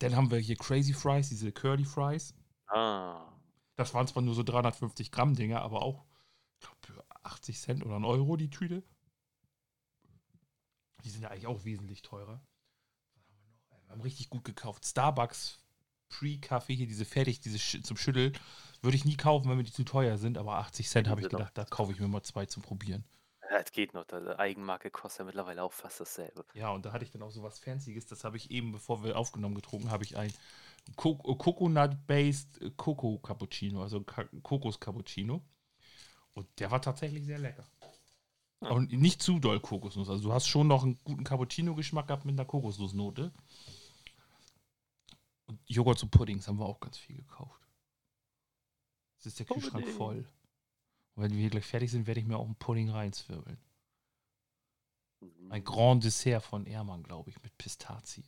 [0.00, 2.34] Dann haben wir hier Crazy Fries, diese Curly Fries.
[2.66, 3.32] Ah.
[3.76, 6.04] Das waren zwar nur so 350 Gramm Dinger, aber auch,
[6.58, 8.82] ich glaube, für 80 Cent oder einen Euro die Tüte.
[11.04, 12.40] Die sind ja eigentlich auch wesentlich teurer.
[13.14, 13.84] Haben wir noch?
[13.86, 14.84] Wir haben richtig gut gekauft.
[14.84, 15.61] Starbucks
[16.12, 18.32] Pre-Kaffee, hier diese fertig, diese Sch zum Schütteln,
[18.82, 21.26] würde ich nie kaufen, wenn mir die zu teuer sind, aber 80 Cent habe ich
[21.26, 23.04] auch- gedacht, da kaufe ich mir mal zwei zum Probieren.
[23.50, 24.04] Ja, es geht noch.
[24.06, 26.44] Die Eigenmarke kostet ja mittlerweile auch fast dasselbe.
[26.54, 29.04] Ja, und da hatte ich dann auch so was Fancyes, das habe ich eben, bevor
[29.04, 30.32] wir aufgenommen getrunken, habe ich ein
[30.96, 34.04] Co Coconut-based Coco Cappuccino, also
[34.42, 35.42] Kokos Cappuccino.
[36.34, 37.64] Und der war tatsächlich sehr lecker.
[38.60, 40.08] Und nicht zu doll Kokosnuss.
[40.08, 43.32] Also du hast schon noch einen guten Cappuccino-Geschmack gehabt mit einer Kokosnussnote.
[45.52, 47.60] Und Joghurt zu Puddings haben wir auch ganz viel gekauft.
[49.16, 49.96] Jetzt ist der Kühlschrank Pudding.
[49.98, 50.28] voll.
[51.14, 53.58] Und wenn wir gleich fertig sind, werde ich mir auch einen Pudding reinzwirbeln.
[55.50, 55.64] Ein Mhm.
[55.64, 58.24] Grand Dessert von Ermann, glaube ich, mit Pistazie.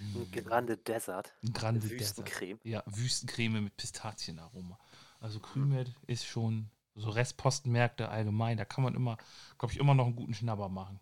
[0.00, 1.32] Ein Grande Desert.
[1.42, 2.00] Ein Grande Dessert.
[2.18, 2.58] Wüstencreme.
[2.64, 4.78] Ja, Wüstencreme mit Pistazienaroma.
[5.20, 9.18] Also Krümet ist schon so Restpostenmärkte allgemein, da kann man immer,
[9.58, 10.98] glaube ich, immer noch einen guten Schnabber machen.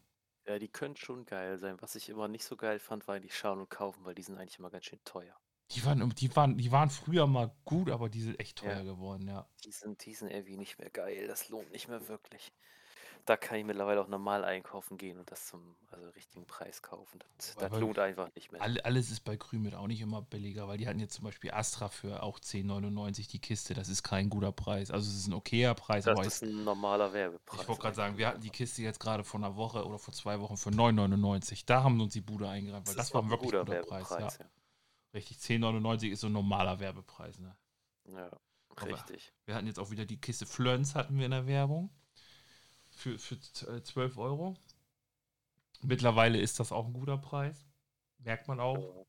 [0.48, 1.76] Ja, die können schon geil sein.
[1.80, 4.38] Was ich immer nicht so geil fand, war eigentlich schauen und kaufen, weil die sind
[4.38, 5.36] eigentlich immer ganz schön teuer.
[5.72, 8.72] Die waren, die waren, die waren früher mal gut, aber die sind echt Ja.
[8.74, 9.46] teuer geworden, ja.
[9.64, 11.26] Die sind, die sind irgendwie nicht mehr geil.
[11.28, 12.50] Das lohnt nicht mehr wirklich.
[13.28, 17.18] Da kann ich mittlerweile auch normal einkaufen gehen und das zum also richtigen Preis kaufen.
[17.36, 18.62] Das, das lohnt einfach nicht mehr.
[18.62, 21.50] Alle, alles ist bei Krümet auch nicht immer billiger, weil die hatten jetzt zum Beispiel
[21.50, 23.74] Astra für auch 10,99 die Kiste.
[23.74, 24.90] Das ist kein guter Preis.
[24.90, 27.60] Also es ist ein okayer Preis, Das ist ein normaler Werbepreis.
[27.60, 30.14] ich wollte gerade sagen, wir hatten die Kiste jetzt gerade vor einer Woche oder vor
[30.14, 31.64] zwei Wochen für 9,99.
[31.66, 34.08] Da haben uns die Bude eingerannt, weil das, ist war ein wirklich guter guter Preis.
[34.08, 34.20] Ja.
[34.20, 34.38] Werbepreis,
[35.12, 37.38] Richtig, 10,99 ist so ein normaler Werbepreis.
[37.38, 37.54] Ne?
[38.06, 38.20] ja.
[38.20, 38.30] ja.
[38.74, 39.34] Aber- richtig.
[39.44, 41.90] Wir hatten jetzt auch wieder die Kiste Flöns hatten wir in der Werbung.
[42.98, 44.56] Für, für z- äh, 12 Euro.
[45.82, 47.64] Mittlerweile ist das auch ein guter Preis.
[48.18, 49.06] Merkt man auch.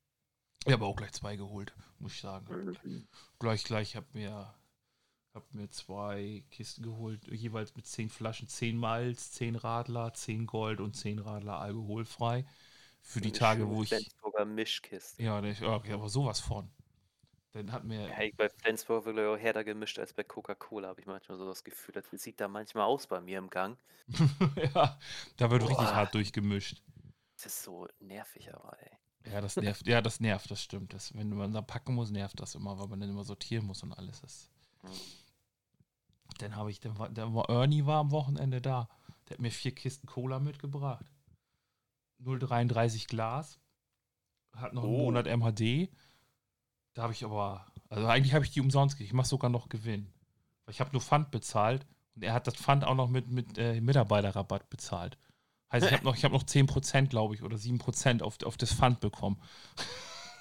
[0.64, 2.46] Ich habe auch gleich zwei geholt, muss ich sagen.
[3.40, 4.54] Gleich, gleich habe mir,
[5.34, 10.80] hab mir zwei Kisten geholt, jeweils mit 10 Flaschen, 10 Malz, 10 Radler, 10 Gold
[10.80, 12.46] und 10 Radler alkoholfrei.
[13.02, 13.90] Für die Tage, wo ich.
[13.90, 15.20] Mischkiste.
[15.20, 16.70] Ja, ne, okay, aber sowas von.
[17.52, 18.08] Dann hat mir.
[18.08, 21.46] Ja, ich bei Flensburg wirklich auch härter gemischt als bei Coca-Cola, habe ich manchmal so
[21.46, 21.92] das Gefühl.
[21.94, 23.76] Das sieht da manchmal aus bei mir im Gang.
[24.74, 24.98] ja,
[25.36, 25.94] da wird richtig Boah.
[25.94, 26.82] hart durchgemischt.
[27.36, 29.32] Das ist so nervig, aber ey.
[29.32, 29.86] Ja, das nervt.
[29.86, 30.94] Ja, das nervt, das stimmt.
[30.94, 33.82] Das, wenn man da packen muss, nervt das immer, weil man dann immer sortieren muss
[33.82, 34.20] und alles.
[34.20, 34.50] Das,
[34.82, 34.90] Hm.
[36.38, 38.88] dann habe ich, dann war, dann war Ernie war am Wochenende da.
[39.28, 41.04] Der hat mir vier Kisten Cola mitgebracht.
[42.22, 43.58] 0,33 Glas.
[44.54, 44.98] Hat noch einen Oh.
[45.04, 45.90] Monat MHD.
[46.94, 49.10] Da habe ich aber, also eigentlich habe ich die umsonst gekriegt.
[49.10, 50.12] Ich mache sogar noch Gewinn.
[50.64, 53.58] Weil ich habe nur Pfand bezahlt und er hat das Pfand auch noch mit, mit
[53.58, 55.18] äh, Mitarbeiterrabatt bezahlt.
[55.72, 58.72] Heißt, ich habe noch, ich hab noch 10%, glaube ich, oder 7% auf, auf das
[58.74, 59.40] Pfand bekommen.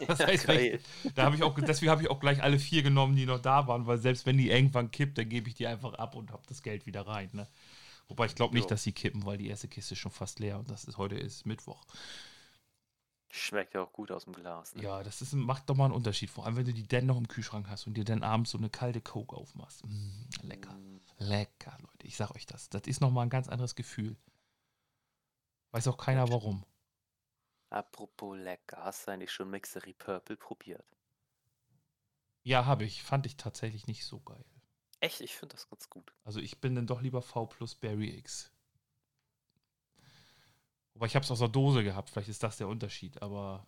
[0.07, 0.79] Das Ja, heißt, ich,
[1.13, 3.67] da habe ich auch, deswegen habe ich auch gleich alle vier genommen, die noch da
[3.67, 6.43] waren, weil selbst wenn die irgendwann kippt, dann gebe ich die einfach ab und habe
[6.47, 7.29] das Geld wieder rein.
[7.33, 7.47] Ne?
[8.07, 10.57] Wobei ich glaube nicht, dass sie kippen, weil die erste Kiste ist schon fast leer
[10.59, 11.83] und das ist heute ist Mittwoch.
[13.31, 14.73] Schmeckt ja auch gut aus dem Glas.
[14.73, 14.83] Ne?
[14.83, 17.17] Ja, das ist, macht doch mal einen Unterschied, vor allem wenn du die dann noch
[17.17, 19.85] im Kühlschrank hast und dir dann abends so eine kalte Coke aufmachst.
[19.85, 22.07] Mm, lecker, Mm, lecker, Leute.
[22.07, 22.69] Ich sag euch das.
[22.69, 24.17] Das ist nochmal ein ganz anderes Gefühl.
[25.71, 26.65] Weiß auch keiner warum.
[27.69, 30.85] Apropos lecker, hast du eigentlich schon Mixery Purple probiert?
[32.43, 33.03] Ja, habe ich.
[33.03, 34.43] Fand ich tatsächlich nicht so geil.
[35.01, 36.11] Echt, ich finde das ganz gut.
[36.23, 38.51] Also ich bin dann doch lieber V plus Berry X.
[40.99, 43.65] Wobei ich habe es aus der Dose gehabt, vielleicht ist das der Unterschied, aber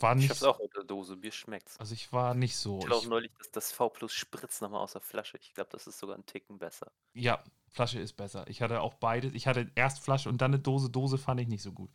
[0.00, 0.30] war Ich nicht.
[0.30, 1.78] hab's auch in der Dose, mir schmeckt's.
[1.78, 2.78] Also ich war nicht so.
[2.78, 5.36] Ich Ich, neulich das, das V Plus Spritz nochmal aus der Flasche.
[5.36, 6.90] Ich glaube, das ist sogar ein Ticken besser.
[7.12, 8.48] ja, Flasche ist besser.
[8.48, 9.34] Ich hatte auch beides.
[9.34, 10.88] Ich hatte erst Flasche und dann eine Dose.
[10.88, 11.90] Dose fand ich nicht so gut.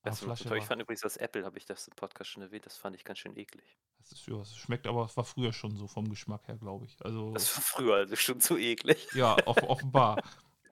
[0.00, 0.56] Aber Das war Flasche toll.
[0.56, 2.96] Ich war, fand übrigens das Apple, habe ich das im Podcast schon erwähnt, das fand
[2.96, 3.76] ich ganz schön eklig.
[3.98, 6.86] das ist, ja, es schmeckt aber, es war früher schon so vom Geschmack her, glaube
[6.86, 6.96] ich.
[7.04, 9.08] Also Das war früher also schon zu eklig.
[9.12, 10.22] ja, off offenbar.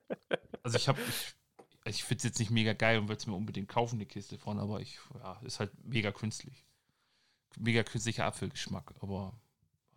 [0.63, 1.35] Also ich habe, ich,
[1.85, 4.39] ich finde es jetzt nicht mega geil und würde es mir unbedingt kaufen, die Kiste
[4.39, 6.65] von, aber ich, ja, ist halt mega künstlich.
[7.59, 9.35] Mega künstlicher Apfelgeschmack, aber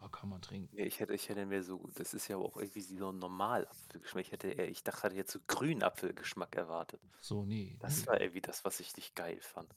[0.02, 0.78] Oh, kann man trinken.
[0.78, 4.26] Ich hätte, ich hätte mir so, das ist ja auch irgendwie so ein Normalapfelgeschmack.
[4.26, 7.02] Ich hätte eher, ich dachte, hatte jetzt so Grünapfelgeschmack erwartet.
[7.22, 7.76] So, nee.
[7.80, 8.08] Das nee.
[8.08, 9.74] war irgendwie das, was ich nicht geil fand.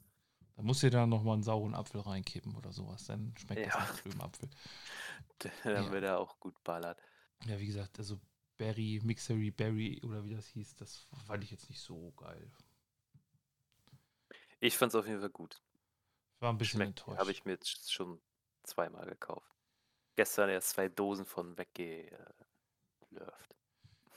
[0.56, 3.06] Da musst du dann nochmal einen sauren Apfel reinkippen oder sowas.
[3.06, 3.78] Dann schmeckt das Ja.
[3.78, 4.50] nach grünem Apfel.
[5.64, 5.90] Dann Ja.
[5.90, 6.98] wird er auch gut ballert.
[7.46, 8.18] Ja, wie gesagt, also
[8.58, 12.50] Berry, Mixery Berry oder wie das hieß, das fand ich jetzt nicht so geil.
[14.60, 15.60] Ich fand es auf jeden Fall gut.
[16.40, 17.18] War ein bisschen Schmeckt, enttäuscht.
[17.20, 18.20] habe ich mir jetzt schon
[18.64, 19.50] zweimal gekauft.
[20.16, 22.10] Gestern erst zwei Dosen von weggelöft.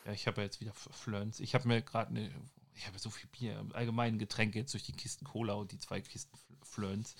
[0.05, 1.39] Ja, ich habe ja jetzt wieder Flöns.
[1.39, 2.33] Ich habe mir gerade eine,
[2.73, 5.77] ich habe so viel Bier, im allgemeinen Getränke jetzt durch die Kisten Cola und die
[5.77, 7.15] zwei Kisten Flöns.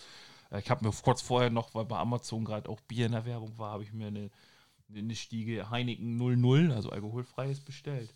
[0.50, 3.26] Äh, Ich habe mir kurz vorher noch, weil bei Amazon gerade auch Bier in der
[3.26, 4.32] Werbung war, habe ich mir eine,
[4.96, 8.14] eine Stiege Heineken 00, also alkoholfreies, bestellt.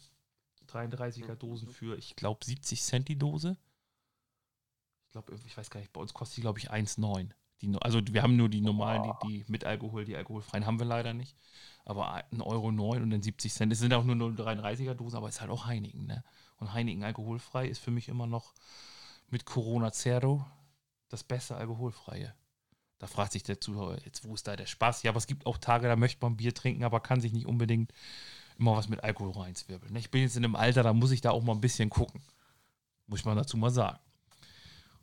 [0.68, 1.40] 33er Mhm.
[1.40, 3.58] Dosen für, ich glaube, 70 Cent die Dose.
[5.06, 7.30] Ich glaube, ich weiß gar nicht, bei uns kostet die, glaube ich, 1,9.
[7.62, 10.78] Die, no- also wir haben nur die normalen, die, die mit Alkohol, die alkoholfreien haben
[10.80, 11.38] wir leider nicht.
[11.86, 13.72] Aber 1,09 Euro und dann 70 Cent.
[13.72, 16.06] Es sind auch nur 0,33er Dosen, aber es ist halt auch Heineken.
[16.06, 16.24] Ne?
[16.58, 18.54] Und Heineken alkoholfrei ist für mich immer noch
[19.30, 20.46] mit Corona Zero
[21.08, 22.34] das beste alkoholfreie.
[23.00, 25.04] Da fragt sich der Zuhörer, jetzt wo ist da der Spaß?
[25.04, 27.46] Ja, aber es gibt auch Tage, da möchte man Bier trinken, aber kann sich nicht
[27.46, 27.92] unbedingt
[28.58, 29.92] immer was mit Alkohol reinzwirbeln.
[29.94, 30.00] ne?
[30.00, 32.22] Ich bin jetzt in einem Alter, da muss ich da auch mal ein bisschen gucken.
[33.08, 34.00] Muss ich mal dazu mal sagen.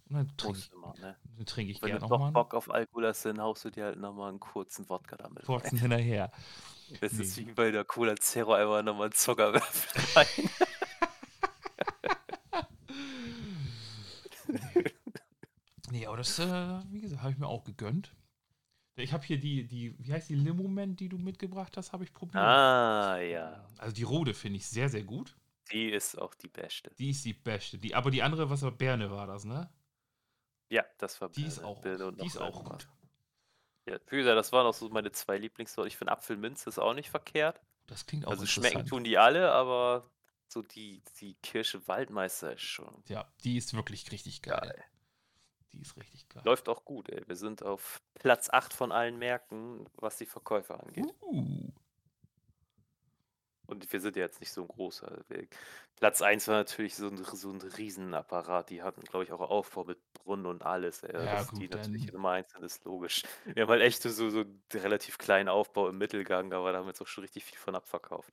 [0.08, 0.70] Und dann trinke ich,
[1.00, 1.16] ne?
[1.36, 3.40] dann trinke ich Wenn gerne du noch doch mal einen Bock auf Alkohol hast, dann
[3.40, 5.40] haust du dir halt nochmal einen kurzen Wodka damit.
[5.40, 5.46] rein.
[5.60, 6.30] kurzen hinterher.
[7.00, 7.46] Das ist Nee.
[7.46, 10.26] wie bei der Cola Zero einfach nochmal einen Zuckerwürfel rein.
[15.92, 18.14] Nee, aber das, äh, wie gesagt, habe ich mir auch gegönnt.
[18.96, 22.14] Ich habe hier die, die, wie heißt die Limoment, die du mitgebracht hast, habe ich
[22.14, 22.42] probiert.
[22.42, 23.62] Ah, ja.
[23.76, 25.36] Also die Rode finde ich sehr, sehr gut.
[25.70, 26.90] Die ist auch die beste.
[26.98, 27.76] Die ist die beste.
[27.76, 29.70] Die, aber die andere, was war Berne war das, ne?
[30.70, 32.88] Ja, das war Die ist auch, Birne und die ist auch gut.
[33.86, 35.88] Ja, wie gesagt, das waren auch so meine zwei Lieblingssorten.
[35.88, 37.60] Ich finde Apfelminze ist auch nicht verkehrt.
[37.86, 40.10] Das klingt auch Also schmecken tun die alle, aber
[40.48, 44.58] so die, die Kirsche Waldmeister ist schon Ja, die ist wirklich richtig geil.
[44.58, 44.84] geil.
[45.72, 46.42] Die ist richtig geil.
[46.44, 47.22] Läuft auch gut, ey.
[47.26, 51.06] Wir sind auf Platz 8 von allen Märkten, was die Verkäufer angeht.
[51.22, 51.70] Uh,
[53.66, 55.24] Und wir sind ja jetzt nicht so ein großer.
[55.28, 55.46] Wir-
[55.96, 58.68] Platz 1 war natürlich so ein, so ein Riesenapparat.
[58.70, 61.02] Die hatten, glaube ich, auch Aufbau mit Brunnen und alles.
[61.04, 61.14] Ey.
[61.14, 63.22] Ja, dass gut, die natürlich dann- Nummer 1 sind, ist logisch.
[63.46, 66.86] Wir haben halt echt so, so einen relativ kleinen Aufbau im Mittelgang, aber da haben
[66.86, 68.32] wir jetzt auch schon richtig viel von abverkauft.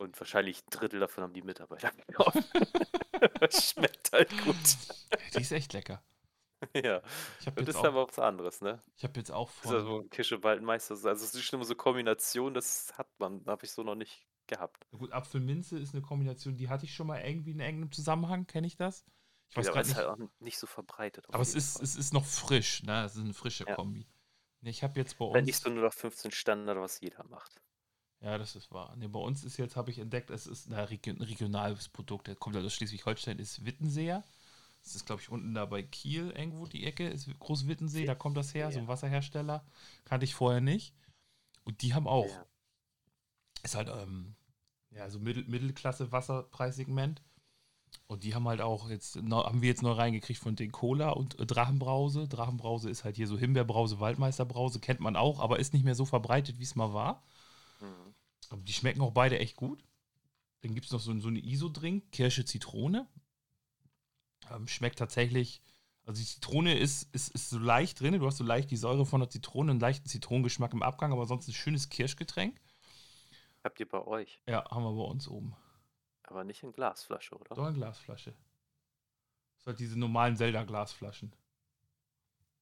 [0.00, 2.38] Und wahrscheinlich ein Drittel davon haben die Mitarbeiter gekauft.
[3.40, 4.56] Das Schmeckt halt gut.
[5.34, 6.02] die ist echt lecker.
[6.74, 7.00] ja,
[7.46, 8.82] habe das ist aber auch- was anderes, ne?
[8.96, 10.92] ich hab jetzt auch Das ist also ein Kirsche Waldmeister.
[10.94, 14.26] Also es ist schon immer so Kombination, das hat man, habe ich so noch nicht
[14.46, 14.86] gehabt.
[14.90, 18.66] Gut, Apfelminze ist eine Kombination, die hatte ich schon mal irgendwie in irgendeinem Zusammenhang, kenne
[18.66, 19.04] ich das?
[19.50, 20.06] Ich weiß Ja, aber gerade es ist nicht.
[20.08, 21.26] halt auch nicht so verbreitet.
[21.28, 21.84] Aber es ist, Fall.
[21.84, 23.04] es ist noch frisch, ne?
[23.04, 23.74] Es ist eine frische Ja.
[23.74, 24.06] Kombi.
[24.62, 25.62] Ich habe jetzt bei Halt nicht uns.
[25.64, 27.62] so nur noch 15 Standard, was jeder macht.
[28.22, 28.94] Ja, das ist wahr.
[28.96, 32.26] Nee, bei uns ist jetzt, habe ich entdeckt, es ist ein region, regionales Produkt.
[32.26, 34.22] Der kommt halt aus Schleswig-Holstein, ist Wittenseer.
[34.82, 38.36] Das ist, glaube ich, unten da bei Kiel irgendwo die Ecke, ist Groß-Wittensee, da kommt
[38.36, 39.64] das her, so ein Wasserhersteller.
[40.04, 40.94] Kannte ich vorher nicht.
[41.64, 42.28] Und die haben auch.
[42.28, 42.46] Ja.
[43.62, 44.34] Ist halt, ähm,
[44.90, 47.22] ja, so Mittel, Mittelklasse Wasserpreissegment.
[48.06, 51.38] Und die haben halt auch jetzt, haben wir jetzt neu reingekriegt von den Cola und
[51.38, 52.28] äh, Drachenbrause.
[52.28, 56.04] Drachenbrause ist halt hier so Himbeerbrause, Waldmeisterbrause, kennt man auch, aber ist nicht mehr so
[56.04, 57.22] verbreitet, wie es mal war.
[57.80, 58.09] Mhm.
[58.48, 59.84] Aber die schmecken auch beide echt gut.
[60.62, 63.08] Dann gibt es noch so, so eine ISO-Drink, Kirsche, Zitrone.
[64.50, 65.62] Ähm, schmeckt tatsächlich,
[66.04, 68.18] also die Zitrone ist, ist, ist so leicht drin.
[68.18, 71.26] Du hast so leicht die Säure von der Zitrone, einen leichten Zitronengeschmack im Abgang, aber
[71.26, 72.60] sonst ein schönes Kirschgetränk.
[73.62, 75.54] Habt ihr bei euch, Ja, haben wir bei uns oben.
[76.22, 77.54] aber nicht in Glasflasche, oder?
[77.54, 78.30] So eine Glasflasche.
[79.52, 81.34] Das ist halt diese normalen Zelda-Glasflaschen.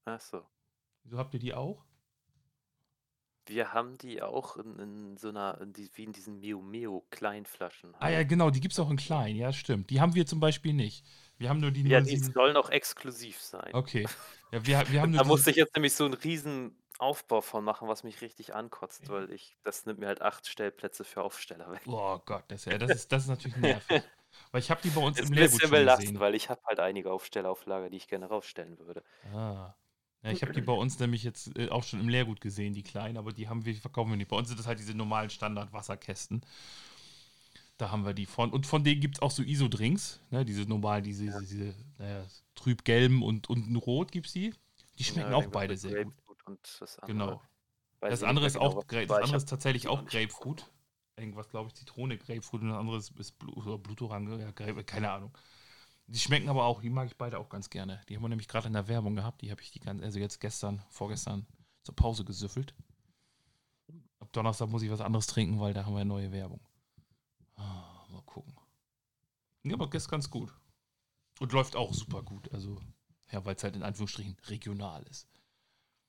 [0.05, 0.45] Ach so.
[1.05, 1.85] Wieso habt ihr die auch?
[3.49, 7.05] Wir haben die auch in, in so einer, in die, wie in diesen Mio Mio
[7.11, 7.95] Kleinflaschen.
[7.99, 9.37] Ah ja, genau, die gibt es auch in klein.
[9.37, 9.91] Ja, stimmt.
[9.91, 11.05] Die haben wir zum Beispiel nicht.
[11.39, 12.33] Wir haben nur die Ja, die 07.
[12.33, 13.71] sollen auch exklusiv sein.
[13.73, 14.07] Okay.
[14.51, 17.87] Ja, wir, wir haben Da musste ich jetzt nämlich so einen riesen Aufbau von machen,
[17.87, 21.83] was mich richtig ankotzt, weil ich, das nimmt mir halt acht Stellplätze für Aufsteller weg.
[21.87, 24.03] Oh Gott, das, ja, das, ist, das ist natürlich nervig.
[24.51, 26.61] Weil ich habe die bei uns Ist im ein Lehrgut bisschen belastend, weil ich habe
[26.65, 29.03] halt einige Aufsteller auf Lager, die ich gerne rausstellen würde.
[29.35, 29.75] Ah.
[30.23, 32.83] Ja, ich habe die bei uns nämlich jetzt äh, auch schon im Leergut gesehen, die
[32.83, 34.29] kleinen, aber die haben wir, verkaufen wir nicht.
[34.29, 36.43] Bei uns sind das halt diese normalen Standard-Wasserkästen.
[37.77, 38.51] Da haben wir die von.
[38.51, 42.27] Und von denen gibt es auch so ISO-Drinks, ne, diese normalen, diese, diese, diese naja,
[42.57, 44.53] trüb-gelben und unten rot gibt es die.
[44.99, 46.15] Die schmecken Ja, auch beide mit sehr gut.
[46.81, 47.07] Das andere.
[47.07, 47.43] Genau.
[48.01, 50.67] Das andere ist genau, auch, das andere ist tatsächlich auch Grapefruit.
[51.17, 55.11] Irgendwas, glaube ich, Zitrone, Grapefruit und das andere ist, ist oder Blutorange, ja, Grape, keine
[55.11, 55.37] Ahnung.
[56.09, 58.01] Die schmecken aber auch, die mag ich beide auch ganz gerne.
[58.09, 59.43] Die haben wir nämlich gerade in der Werbung gehabt.
[59.43, 61.47] Die habe ich die ganz, also jetzt gestern, vorgestern
[61.83, 62.75] zur Pause gesüffelt.
[64.33, 66.61] Donnerstag muss ich was anderes trinken, weil da haben wir neue Werbung.
[67.57, 68.55] Ah, mal gucken.
[69.65, 70.55] Ja, aber ist ganz gut.
[71.41, 72.51] Und läuft auch super gut.
[72.53, 72.81] Also,
[73.31, 75.29] ja, weil es halt in Anführungsstrichen regional ist.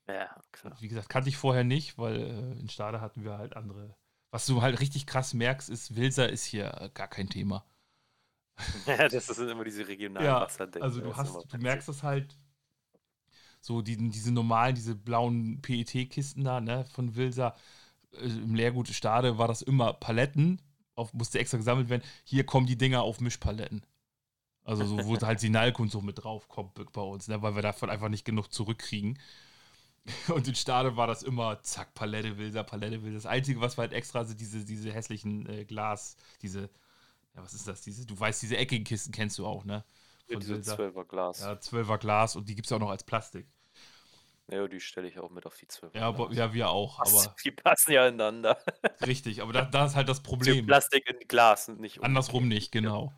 [0.08, 0.78] Ja, klar.
[0.80, 3.96] Wie gesagt, kannte ich vorher nicht, weil äh, in Stade hatten wir halt andere.
[4.32, 7.66] Was du halt richtig krass merkst, ist, Wilser ist hier äh, gar kein Thema.
[8.86, 10.82] Ja, das sind immer diese regionalen Ja, Wasserdeckel.
[10.82, 12.38] also du hast, du merkst das halt,
[13.62, 17.56] so die, diese normalen, diese blauen PET-Kisten da, ne, von Wilser,
[18.14, 20.62] äh, im Leergut Stade war das immer Paletten,
[20.96, 22.04] auf, musste extra gesammelt werden.
[22.24, 23.86] Hier kommen die Dinger auf Mischpaletten.
[24.66, 27.62] Also so, wo halt Sinalco und so mit drauf kommt bei uns, ne, weil wir
[27.64, 29.18] davon einfach nicht genug zurückkriegen.
[30.34, 33.16] Und in Stade war das immer, zack, Palette, Wilser, Palette, Wilser.
[33.16, 36.70] Das Einzige, was wir halt extra sind, diese, diese hässlichen äh, Glas, diese,
[37.36, 39.84] ja, was ist das, diese, du weißt, diese eckigen Kisten kennst du auch, ne?
[40.28, 40.76] Ja, Von diese Wilser.
[40.76, 41.40] 12er Glas.
[41.42, 43.48] Ja, 12er Glas und die gibt es auch noch als Plastik.
[44.52, 47.36] Ja, die stelle ich auch mit auf die 12er Ja, aber, ja wir auch, aber
[47.44, 48.58] die passen ja ineinander.
[49.06, 49.42] richtig.
[49.42, 50.56] Aber da, da ist halt das Problem.
[50.56, 50.66] Problem.
[50.68, 53.14] Plastik in Glas und nicht Andersrum nicht, genau.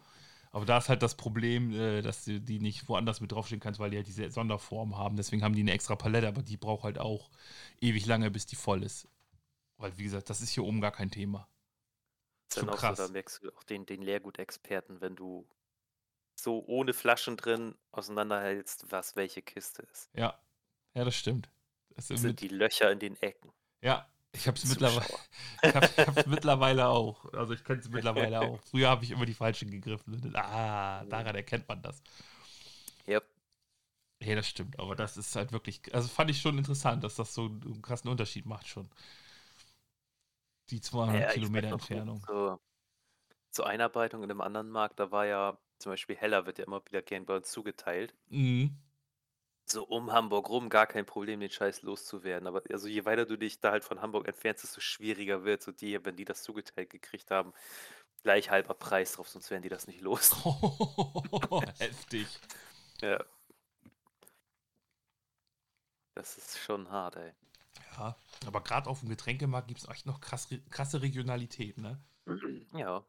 [0.51, 3.79] Aber da ist halt das Problem, äh, dass du die nicht woanders mit draufstehen kannst,
[3.79, 5.15] weil die halt diese Sonderform haben.
[5.15, 7.29] Deswegen haben die eine extra Palette, aber die braucht halt auch
[7.79, 9.07] ewig lange, bis die voll ist.
[9.77, 11.47] Weil, wie gesagt, das ist hier oben gar kein Thema.
[12.51, 12.97] Ist dann krass.
[12.97, 15.47] So, da merkst du auch den, den Leergutexperten, wenn du
[16.35, 20.09] so ohne Flaschen drin auseinanderhältst, was welche Kiste ist.
[20.13, 20.37] Ja,
[20.93, 21.49] ja, das stimmt.
[21.95, 23.51] Das sind mit, die Löcher in den Ecken.
[23.81, 25.05] ja, ich habe es mittlerweile,
[25.63, 27.31] ich hab, ich hab's mittlerweile auch.
[27.33, 28.61] Also ich kenne es mittlerweile auch.
[28.63, 30.35] Früher habe ich immer die falschen gegriffen.
[30.35, 32.01] Ah, daran erkennt man das.
[33.07, 33.25] Yep.
[34.21, 37.33] Ja, das stimmt, aber das ist halt wirklich, also fand ich schon interessant, dass das
[37.33, 38.89] so einen krassen Unterschied macht schon.
[40.71, 42.21] Die 200 Ja, Kilometer Entfernung.
[42.21, 42.61] Zur,
[43.51, 46.85] zur Einarbeitung in einem anderen Markt, da war ja zum Beispiel Heller wird ja immer
[46.85, 48.15] wieder gern bei uns zugeteilt.
[48.29, 48.77] Mhm.
[49.65, 52.47] So um Hamburg rum gar kein Problem, den Scheiß loszuwerden.
[52.47, 55.71] Aber also je weiter du dich da halt von Hamburg entfernst, desto schwieriger wird so
[55.71, 57.53] die, wenn die das zugeteilt gekriegt haben,
[58.23, 60.35] gleich halber Preis drauf, sonst wären die das nicht los.
[61.79, 62.27] Heftig.
[63.01, 63.25] Ja.
[66.13, 67.33] Das ist schon hart, ey.
[67.97, 68.15] Ja,
[68.45, 71.99] aber gerade auf dem Getränkemarkt gibt es echt noch krass, krasse Regionalität, ne?
[72.73, 73.03] Ja.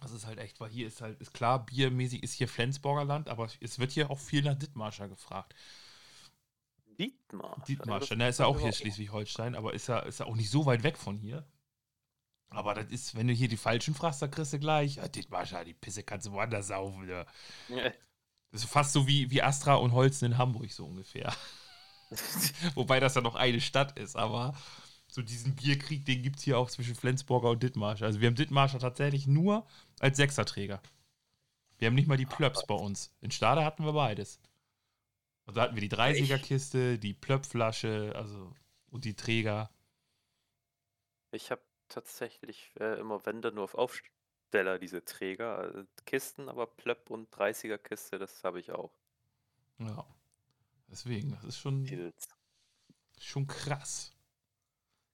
[0.00, 3.28] Das ist halt echt, weil hier ist halt, ist klar, biermäßig ist hier Flensburger Land,
[3.28, 5.54] aber es wird hier auch viel nach Dithmarscher gefragt.
[6.98, 7.62] Dietmar.
[7.66, 10.66] Dithmarscher, ne, ist ja auch hier Schleswig-Holstein, aber ist ja, ist ja auch nicht so
[10.66, 11.46] weit weg von hier.
[12.50, 15.64] Aber das ist, wenn du hier die Falschen fragst, dann kriegst du gleich, ja, Dithmarscher,
[15.64, 17.08] die Pisse kannst du woanders saufen.
[17.08, 17.26] Ja.
[17.68, 17.90] Ja.
[18.52, 21.34] Das ist fast so wie, wie Astra und Holzen in Hamburg, so ungefähr.
[22.74, 24.54] Wobei das ja noch eine Stadt ist, aber
[25.08, 28.06] so diesen Bierkrieg, den gibt es hier auch zwischen Flensburger und Dithmarscher.
[28.06, 29.66] Also wir haben Dithmarscher tatsächlich nur
[30.00, 30.82] als Sechserträger.
[31.78, 33.12] Wir haben nicht mal die Plöps bei uns.
[33.20, 34.40] In Stade hatten wir beides.
[35.46, 38.52] Und da hatten wir die 30er-Kiste, die Plöpflasche, also
[38.90, 39.70] und die Träger.
[41.32, 46.66] Ich habe tatsächlich äh, immer, wenn dann nur auf Aufsteller diese Träger, äh, Kisten, aber
[46.66, 48.92] Plöpp und 30er Kiste, das habe ich auch.
[49.78, 50.06] Ja.
[50.94, 52.28] Deswegen, das ist schon, Pilz.
[53.18, 54.12] schon krass.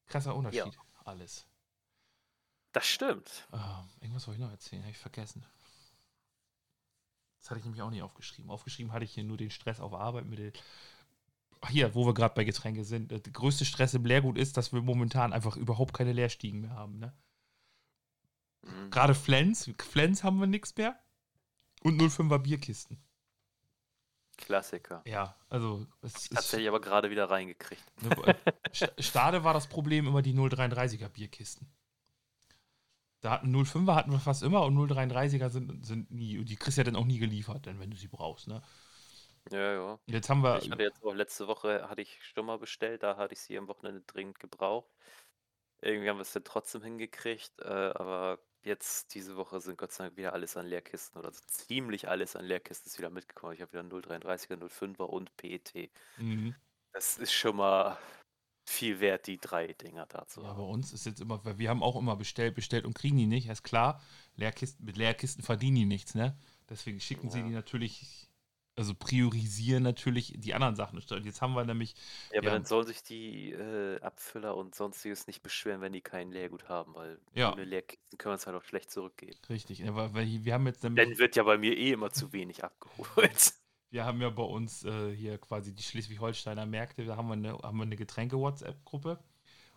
[0.09, 1.47] Krasser Unterschied, alles.
[2.73, 3.49] Das stimmt.
[3.51, 5.43] Ah, irgendwas wollte ich noch erzählen, habe ich vergessen.
[7.39, 8.51] Das hatte ich nämlich auch nicht aufgeschrieben.
[8.51, 10.53] Aufgeschrieben hatte ich hier nur den Stress auf Arbeit mit den.
[11.69, 13.11] Hier, wo wir gerade bei Getränke sind.
[13.11, 16.99] Der größte Stress im Leergut ist, dass wir momentan einfach überhaupt keine Leerstiegen mehr haben.
[16.99, 17.17] Ne?
[18.61, 18.91] Mhm.
[18.91, 19.71] Gerade Flens.
[19.79, 21.03] Flens haben wir nichts mehr.
[21.83, 23.03] Und 05er Bierkisten.
[24.41, 25.03] Klassiker.
[25.07, 26.35] Ja, also es ist.
[26.35, 27.83] Tatsächlich aber gerade wieder reingekriegt.
[28.03, 28.11] Ne,
[28.73, 31.71] St- Stade war das Problem immer die 033er Bierkisten.
[33.21, 36.81] Da hatten 05er hatten wir fast immer und 033er sind, sind nie, die kriegst du
[36.81, 38.63] ja dann auch nie geliefert, denn wenn du sie brauchst, ne?
[39.51, 39.99] Ja, ja.
[40.07, 40.63] Jetzt haben wir.
[40.63, 43.69] Ich hatte jetzt auch letzte Woche, hatte ich mal bestellt, da hatte ich sie am
[43.69, 44.89] Wochenende dringend gebraucht.
[45.83, 50.05] Irgendwie haben wir es dann trotzdem hingekriegt, äh, aber jetzt diese Woche sind Gott sei
[50.05, 53.55] Dank wieder alles an Leerkisten oder so ziemlich alles an Leerkisten ist wieder mitgekommen.
[53.55, 55.91] Ich habe wieder 033er, 05er und PET.
[56.19, 56.55] Mhm.
[56.93, 57.99] Das ist schon mal
[58.67, 60.43] viel wert, die drei Dinger dazu.
[60.43, 63.27] Ja, bei uns ist jetzt immer, wir haben auch immer bestellt, bestellt und kriegen die
[63.27, 63.49] nicht.
[63.49, 64.01] Ist klar,
[64.37, 66.39] Leerkisten, mit Leerkisten verdienen die nichts, ne?
[66.69, 67.47] Deswegen schicken sie Ja.
[67.47, 68.30] die natürlich,
[68.77, 70.99] also priorisieren natürlich die anderen Sachen.
[70.99, 71.95] Und jetzt haben wir nämlich,
[72.33, 72.55] Ja, aber Ja.
[72.55, 76.95] dann sollen sich die äh, Abfüller und sonstiges nicht beschweren, wenn die kein Leergut haben,
[76.95, 77.53] weil Ja.
[77.53, 79.37] ohne Leerkisten können wir es halt auch schlecht zurückgeben.
[79.49, 80.15] richtig, ne, weil,
[80.45, 81.05] wir haben jetzt nämlich.
[81.07, 83.55] Dann wird ja bei mir eh immer zu wenig abgeholt.
[83.93, 87.59] Wir haben ja bei uns äh, hier quasi die Schleswig-Holsteiner Märkte, da haben wir eine,
[87.59, 89.19] haben wir eine Getränke-WhatsApp-Gruppe.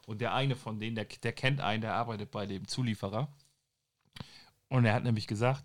[0.05, 3.27] Und der eine von denen, der, der kennt einen, der arbeitet bei dem Zulieferer.
[4.69, 5.63] Und er hat nämlich gesagt,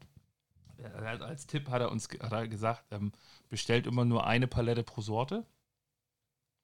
[1.20, 3.12] als Tipp hat er uns hat er gesagt, ähm,
[3.48, 5.44] bestellt immer nur eine Palette pro Sorte.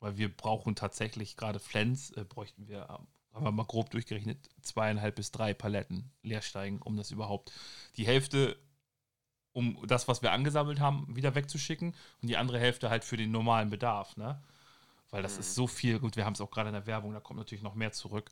[0.00, 4.48] Weil wir brauchen tatsächlich gerade Flens, äh, bräuchten wir, ähm, haben wir mal grob durchgerechnet,
[4.62, 7.52] zweieinhalb bis drei Paletten leer steigen, um das überhaupt
[7.96, 8.56] die Hälfte,
[9.52, 13.30] um das, was wir angesammelt haben, wieder wegzuschicken und die andere Hälfte halt für den
[13.30, 14.42] normalen Bedarf, ne?
[15.10, 15.40] Weil das Mhm.
[15.40, 17.64] ist so viel, gut, wir haben es auch gerade in der Werbung, da kommt natürlich
[17.64, 18.30] noch mehr zurück.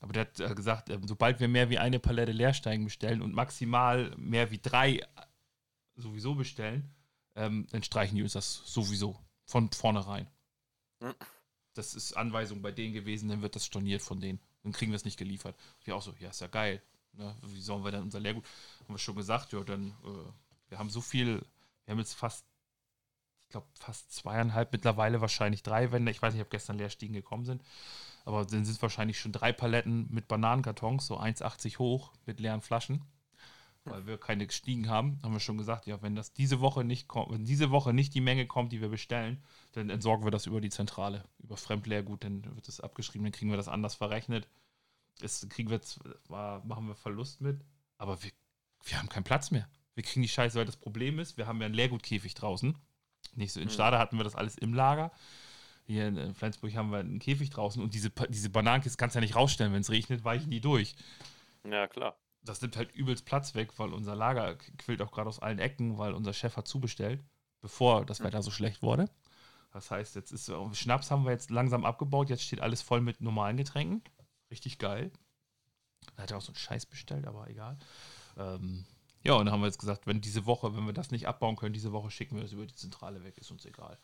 [0.00, 3.34] Aber der hat äh, gesagt, äh, sobald wir mehr wie eine Palette Leersteigen bestellen und
[3.34, 5.00] maximal mehr wie drei
[5.96, 6.94] sowieso bestellen,
[7.34, 10.28] ähm, dann streichen die uns das sowieso von vornherein.
[11.00, 11.14] Mhm.
[11.74, 14.40] Das ist Anweisung bei denen gewesen, dann wird das storniert von denen.
[14.62, 15.56] Dann kriegen wir es nicht geliefert.
[15.84, 16.82] Wir auch so, ja, ist ja geil.
[17.12, 17.34] Ne?
[17.42, 18.44] Wie sollen wir dann unser Leergut?
[18.80, 20.32] Haben wir schon gesagt, ja, dann, äh,
[20.70, 21.44] wir haben so viel,
[21.84, 22.44] wir haben jetzt fast,
[23.44, 27.44] ich glaube, fast zweieinhalb, mittlerweile wahrscheinlich drei, wenn, ich weiß nicht, ob gestern Leerstiegen gekommen
[27.44, 27.62] sind.
[28.28, 33.02] Aber dann sind wahrscheinlich schon drei Paletten mit Bananenkartons, so 1,80 hoch, mit leeren Flaschen.
[33.84, 37.08] Weil wir keine Stiegen haben, haben wir schon gesagt, ja, wenn das diese Woche nicht
[37.08, 40.44] kommt, wenn diese Woche nicht die Menge kommt, die wir bestellen, dann entsorgen wir das
[40.44, 44.46] über die Zentrale, über Fremdleergut, dann wird das abgeschrieben, dann kriegen wir das anders verrechnet.
[45.20, 47.64] Das kriegen wir zwar, machen wir Verlust mit,
[47.96, 48.30] aber wir,
[48.84, 49.70] wir haben keinen Platz mehr.
[49.94, 52.76] Wir kriegen die Scheiße, weil das Problem ist, wir haben ja einen Leergutkäfig draußen.
[53.36, 53.72] Nicht so in Mhm.
[53.72, 55.12] Stade hatten wir das alles im Lager.
[55.88, 59.22] Hier in Flensburg haben wir einen Käfig draußen und diese, diese Bananenkiste kannst du ja
[59.22, 60.94] nicht rausstellen, wenn es regnet, weichen die durch.
[61.64, 62.14] Ja, klar.
[62.42, 65.96] Das nimmt halt übelst Platz weg, weil unser Lager quillt auch gerade aus allen Ecken,
[65.96, 67.24] weil unser Chef hat zubestellt,
[67.62, 68.24] bevor das Mhm.
[68.24, 69.08] Wetter so schlecht wurde.
[69.72, 73.00] Das heißt, jetzt ist äh, Schnaps haben wir jetzt langsam abgebaut, jetzt steht alles voll
[73.00, 74.02] mit normalen Getränken.
[74.50, 75.10] Richtig geil.
[76.16, 77.78] Da hat er auch so einen Scheiß bestellt, aber egal.
[78.36, 78.84] Ähm,
[79.24, 81.56] ja, und dann haben wir jetzt gesagt, wenn diese Woche, wenn wir das nicht abbauen
[81.56, 83.98] können, diese Woche schicken wir das über die Zentrale weg, ist uns egal.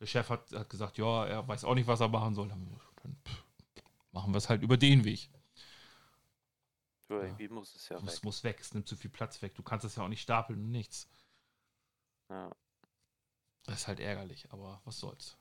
[0.00, 2.48] Der Chef hat, hat gesagt, ja, er weiß auch nicht, was er machen soll.
[2.48, 2.78] Dann,
[3.26, 3.44] pff,
[4.12, 5.30] machen wir es halt über den Weg.
[7.08, 7.22] Ja, Ja.
[7.24, 8.24] Irgendwie muss es ja muss, weg.
[8.24, 9.54] muss weg, es nimmt zu viel Platz weg.
[9.54, 11.08] Du kannst es ja auch nicht stapeln und nichts.
[12.28, 12.50] Ja.
[13.64, 15.36] Das ist halt ärgerlich, aber was soll's.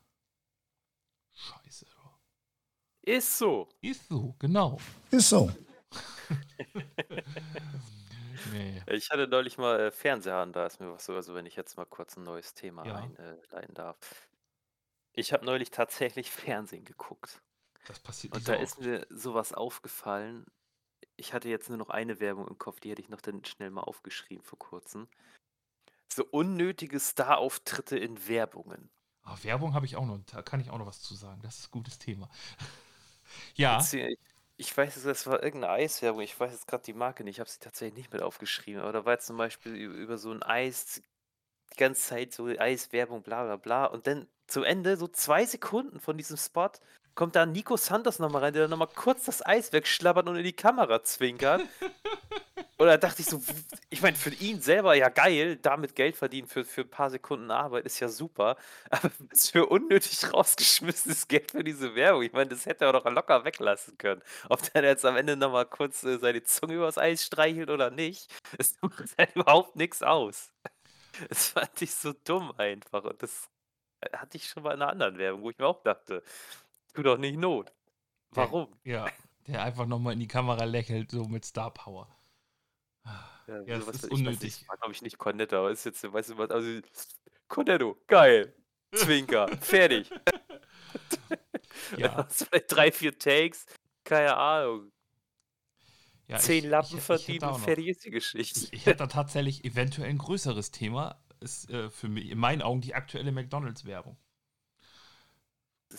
[1.34, 1.86] Scheiße.
[3.04, 3.70] Ist so.
[3.82, 4.80] Ist so, genau.
[5.12, 5.50] Ist so.
[8.54, 8.82] Nee.
[8.88, 11.56] Ich hatte neulich mal äh, Fernseher an, da ist mir was so, also wenn ich
[11.56, 12.96] jetzt mal kurz ein neues Thema Ja.
[12.96, 13.98] einleiten darf.
[15.18, 17.42] Ich habe neulich tatsächlich Fernsehen geguckt.
[17.86, 18.80] Das passiert Und nicht da so ist oft.
[18.80, 20.46] mir sowas aufgefallen.
[21.18, 23.72] Ich hatte jetzt nur noch eine Werbung im Kopf, die hätte ich noch dann schnell
[23.72, 25.10] mal aufgeschrieben vor kurzem.
[26.10, 28.90] So unnötige Star-Auftritte in Werbungen.
[29.24, 31.42] Ah, Werbung habe ich auch noch, da kann ich auch noch was zu sagen.
[31.44, 32.30] Das ist ein gutes Thema.
[33.56, 34.18] ja, Ich,
[34.58, 36.22] ich weiß, das war irgendeine Eiswerbung.
[36.22, 37.36] Ich weiß jetzt gerade die Marke nicht.
[37.36, 38.82] Ich habe sie tatsächlich nicht mit aufgeschrieben.
[38.82, 41.02] Aber da war jetzt zum Beispiel über so ein Eis,
[41.74, 43.86] die ganze Zeit so Eiswerbung, bla bla bla.
[43.86, 46.72] Und dann zum Ende, so zwei Sekunden von diesem Spot,
[47.16, 50.44] kommt da Nico Santos nochmal rein, der dann nochmal kurz das Eis wegschlabbert und in
[50.44, 51.62] die Kamera zwinkert.
[52.80, 53.42] Oder dachte ich so,
[53.90, 57.50] ich meine, für ihn selber ja geil, damit Geld verdienen für, für ein paar Sekunden
[57.50, 58.56] Arbeit ist ja super.
[58.92, 62.22] Aber was für unnötig rausgeschmissenes Geld für diese Werbung.
[62.22, 64.22] Ich meine, das hätte er doch locker weglassen können.
[64.48, 68.32] Ob der jetzt am Ende nochmal kurz äh, seine Zunge übers Eis streichelt oder nicht,
[68.60, 70.52] es macht halt überhaupt nichts aus.
[71.30, 73.04] Das fand ich so dumm einfach.
[73.06, 73.50] Und das
[74.14, 76.24] hatte ich schon mal in einer anderen Werbung, wo ich mir auch dachte,
[76.94, 77.68] tu doch nicht Not.
[78.36, 78.76] Der- Warum?
[78.84, 79.08] ja,
[79.48, 82.08] der einfach nochmal in die Kamera lächelt, so mit Star Power.
[83.48, 84.42] Ja, Ja, sowas- ist ich weiß unnötig.
[84.44, 86.82] Nicht, das war, glaube ich, nicht Cornetto, aber ist jetzt, weißt du was, also,
[87.48, 88.54] Cornetto, geil.
[88.94, 90.10] Zwinker, fertig.
[91.98, 93.66] Ja, Das drei, vier Takes,
[94.04, 94.92] keine Ahnung.
[96.28, 98.68] ja Zehn ich- Lappen ich- ich fertig ist die Geschichte.
[98.72, 101.22] Ich hätte da tatsächlich eventuell ein größeres Thema.
[101.40, 104.18] Ist äh, für mich in meinen Augen die aktuelle McDonalds-Werbung.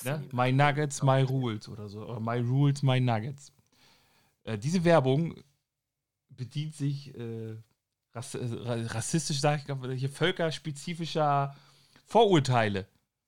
[0.02, 0.28] Ne?
[0.32, 2.06] My Nuggets, My Rules oder so.
[2.06, 3.52] Oder My Rules, My Nuggets.
[4.44, 5.34] Äh, diese Werbung
[6.28, 7.56] bedient sich äh,
[8.12, 9.62] rass äh, ra- rassistisch, sage
[9.92, 11.54] ich, hier völkerspezifischer
[12.06, 12.86] Vorurteile.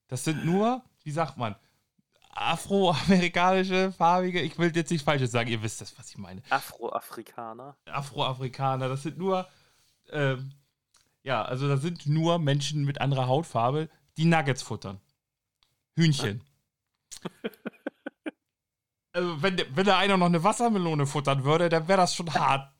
[0.09, 1.55] Das sind nur, wie sagt man,
[2.31, 6.43] afroamerikanische, farbige, ich will jetzt nichts Falsches sagen, ihr wisst das, was ich meine.
[6.51, 7.77] Afroafrikaner.
[7.87, 9.49] Afroamerikaner, das sind nur,
[10.11, 10.53] ähm,
[11.23, 15.01] ja, also da sind nur Menschen mit anderer Hautfarbe, die Nuggets futtern.
[15.97, 16.43] Hühnchen.
[19.13, 22.73] also wenn, wenn da einer noch eine Wassermelone futtern würde, dann wäre das schon hart.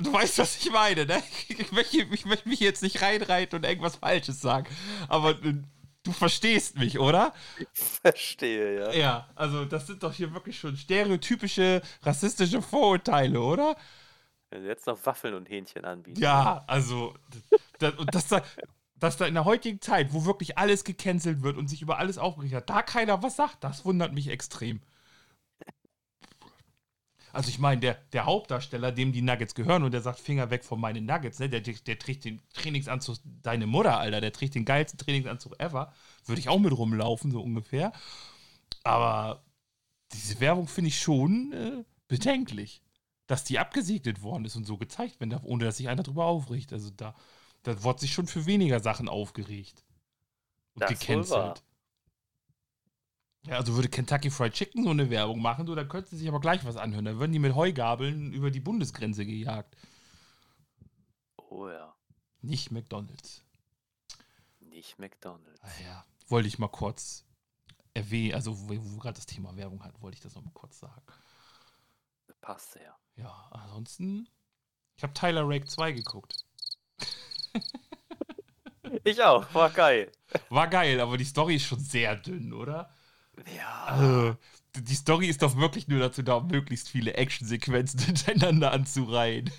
[0.00, 1.22] Du weißt, was ich meine, ne?
[1.48, 4.66] Ich möchte, ich möchte mich jetzt nicht reinreiten und irgendwas Falsches sagen.
[5.08, 5.54] Aber äh,
[6.02, 7.32] du verstehst mich, oder?
[7.72, 8.92] Verstehe, ja.
[8.92, 13.76] Ja, also das sind doch hier wirklich schon stereotypische rassistische Vorurteile, oder?
[14.50, 16.20] Wenn du jetzt noch Waffeln und Hähnchen anbieten.
[16.20, 17.14] Ja, also,
[17.78, 18.42] das, und dass da,
[18.94, 22.18] dass da in der heutigen Zeit, wo wirklich alles gecancelt wird und sich über alles
[22.18, 24.80] aufgeregt hat, da keiner was sagt, das wundert mich extrem.
[27.36, 30.64] Also ich meine, der, der Hauptdarsteller, dem die Nuggets gehören und der sagt, Finger weg
[30.64, 31.50] von meinen Nuggets, ne?
[31.50, 35.92] der, der, der trägt den Trainingsanzug, deine Mutter, Alter, der trägt den geilsten Trainingsanzug ever.
[36.24, 37.92] Würde ich auch mit rumlaufen, so ungefähr.
[38.84, 39.44] Aber
[40.12, 42.80] diese Werbung finde ich schon äh, bedenklich.
[43.26, 46.26] Dass die abgesegnet worden ist und so gezeigt werden darf, ohne dass sich einer drüber
[46.26, 46.72] aufregt.
[46.72, 47.14] Also da,
[47.62, 49.84] da wurde sich schon für weniger Sachen aufgeregt.
[50.74, 51.64] Und Das gecancelt.
[53.46, 56.28] Ja, also würde Kentucky Fried Chicken so eine Werbung machen, du, da könnte sie sich
[56.28, 57.04] aber gleich was anhören.
[57.04, 59.76] Da würden die mit Heugabeln über die Bundesgrenze gejagt.
[61.38, 61.96] Oh ja,
[62.42, 63.44] Nicht McDonalds.
[64.60, 65.60] nicht McDonalds.
[65.62, 67.24] Ah ja, wollte ich mal kurz
[67.94, 70.78] erwähnen, also wo, wo gerade das Thema Werbung hatten, wollte ich das noch mal kurz
[70.78, 71.02] sagen.
[72.40, 72.96] Passt ja.
[73.16, 74.28] Ja, ansonsten,
[74.96, 76.44] ich habe Tyler Rake 2 geguckt.
[79.04, 80.10] Ich auch, war geil.
[80.48, 82.88] War geil, aber die Story ist schon sehr dünn, oder?
[83.56, 83.84] Ja.
[83.86, 84.36] Also,
[84.76, 89.50] die Story ist doch wirklich nur dazu da, um möglichst viele Actionsequenzen hintereinander anzureihen.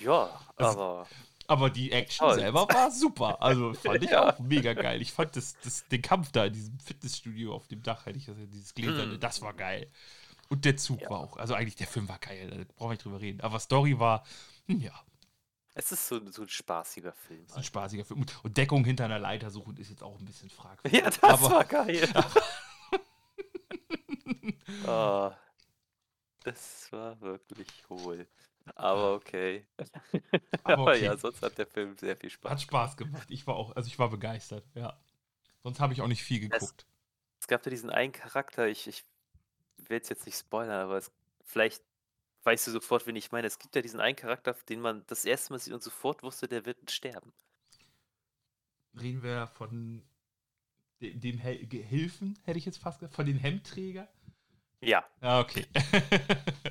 [0.00, 1.06] Ja, Also- aber
[1.48, 2.38] Aber die Action Toll.
[2.38, 3.42] selber war super.
[3.42, 4.30] Also fand ich Ja.
[4.34, 5.02] auch mega geil.
[5.02, 8.26] Ich fand das, das, den Kampf da in diesem Fitnessstudio auf dem Dach, hätte ich
[8.26, 9.20] das, dieses Gläserne, Mm.
[9.20, 9.90] das war geil.
[10.52, 11.08] Und der Zug Ja.
[11.08, 11.38] war auch.
[11.38, 13.40] Also eigentlich der Film war geil, da brauchen wir nicht drüber reden.
[13.40, 14.22] Aber Story war,
[14.66, 14.92] hm, ja,
[15.74, 17.46] es ist so, so ein spaßiger Film.
[17.54, 18.20] ein spaßiger Film.
[18.42, 21.00] Und- Deckung hinter einer Leiter suchen ist jetzt auch ein bisschen fragwürdig.
[21.00, 22.06] Ja, das aber, war geil.
[24.86, 25.34] Ah,
[26.44, 28.26] das war wirklich hohl.
[28.74, 29.66] Aber okay.
[30.64, 31.04] Aber okay.
[31.04, 32.50] ja, sonst hat der Film sehr viel Spaß.
[32.52, 33.30] Hat Spaß gemacht.
[33.30, 34.98] Ich war auch, also ich war begeistert, ja.
[35.62, 36.86] Sonst habe ich auch nicht viel geguckt.
[37.40, 39.04] Es gab da diesen einen Charakter, ich, ich
[39.78, 41.10] will es jetzt nicht spoilern, aber es,
[41.44, 41.82] vielleicht
[42.44, 43.46] weißt du sofort, wen ich meine.
[43.46, 46.48] Es gibt ja diesen einen Charakter, den man das erste Mal sieht und sofort wusste,
[46.48, 47.32] der wird sterben.
[49.00, 50.02] Reden wir von
[51.00, 54.08] de- dem Hel Gehilfen, hätte ich jetzt fast gesagt, von den Hemdträger.
[54.80, 55.64] Ja, Ja, okay.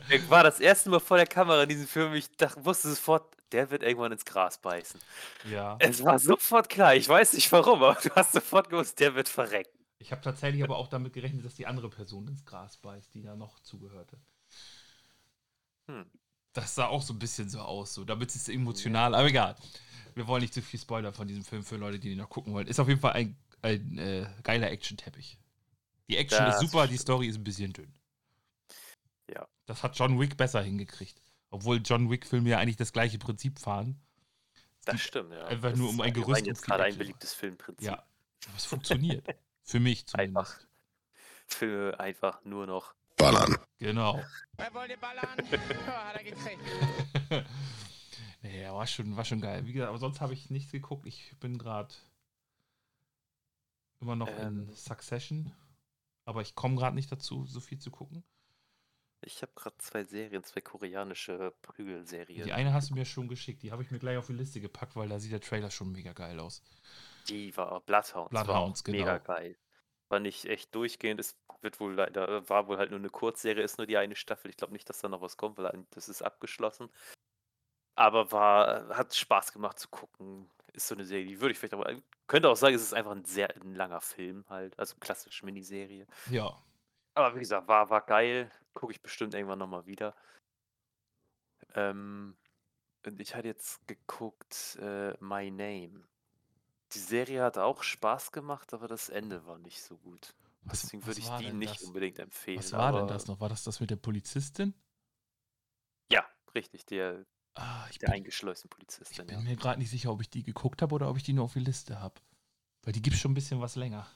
[0.09, 2.13] ich war das erste Mal vor der Kamera in diesem Film.
[2.13, 4.99] Ich dachte, wusste sofort, der wird irgendwann ins Gras beißen.
[5.45, 5.77] ja.
[5.79, 6.93] Es war sofort klar.
[6.95, 9.77] Ich weiß nicht warum, aber du hast sofort gewusst, der wird verrecken.
[10.01, 13.21] Ich habe tatsächlich aber auch damit gerechnet, dass die andere Person ins Gras beißt, die
[13.21, 14.17] da noch zugehörte.
[15.87, 16.05] Hm.
[16.53, 19.55] Das sah auch so ein bisschen so aus, so damit ist es emotional, aber egal.
[20.15, 22.51] Wir wollen nicht zu viel spoilern von diesem Film für Leute, die den noch gucken
[22.53, 22.67] wollen.
[22.67, 25.37] Ist auf jeden Fall ein, ein äh, geiler Action-Teppich.
[26.09, 27.01] Die Action Das ist super, die stimmt.
[27.01, 27.93] Story ist ein bisschen dünn.
[29.29, 29.47] Ja.
[29.65, 31.21] Das hat John Wick besser hingekriegt.
[31.51, 34.01] Obwohl John Wick-Filme ja eigentlich das gleiche Prinzip fahren.
[34.83, 35.45] Das stimmt, ja.
[35.45, 37.87] einfach Das nur ist um ein Gerüst und jetzt viel gerade ein beliebtes Filmprinzip.
[37.87, 37.93] Ja.
[37.93, 39.25] Aber es funktioniert.
[39.63, 40.37] Für mich zumindest.
[40.37, 40.59] Einfach.
[41.47, 42.93] Filme einfach nur noch.
[43.77, 44.19] Genau.
[44.57, 45.37] Wer wollte ballern?
[45.85, 46.61] Ja, hat er gekriegt.
[48.41, 49.65] nee, war schon, war schon geil.
[49.65, 51.05] Wie gesagt, aber sonst habe ich nichts geguckt.
[51.05, 51.93] Ich bin gerade
[53.99, 54.73] immer noch in Ähm.
[54.73, 55.53] Succession.
[56.25, 58.23] Aber ich komme gerade nicht dazu, so viel zu gucken.
[59.23, 62.43] Ich habe gerade zwei Serien, zwei koreanische Prügelserien.
[62.43, 63.61] Die eine hast du mir schon geschickt.
[63.61, 65.91] Die habe ich mir gleich auf die Liste gepackt, weil da sieht der Trailer schon
[65.91, 66.63] mega geil aus.
[67.27, 68.29] Die war Bloodhounds.
[68.29, 69.35] Bloodhounds, war auch Mega genau.
[69.35, 69.57] geil.
[70.09, 71.19] War nicht echt durchgehend.
[71.19, 74.49] Es wird wohl leider, war wohl halt nur eine Kurzserie, ist nur die eine Staffel.
[74.49, 76.89] Ich glaube nicht, dass da noch was kommt, weil das ist abgeschlossen.
[77.95, 80.49] Aber war, hat Spaß gemacht zu gucken.
[80.73, 81.93] Ist so eine Serie, die würde ich vielleicht aber.
[82.27, 84.77] Könnte auch sagen, es ist einfach ein sehr ein langer Film halt.
[84.79, 86.07] Also klassisch Miniserie.
[86.29, 86.61] Ja.
[87.13, 88.49] Aber wie gesagt, war, war geil.
[88.73, 90.15] Gucke ich bestimmt irgendwann nochmal wieder.
[91.75, 92.37] Ähm,
[93.05, 96.07] und ich hatte jetzt geguckt, äh, My Name.
[96.93, 100.33] Die Serie hat auch Spaß gemacht, aber das Ende war nicht so gut.
[100.65, 101.83] Was, Deswegen würde ich die nicht das?
[101.83, 102.59] unbedingt empfehlen.
[102.59, 103.39] Was war denn das noch?
[103.39, 104.73] War das das mit der Polizistin?
[106.11, 106.25] Ja,
[106.55, 107.25] richtig, der,
[107.55, 109.27] Ah, der bin, eingeschleusten ich Polizistin.
[109.27, 109.43] bin Ja.
[109.43, 111.53] mir gerade nicht sicher, ob ich die geguckt habe oder ob ich die nur auf
[111.53, 112.21] die Liste habe.
[112.83, 114.07] Weil die gibt schon ein bisschen was länger.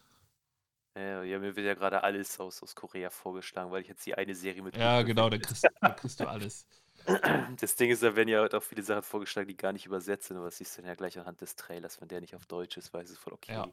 [0.98, 4.16] Ja, ja, mir wird ja gerade alles aus, aus Korea vorgeschlagen, weil ich jetzt die
[4.16, 4.76] eine Serie mit.
[4.78, 6.66] Ja, genau, da kriegst, da kriegst du alles.
[7.58, 10.28] Das Ding ist, da werden ja halt auch viele Sachen vorgeschlagen, die gar nicht übersetzt
[10.28, 12.02] sind, aber das siehst du dann ja gleich anhand des Trailers.
[12.02, 13.54] Wenn der nicht auf Deutsch ist, weiß es voll okay.
[13.54, 13.68] Ja.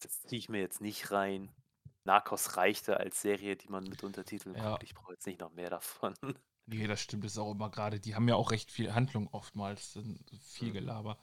[0.00, 1.50] Das ziehe ich mir jetzt nicht rein.
[2.04, 4.72] Narcos reichte als Serie, die man mit Untertiteln Ja.
[4.72, 4.82] guckt.
[4.82, 6.14] Ich brauche jetzt nicht noch mehr davon.
[6.64, 7.98] Nee, das stimmt, das ist auch immer gerade.
[7.98, 10.72] Die haben ja auch recht viel Handlung oftmals, sind viel Mhm.
[10.74, 11.18] Gelaber.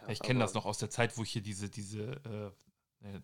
[0.00, 2.54] Ja, ich kenne das noch aus der Zeit, wo ich hier diese, diese,
[3.02, 3.20] äh, äh,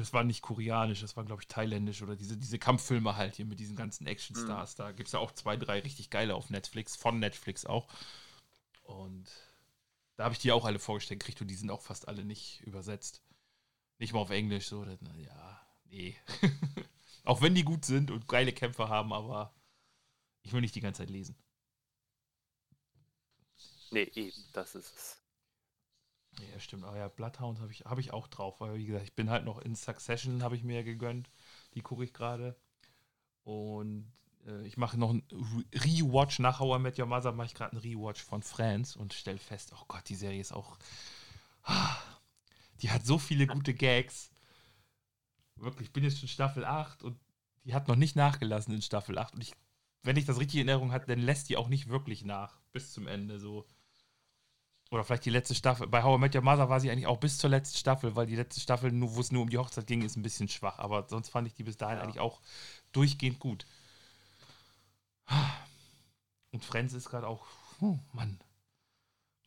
[0.00, 3.46] das war nicht koreanisch, das war, glaube ich, thailändisch oder diese, diese Kampffilme halt hier
[3.46, 4.74] mit diesen ganzen Actionstars.
[4.76, 7.88] Da gibt es ja auch zwei, drei richtig geile auf Netflix, von Netflix auch.
[8.82, 9.30] Und
[10.16, 12.60] da habe ich die auch alle vorgestellt gekriegt und die sind auch fast alle nicht
[12.62, 13.22] übersetzt.
[13.98, 16.16] Nicht mal auf Englisch, so, dann, ja, nee.
[17.24, 19.54] auch wenn die gut sind und geile Kämpfe haben, aber
[20.42, 21.36] ich will nicht die ganze Zeit lesen.
[23.90, 25.25] Nee, eben, das ist es.
[26.38, 26.84] Ja, stimmt.
[26.84, 28.60] Aber ja, Bloodhound habe ich, hab ich auch drauf.
[28.60, 31.30] Weil, wie gesagt, ich bin halt noch in Succession, habe ich mir gegönnt.
[31.74, 32.56] Die gucke ich gerade.
[33.44, 34.12] Und
[34.46, 37.54] äh, ich mache noch einen Re- Rewatch nach How I Met Your Mother, mache ich
[37.54, 40.78] gerade einen Rewatch von Friends und stelle fest, oh Gott, die Serie ist auch.
[41.64, 41.96] Ah,
[42.82, 44.30] Die hat so viele gute Gags.
[45.56, 47.18] Wirklich, ich bin jetzt schon Staffel 8 und
[47.64, 49.34] die hat noch nicht nachgelassen in Staffel 8.
[49.34, 49.54] Und ich,
[50.02, 52.92] wenn ich das richtig in Erinnerung habe, dann lässt die auch nicht wirklich nach bis
[52.92, 53.38] zum Ende.
[53.40, 53.66] So.
[54.90, 55.88] Oder vielleicht die letzte Staffel.
[55.88, 58.26] Bei How I Met Your Mother war sie eigentlich auch bis zur letzten Staffel, weil
[58.26, 60.78] die letzte Staffel, wo es nur um die Hochzeit ging, ist ein bisschen schwach.
[60.78, 62.04] Aber sonst fand ich die bis dahin Ja.
[62.04, 62.40] eigentlich auch
[62.92, 63.66] durchgehend gut.
[66.52, 67.46] Und Friends ist gerade auch,
[67.80, 68.38] oh Mann.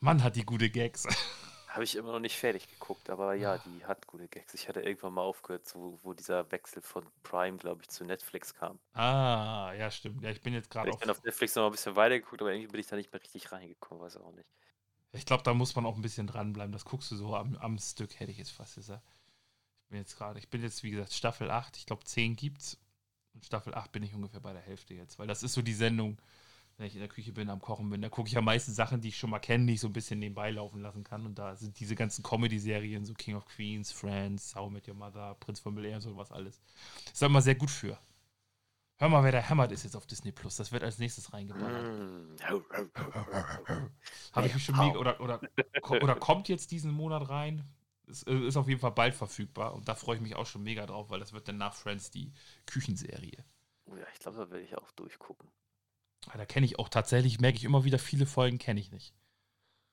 [0.02, 1.06] Mann hat die gute Gags.
[1.70, 4.56] Habe ich immer noch nicht fertig geguckt, aber ja, die hat gute Gags.
[4.56, 8.56] Ich hatte irgendwann mal aufgehört, so, wo dieser Wechsel von Prime, glaube ich, zu Netflix
[8.56, 8.80] kam.
[8.94, 10.24] Ah, ja, stimmt.
[10.24, 11.00] Ja, ich bin jetzt gerade Ich auf.
[11.00, 13.52] bin auf Netflix noch ein bisschen weitergeguckt, aber irgendwie bin ich da nicht mehr richtig
[13.52, 14.50] reingekommen, weiß auch nicht.
[15.12, 16.72] Ich glaube, da muss man auch ein bisschen dranbleiben.
[16.72, 19.04] Das guckst du so am, am Stück, hätte ich jetzt fast gesagt.
[19.84, 21.78] Ich bin jetzt gerade, ich bin jetzt, wie gesagt, Staffel 8.
[21.78, 22.78] Ich glaube, 10 gibt's.
[23.34, 25.18] Und Staffel 8 bin ich ungefähr bei der Hälfte jetzt.
[25.18, 26.22] Weil das ist so die Sendung,
[26.78, 28.02] wenn ich in der Küche bin, am Kochen bin.
[28.02, 29.94] Da gucke ich am meisten Sachen, die ich schon mal kenne, die ich so ein
[29.94, 31.26] bisschen nebenbei laufen lassen kann.
[31.26, 34.96] Und da sind diese ganzen Comedy-Serien, so King of Queens, Friends, How I Met Your
[34.96, 36.62] Mother, Prinz von Bel-Air, sowas alles.
[37.12, 37.98] Ist da immer sehr gut für.
[39.00, 40.58] Hör mal, wer der hämmert ist jetzt auf Disney Plus.
[40.58, 41.86] Das wird als nächstes reingeballert.
[41.86, 42.36] Mm.
[44.34, 45.40] Habe ich mich schon mega, oder, oder,
[45.90, 47.64] oder kommt jetzt diesen Monat rein.
[48.08, 50.64] Es äh, ist auf jeden Fall bald verfügbar und da freue ich mich auch schon
[50.64, 52.34] mega drauf, weil das wird dann nach Friends die
[52.66, 53.46] Küchenserie.
[53.86, 55.50] Oh ja, ich glaube, da werde ich auch durchgucken.
[56.28, 59.14] Ah, Da kenne ich auch tatsächlich, merke ich immer wieder, viele Folgen kenne ich nicht.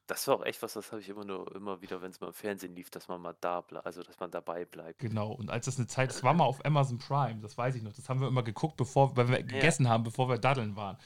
[0.07, 2.29] Das war auch echt was, das habe ich immer nur immer wieder, wenn es mal
[2.29, 5.01] im Fernsehen lief, dass man mal da bleibt, also dass man dabei bleibt.
[5.01, 5.33] Genau.
[5.33, 7.93] Und als das eine Zeit, das war mal auf Amazon Prime, das weiß ich noch.
[7.93, 10.97] Das haben wir immer geguckt, bevor weil wir gegessen haben, bevor wir daddeln waren.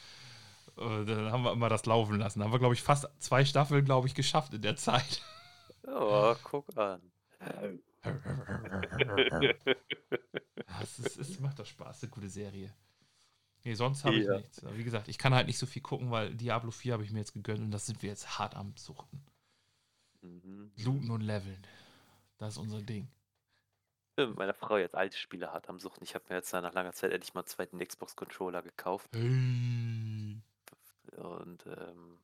[0.77, 2.41] Äh, Dann haben wir immer das laufen lassen.
[2.41, 5.23] Da haben wir, glaube ich, fast zwei Staffeln, glaube ich, geschafft in der Zeit.
[5.87, 7.01] Oh, guck an.
[11.19, 12.73] Es macht doch Spaß, eine gute Serie.
[13.65, 14.37] Nee, sonst habe ich Ja.
[14.39, 14.65] nichts.
[14.65, 17.11] Aber wie gesagt, ich kann halt nicht so viel gucken, weil Diablo 4 habe ich
[17.13, 19.23] mir jetzt gegönnt und das sind wir jetzt hart am Suchten.
[20.23, 20.73] Mhm.
[20.77, 21.67] Looten und leveln.
[22.39, 23.09] Das ist unser Ding.
[24.17, 26.05] Äh, Meine Frau jetzt alte Spiele hat am Suchten.
[26.05, 29.09] Ich habe mir jetzt nach langer Zeit endlich mal einen zweiten Xbox-Controller gekauft.
[29.15, 30.41] Hey.
[31.17, 32.19] Und ähm,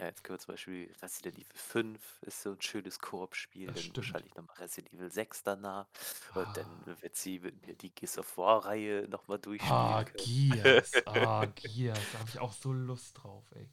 [0.00, 3.66] ja, jetzt können wir zum Beispiel Resident Evil 5 ist so ein schönes Koop-Spiel.
[3.66, 3.96] Das Dann stimmt.
[3.98, 5.86] wahrscheinlich nochmal Resident Evil 6 danach.
[6.32, 6.40] Ah.
[6.40, 10.16] Und dann wird sie mit mir die Gears of War-Reihe nochmal durchspielen Ah, können.
[10.24, 10.92] Gears.
[11.06, 11.98] Ah, Gears.
[12.12, 13.68] Da habe ich auch so Lust drauf, ey.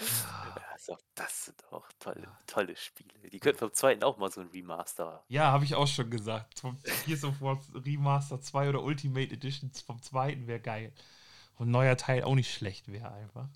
[0.00, 3.28] Ja, also das sind auch tolle, tolle Spiele.
[3.30, 5.24] Die könnten vom zweiten auch mal so ein Remaster.
[5.28, 6.60] Ja, habe ich auch schon gesagt.
[6.60, 10.92] Vom Gears of War Remaster 2 oder Ultimate Edition vom zweiten wäre geil.
[11.58, 13.48] Ein neuer Teil auch nicht schlecht wäre einfach.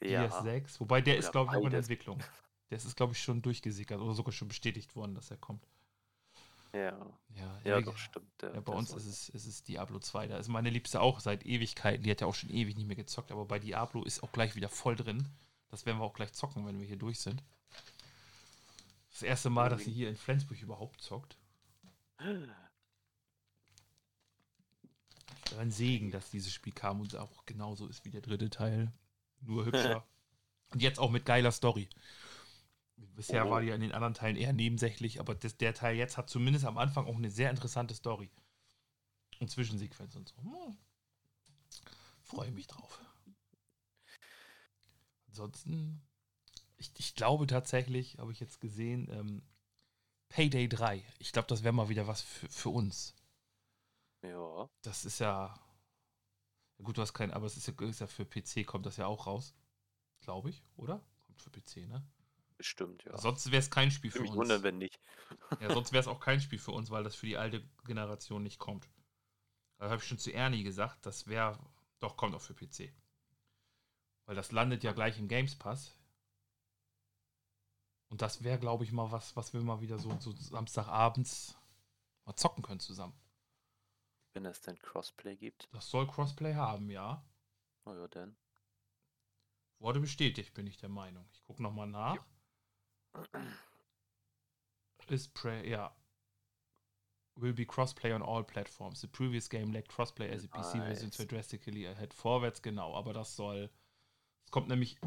[0.00, 0.80] Ja, Gears 6.
[0.80, 1.74] Wobei der ist, glaube ich, noch in.
[1.74, 2.22] Entwicklung.
[2.70, 5.68] Der ist, glaube ich, schon durchgesickert oder sogar schon bestätigt worden, dass er kommt.
[6.72, 6.98] ja,
[7.34, 8.42] Ja, ja, doch, stimmt.
[8.42, 10.26] Ja, bei uns ist es, ist es Diablo 2.
[10.26, 12.02] Da ist meine Liebste auch seit Ewigkeiten.
[12.02, 14.56] Die hat ja auch schon ewig nicht mehr gezockt, aber bei Diablo ist auch gleich
[14.56, 15.28] wieder voll drin.
[15.68, 17.42] Das werden wir auch gleich zocken, wenn wir hier durch sind.
[19.10, 21.36] Das erste Mal, dass sie hier in Flensburg überhaupt zockt.
[25.58, 28.92] Ein Segen, dass dieses Spiel kam und auch genauso ist wie der dritte Teil.
[29.40, 30.06] Nur hübscher.
[30.70, 31.88] und jetzt auch mit geiler Story.
[32.96, 33.50] Bisher Oh.
[33.50, 36.30] war die ja in den anderen Teilen eher nebensächlich, aber das, der Teil jetzt hat
[36.30, 38.30] zumindest am Anfang auch eine sehr interessante Story.
[39.40, 40.36] Und Zwischensequenz und so.
[40.36, 40.76] Hm.
[42.22, 43.00] Freue mich drauf.
[45.28, 46.02] Ansonsten,
[46.76, 49.42] ich, ich glaube tatsächlich, habe ich jetzt gesehen, ähm,
[50.28, 51.02] Payday 3.
[51.18, 53.14] Ich glaube, das wäre mal wieder was für, für uns.
[54.22, 55.54] Ja, Das ist ja.
[56.82, 59.06] Gut, du hast keinen, aber es ist ja, ist ja für PC, kommt das ja
[59.06, 59.54] auch raus.
[60.20, 61.00] Glaube ich, oder?
[61.26, 62.04] Kommt für PC, ne?
[62.62, 63.18] bestimmt, ja.
[63.18, 64.38] Sonst wäre es kein Spiel für Würde mich uns.
[64.38, 65.00] wundern, wenn nicht.
[65.60, 68.42] Ja, sonst wäre es auch kein Spiel für uns, weil das für die alte Generation
[68.44, 68.88] nicht kommt.
[69.78, 71.58] Da habe ich schon zu Ernie gesagt, das wäre.
[71.98, 72.92] Doch, kommt auch für PC.
[74.26, 75.96] Weil das landet ja gleich im Games Pass.
[78.10, 81.56] Und das wäre, glaube ich, mal was, was wir mal wieder so, so Samstagabends
[82.26, 83.14] mal zocken können zusammen.
[84.34, 85.68] Wenn es denn Crossplay gibt.
[85.72, 87.24] Das soll Crossplay haben, ja.
[87.84, 88.36] Oh ja, dann.
[89.78, 91.28] Wurde bestätigt, bin ich der Meinung.
[91.32, 92.24] Ich gucke nochmal nach.
[95.08, 95.94] Ist Prey, ja.
[97.34, 99.00] Will be crossplay on all platforms.
[99.00, 101.16] The previous game lacked crossplay as a PC version Nice.
[101.16, 102.14] so drastically ahead.
[102.14, 102.94] Vorwärts, genau.
[102.94, 103.70] Aber das soll.
[104.44, 104.98] Es kommt nämlich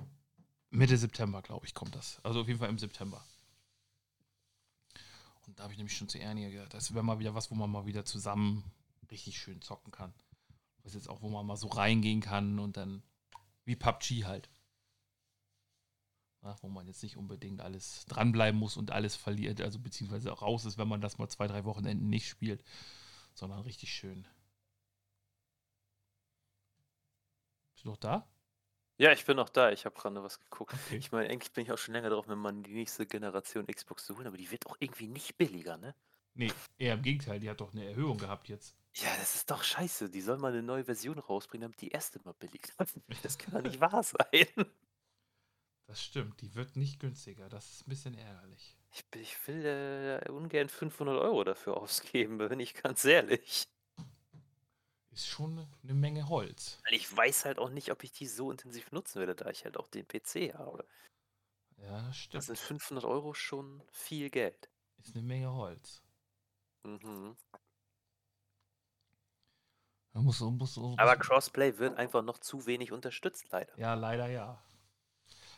[0.71, 2.19] Mitte September, glaube ich, kommt das.
[2.23, 3.23] Also auf jeden Fall im September.
[5.47, 7.55] Und da habe ich nämlich schon zu Ernie gesagt, das wäre mal wieder was, wo
[7.55, 8.63] man mal wieder zusammen
[9.11, 10.13] richtig schön zocken kann.
[10.83, 13.01] Ist jetzt auch, wo man mal so reingehen kann und dann
[13.63, 14.49] wie PUBG halt.
[16.43, 20.43] Ja, wo man jetzt nicht unbedingt alles dranbleiben muss und alles verliert, also beziehungsweise auch
[20.43, 22.63] raus ist, wenn man das mal zwei, drei Wochenenden nicht spielt,
[23.33, 24.27] sondern richtig schön.
[27.73, 28.29] Bist du noch da?
[28.97, 29.71] Ja, ich bin noch da.
[29.71, 30.73] Ich habe gerade was geguckt.
[30.73, 30.97] Okay.
[30.97, 34.05] Ich meine, eigentlich bin ich auch schon länger drauf, mir mal die nächste Generation Xbox
[34.05, 35.95] zu holen, aber die wird auch irgendwie nicht billiger, ne?
[36.35, 38.77] Nee, eher im Gegenteil, die hat doch eine Erhöhung gehabt jetzt.
[38.97, 40.09] Ja, das ist doch scheiße.
[40.09, 42.93] Die sollen mal eine neue Version rausbringen, damit die erste mal billig wird.
[43.23, 44.47] Das kann doch nicht wahr sein.
[45.87, 47.49] Das stimmt, die wird nicht günstiger.
[47.49, 48.77] Das ist ein bisschen ärgerlich.
[48.91, 53.67] Ich, ich will äh, ungern 500 Euro dafür ausgeben, bin ich ganz ehrlich.
[55.11, 56.83] Ist schon eine Menge Holz.
[56.85, 59.63] Weil ich weiß halt auch nicht, ob ich die so intensiv nutzen werde, da ich
[59.65, 60.85] halt auch den PC habe.
[61.77, 62.43] Ja, das Das stimmt.
[62.45, 64.69] sind 500 Euro schon viel Geld.
[64.97, 66.03] Ist eine Menge Holz.
[66.83, 67.35] Mhm.
[70.15, 73.77] Muss, muss, muss, Aber Crossplay wird einfach noch zu wenig unterstützt, leider.
[73.77, 74.63] Ja, leider ja.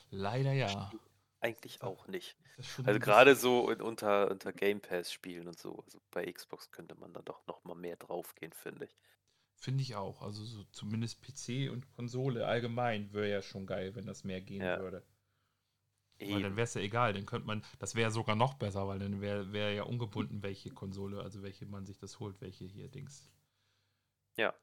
[0.09, 0.91] Leider ja.
[1.39, 2.35] Eigentlich auch nicht.
[2.83, 5.83] Also gerade so in, unter, unter Game Pass spielen und so.
[5.85, 8.97] Also bei Xbox könnte man da doch noch mal mehr draufgehen, finde ich.
[9.55, 10.23] Finde ich auch.
[10.23, 14.63] Also so zumindest PC und Konsole allgemein wäre ja schon geil, wenn das mehr gehen
[14.63, 14.79] Ja.
[14.79, 15.03] würde.
[16.19, 16.43] Weil Eben.
[16.43, 19.21] dann wäre es ja egal, dann könnte man, das wäre sogar noch besser, weil dann
[19.21, 23.29] wäre wär ja ungebunden, welche Konsole, also welche man sich das holt, welche hier Dings.
[24.37, 24.53] Ja.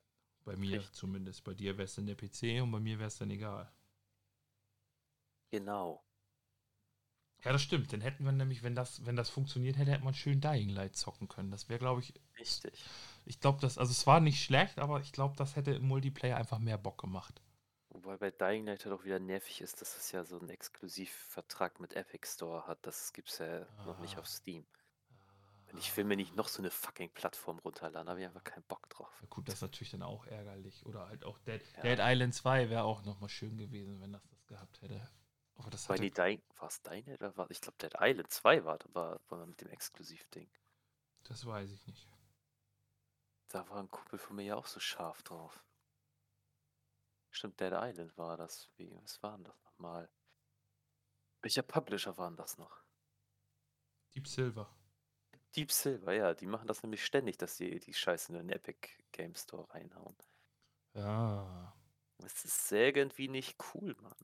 [0.45, 0.93] Bei mir Richtig.
[0.95, 1.45] zumindest.
[1.45, 3.71] Bei dir wäre es dann der PC und bei mir wäre es dann egal.
[5.51, 6.05] Genau.
[7.45, 7.93] Ja, das stimmt.
[7.93, 10.97] Dann hätten wir nämlich, wenn das, wenn das funktioniert hätte, hätte man schön Dying Light
[10.97, 11.51] zocken können.
[11.51, 12.85] Das wäre, glaube ich, Richtig.
[13.27, 16.37] ich glaube, das, also es war nicht schlecht, aber ich glaube, das hätte im Multiplayer
[16.37, 17.41] einfach mehr Bock gemacht.
[17.91, 21.81] Wobei bei Dying Light halt auch wieder nervig ist, dass es ja so einen Exklusivvertrag
[21.81, 22.85] mit Epic Store hat.
[22.87, 24.21] Das gibt's ja noch nicht Ah.
[24.21, 24.67] auf Steam.
[25.75, 28.45] Und ich will mir nicht noch so eine fucking Plattform runterladen, da habe ich einfach
[28.45, 29.13] keinen Bock drauf.
[29.21, 30.87] Ja, gut, das ist natürlich dann auch ärgerlich.
[30.87, 31.83] Oder halt auch Dead, Ja.
[31.83, 35.11] Dead Island 2 wäre auch nochmal schön gewesen, wenn das das gehabt hätte.
[35.57, 38.79] Aber das die Dying, war es Light oder war Ich glaube, Dead Island 2 war,
[38.93, 40.49] war, war mit dem Exklusivding.
[41.25, 42.09] das weiß ich nicht.
[43.49, 45.65] Da war ein Kumpel von mir ja auch so scharf drauf.
[47.33, 48.71] Stimmt, Dead Island war das.
[48.77, 50.09] Wie, was war denn das nochmal?
[51.43, 52.85] Welcher Publisher waren das noch?
[54.15, 54.73] Deep Silver.
[55.57, 58.89] Deep Silver, ja, die machen das nämlich ständig, dass die die Scheiße in den Epic
[59.13, 60.17] Game Store reinhauen.
[60.95, 61.75] Ja.
[62.19, 64.15] Das ist irgendwie nicht cool, Mann.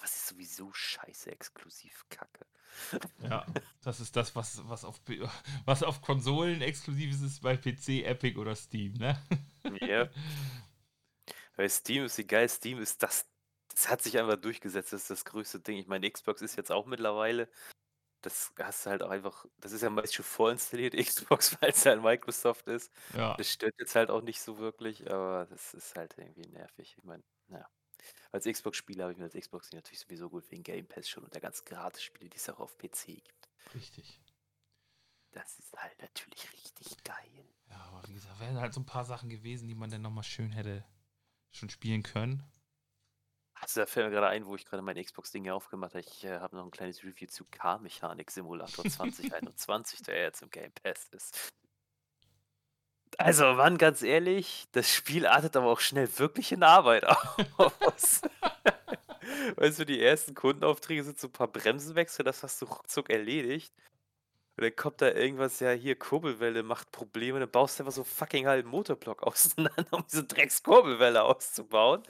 [0.00, 2.46] Was ist sowieso scheiße exklusiv Kacke.
[3.22, 3.44] Ja,
[3.82, 5.00] das ist das, was, was, auf,
[5.64, 9.20] was auf Konsolen exklusiv ist, ist bei PC, Epic oder Steam, ne?
[9.80, 10.08] Ja.
[11.56, 13.28] Weil Steam ist egal, Steam ist das,
[13.68, 15.76] das hat sich einfach durchgesetzt, das ist das größte Ding.
[15.76, 17.50] Ich meine, Xbox ist jetzt auch mittlerweile,
[18.22, 21.86] das hast du halt auch einfach, das ist ja meist schon vorinstalliert, Xbox, weil es
[21.86, 22.92] halt Microsoft ist.
[23.14, 23.36] Ja.
[23.36, 26.94] Das stört jetzt halt auch nicht so wirklich, aber das ist halt irgendwie nervig.
[26.96, 27.68] Ich meine, naja.
[28.32, 31.34] Als Xbox-Spieler habe ich mir als Xbox natürlich sowieso gut wegen Game Pass schon und
[31.34, 33.50] der ganzen Gratis-Spiele, die es auch auf PC gibt.
[33.74, 34.20] Richtig.
[35.32, 37.44] Das ist halt natürlich richtig geil.
[37.68, 40.24] Ja, aber wie gesagt, wären halt so ein paar Sachen gewesen, die man dann nochmal
[40.24, 40.84] schön hätte
[41.52, 42.42] schon spielen können.
[43.60, 46.00] Also da fällt mir gerade ein, wo ich gerade mein Xbox-Ding hier aufgemacht habe.
[46.00, 50.72] Ich äh, habe noch ein kleines Review zu Car-Mechanik Simulator 2021, der jetzt im Game
[50.72, 51.52] Pass ist.
[53.18, 57.04] Also, Mann, ganz ehrlich, das Spiel artet aber auch schnell wirklich in Arbeit
[57.58, 58.22] aus.
[59.56, 63.74] weißt du, die ersten Kundenaufträge sind so ein paar Bremsenwechsel, das hast du ruckzuck erledigt.
[64.56, 68.04] Und dann kommt da irgendwas, ja, hier, Kurbelwelle macht Probleme, dann baust du einfach so
[68.04, 72.02] fucking halben Motorblock auseinander, um diese Dreckskurbelwelle auszubauen.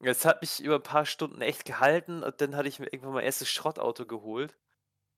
[0.00, 3.14] Es hat mich über ein paar Stunden echt gehalten und dann hatte ich mir irgendwann
[3.14, 4.56] mein erstes Schrottauto geholt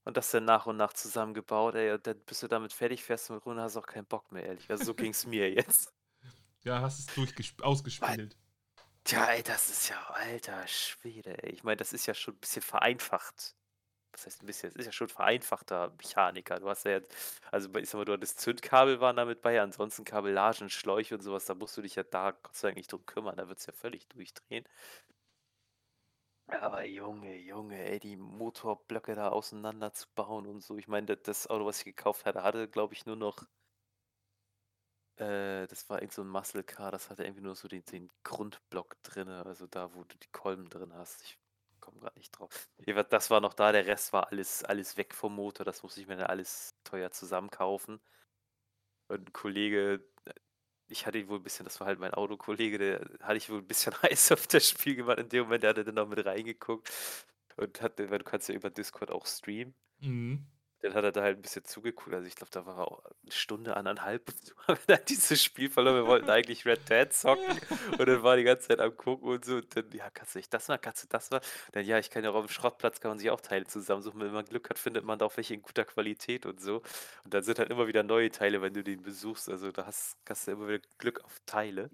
[0.05, 1.75] und das dann nach und nach zusammengebaut.
[1.75, 4.33] Ey, und dann bist du damit fertig, fährst du mit runter, hast auch keinen Bock
[4.33, 4.71] mehr, ehrlich.
[4.71, 5.93] Also so ging es mir jetzt.
[6.63, 8.37] Ja, hast es ausgespielt.
[9.05, 11.53] Tja, ey, das ist ja, alter Schwede, ey.
[11.53, 13.57] Ich meine, das ist ja schon ein bisschen vereinfacht.
[14.13, 14.71] Was heißt ein bisschen?
[14.71, 16.59] Es ist ja schon vereinfachter Mechaniker.
[16.61, 17.15] Du hast ja jetzt,
[17.53, 21.45] also ich sag mal, du hattest Zündkabel waren damit bei, ansonsten Kabellagen, Schläuche und sowas,
[21.45, 23.67] da musst du dich ja da Gott sei Dank nicht drum kümmern, da wird es
[23.67, 24.65] ja völlig durchdrehen.
[26.49, 30.77] Aber Junge, Junge, ey, die Motorblöcke da auseinanderzubauen und so.
[30.77, 33.47] Ich meine, das, das Auto, was ich gekauft hatte, hatte, glaube ich, nur noch,
[35.19, 38.11] äh, das war irgend so ein Muscle Car, das hatte irgendwie nur so den, den
[38.25, 41.23] Grundblock drin, also da, wo du die Kolben drin hast.
[41.23, 41.39] Ich
[41.81, 42.69] komme gerade nicht drauf.
[43.11, 46.07] Das war noch da, der Rest war alles, alles weg vom Motor, das musste ich
[46.07, 48.01] mir dann alles teuer zusammenkaufen.
[49.09, 50.33] Und ein Kollege, äh,
[50.89, 53.59] ich hatte ihn wohl ein bisschen, das war halt mein Autokollege, der hatte ich wohl
[53.59, 55.19] ein bisschen heiß auf das Spiel gemacht.
[55.19, 56.91] In dem Moment, der hat er dann noch mit reingeguckt
[57.57, 59.75] und hat, weil du kannst ja über Discord auch streamen.
[60.01, 60.47] Mhm.
[60.83, 62.15] Dann hat er da halt ein bisschen zugeguckt.
[62.15, 64.31] Also ich glaube, da war er auch eine Stunde, anderthalb.
[64.67, 65.97] haben wir dann dieses Spiel verloren.
[65.97, 67.61] Wir wollten eigentlich Red Dead zocken.
[67.99, 69.57] Und dann war die ganze Zeit am Gucken und so.
[69.57, 71.41] Und dann, ja, kannst du nicht das mal, kannst du das mal?
[71.73, 74.21] Dann, ja, ich kann ja auch auf dem Schrottplatz, kann man sich auch Teile zusammensuchen.
[74.21, 76.83] Wenn man Glück hat, findet man da auch welche in guter Qualität und so.
[77.25, 79.51] Und dann sind halt immer wieder neue Teile, wenn du den besuchst.
[79.51, 81.91] Also da hast, hast du immer wieder Glück auf Teile.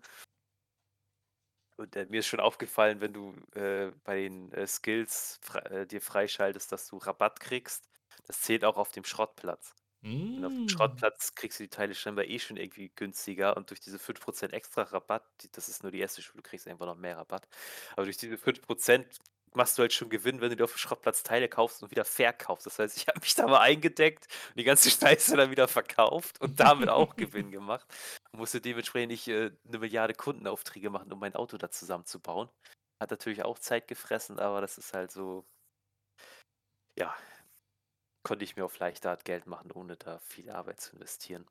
[1.77, 5.87] Und äh, mir ist schon aufgefallen, wenn du äh, bei den äh, Skills fre äh,
[5.87, 7.89] dir freischaltest, dass du Rabatt kriegst,
[8.27, 9.75] Das zählt auch auf dem Schrottplatz.
[10.03, 10.69] Und auf dem Mm.
[10.69, 14.83] Schrottplatz kriegst du die Teile scheinbar eh schon irgendwie günstiger und durch diese 5% extra
[14.83, 17.49] Rabatt, die, das ist nur die erste Stufe, du kriegst einfach noch mehr Rabatt.
[17.93, 19.19] Aber durch diese 5%
[19.55, 22.05] machst du halt schon Gewinn, wenn du dir auf dem Schrottplatz Teile kaufst und wieder
[22.05, 22.67] verkaufst.
[22.67, 26.41] Das heißt, ich habe mich da mal eingedeckt und die ganze Scheiße dann wieder verkauft
[26.41, 27.87] und damit auch Gewinn gemacht.
[28.33, 32.49] Und musste dementsprechend nicht äh, eine Milliarde Kundenaufträge machen, um mein Auto da zusammenzubauen.
[33.01, 35.47] Hat natürlich auch Zeit gefressen, aber das ist halt so,
[36.99, 37.15] ja,
[38.27, 41.47] konnte ich mir auf leichte Art Geld machen, ohne da viel Arbeit zu investieren.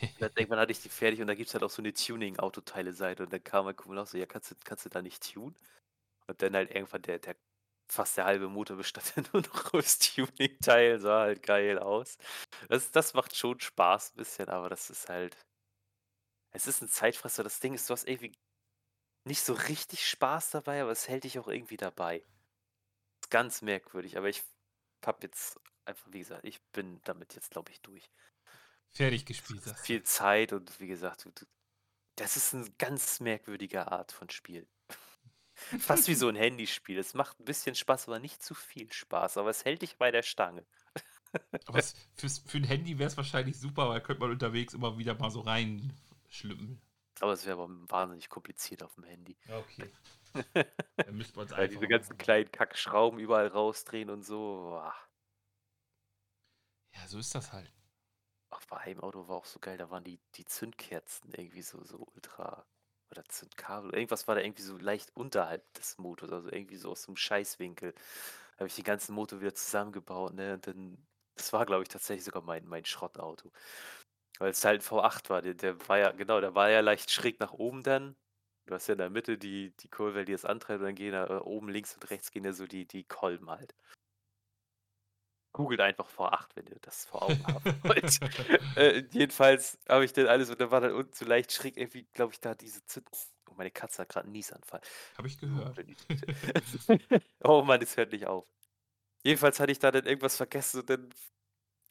[0.00, 1.92] Und dann irgendwann hatte ich die fertig und da gibt es halt auch so eine
[1.92, 5.32] Tuning-Autoteile-Seite und dann kam mein Kumpel auch so, ja, kannst du, kannst du da nicht
[5.32, 5.56] tunen?
[6.28, 7.34] Und dann halt irgendwann der, der
[7.88, 12.18] fast der halbe Motor bestand ja nur noch aus Tuning-Teilen, sah halt geil aus.
[12.68, 15.36] Das, das macht schon Spaß ein bisschen, aber das ist halt,
[16.52, 17.42] es ist ein Zeitfresser.
[17.42, 18.32] Das Ding ist, du hast irgendwie
[19.24, 22.22] nicht so richtig Spaß dabei, aber es hält dich auch irgendwie dabei.
[23.24, 24.44] Ist ganz merkwürdig, aber ich
[25.04, 28.10] hab jetzt einfach, wie gesagt, ich bin damit jetzt, glaube ich, durch.
[28.88, 29.64] Fertig gespielt.
[29.64, 29.74] du.
[29.74, 31.28] Viel Zeit und wie gesagt,
[32.16, 34.66] das ist eine ganz merkwürdige Art von Spiel.
[35.78, 36.98] Fast wie so ein Handyspiel.
[36.98, 39.36] Es macht ein bisschen Spaß, aber nicht zu viel Spaß.
[39.36, 40.66] Aber es hält dich bei der Stange.
[41.66, 44.98] Aber es, fürs, für ein Handy wäre es wahrscheinlich super, weil könnte man unterwegs immer
[44.98, 46.82] wieder mal so reinschlüpfen.
[47.20, 49.36] Aber es wäre aber wahnsinnig kompliziert auf dem Handy.
[49.46, 49.92] Ja, okay.
[50.96, 51.74] Dann müsste man es Weil einfach.
[51.76, 54.36] diese ganzen kleinen Kackschrauben überall rausdrehen und so.
[54.36, 54.94] boah.
[56.94, 57.72] Ja, so ist das halt.
[58.50, 61.82] Ach, bei einem Auto war auch so geil, da waren die, die Zündkerzen irgendwie so,
[61.84, 62.66] so ultra.
[63.10, 63.92] Oder Zündkabel.
[63.94, 67.16] Irgendwas war da irgendwie so leicht unterhalb des Motors, also irgendwie so aus so einem
[67.16, 67.92] Scheißwinkel.
[67.92, 70.54] Da habe ich den ganzen Motor wieder zusammengebaut, ne?
[70.54, 71.06] Und dann,
[71.36, 73.50] das war, glaube ich, tatsächlich sogar mein, mein Schrottauto.
[74.38, 75.42] Weil es halt ein V8 war.
[75.42, 78.16] Der, der war ja, genau, der war ja leicht schräg nach oben dann.
[78.66, 81.12] Du hast ja in der Mitte die, die Kurve, die das antreibt, und dann gehen
[81.12, 83.74] da äh, oben links und rechts gehen ja so die, die Kolben halt.
[85.52, 88.18] Googelt einfach V8, wenn ihr das vor Augen haben wollt.
[88.76, 92.06] äh, jedenfalls habe ich dann alles und da war dann unten so leicht schräg irgendwie,
[92.12, 93.08] glaube ich, da diese Zünd.
[93.50, 94.80] Oh, meine Katze hat gerade einen Niesanfall.
[95.18, 95.76] Habe ich gehört.
[97.44, 98.46] oh Mann, es hört nicht auf.
[99.22, 101.10] Jedenfalls hatte ich da dann irgendwas vergessen und dann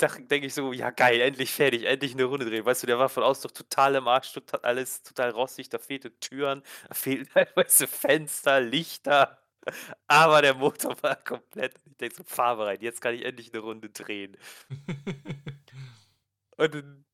[0.02, 2.66] denke ich so, ja geil, endlich fertig, endlich eine Runde drehen.
[2.66, 5.78] Weißt du, der war von außen doch total im Arsch, total, alles total rostig, da
[5.78, 9.39] fehlten Türen, da fehlten teilweise Fenster, Lichter.
[10.08, 11.76] Aber der Motor war komplett.
[11.86, 14.38] Ich denke so, fahr mal rein, jetzt kann ich endlich eine Runde drehen.
[16.58, 17.06] Und dann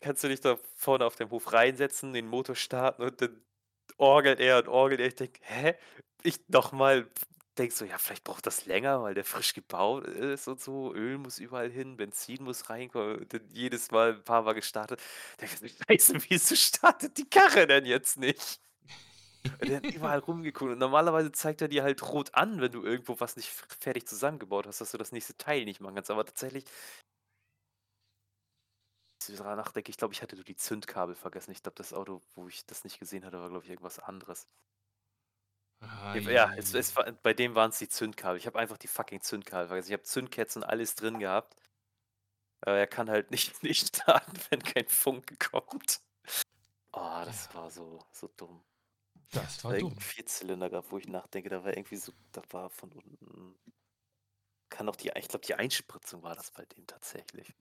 [0.00, 3.42] kannst du dich da vorne auf dem Hof reinsetzen, den Motor starten und dann
[3.98, 5.08] orgelt er und orgelt er.
[5.08, 5.74] Ich denke, hä?
[6.22, 7.08] Ich nochmal
[7.58, 10.94] denke so, ja, vielleicht braucht das länger, weil der frisch gebaut ist und so.
[10.94, 13.18] Öl muss überall hin, Benzin muss reinkommen.
[13.18, 15.00] Und dann jedes Mal ein paar Mal gestartet.
[15.40, 18.60] Denke ich, Scheiße, wieso startet die Karre denn jetzt nicht?
[19.62, 20.72] Der hat überall rumgeguckt.
[20.72, 24.66] Und normalerweise zeigt er dir halt rot an, wenn du irgendwo was nicht fertig zusammengebaut
[24.66, 26.10] hast, dass du das nächste Teil nicht machen kannst.
[26.10, 26.64] Aber tatsächlich
[29.36, 31.50] daran nachdenke, ich glaube, ich hatte nur die Zündkabel vergessen.
[31.50, 34.48] Ich glaube, das Auto, wo ich das nicht gesehen hatte, war, glaube ich, irgendwas anderes.
[36.14, 38.38] Ja, es, es war, bei dem waren es die Zündkabel.
[38.38, 39.88] Ich habe einfach die fucking Zündkabel vergessen.
[39.88, 41.54] Ich habe Zündkerzen und alles drin gehabt.
[42.62, 46.00] Aber er kann halt nicht, nicht starten, wenn kein Funke kommt.
[46.92, 48.64] Oh, das war so, so dumm.
[49.30, 49.98] Das Da war dumm.
[49.98, 53.58] Vierzylinder gab, wo ich nachdenke, da war irgendwie so, da war von unten.
[54.70, 57.54] Kann auch die, ich glaube, die Einspritzung war das bei dem tatsächlich.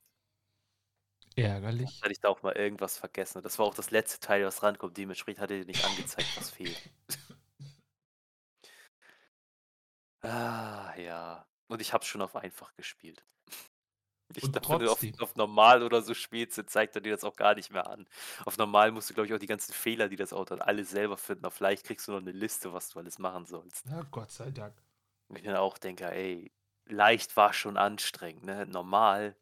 [1.37, 1.93] Ärgerlich.
[2.01, 3.41] Hatte ich da auch mal irgendwas vergessen.
[3.43, 4.97] Das war auch das letzte Teil, was rankommt.
[4.97, 6.81] Dementsprechend hat er nicht angezeigt, was fehlt.
[10.23, 11.47] Ah, ja.
[11.67, 13.25] Und ich habe schon auf einfach gespielt.
[14.35, 15.15] Ich Und wenn du auf, trotzdem.
[15.19, 18.07] auf normal oder so spielst, dann zeigt er dir das auch gar nicht mehr an.
[18.45, 20.83] Auf normal musst du, glaube ich, auch die ganzen Fehler, die das Auto hat, alle
[20.85, 21.45] selber finden.
[21.45, 23.85] Auf leicht kriegst du noch eine Liste, was du alles machen sollst.
[23.85, 24.75] Na, Gott sei Dank.
[25.29, 26.51] Und ich dann auch denke, ey,
[26.85, 28.65] leicht war schon anstrengend, ne?
[28.65, 29.35] Normal,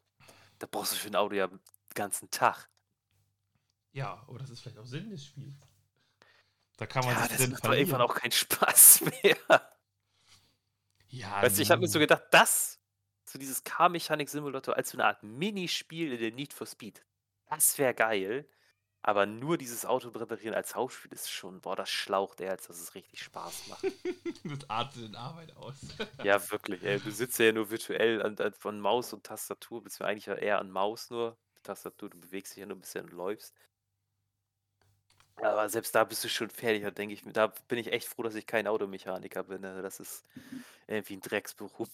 [0.58, 1.60] da brauchst du für ein Auto ja den
[1.94, 2.68] ganzen Tag.
[3.92, 5.56] Ja, aber das ist vielleicht auch Sinn des Spiels.
[6.78, 9.36] Da kann man Ja, sich das drin macht irgendwann auch keinen Spaß mehr.
[11.08, 12.75] Ja, Weißt du, ich habe mir so gedacht, das,
[13.36, 17.04] so dieses Car-Mechanik-Simulator als so eine Art Minispiel in der Need for Speed,
[17.50, 18.48] das wäre geil.
[19.02, 22.80] Aber nur dieses Auto reparieren als Hauptspiel ist schon, boah, das schlaucht eher, als dass
[22.80, 23.84] es richtig Spaß macht.
[24.44, 25.76] das artet in Arbeit aus.
[26.24, 26.98] ja, wirklich, ey.
[26.98, 30.72] Du sitzt ja nur virtuell an, an, von Maus und Tastatur, beziehungsweise eigentlich eher an
[30.72, 31.36] Maus nur.
[31.62, 33.54] Tastatur, du bewegst dich ja nur ein bisschen und läufst.
[35.36, 38.08] Aber selbst da bist du schon fertig, da denke ich mir, da bin ich echt
[38.08, 39.60] froh, dass ich kein Automechaniker bin.
[39.60, 39.82] ne?
[39.82, 40.24] Das ist
[40.88, 41.90] irgendwie ein Drecksberuf.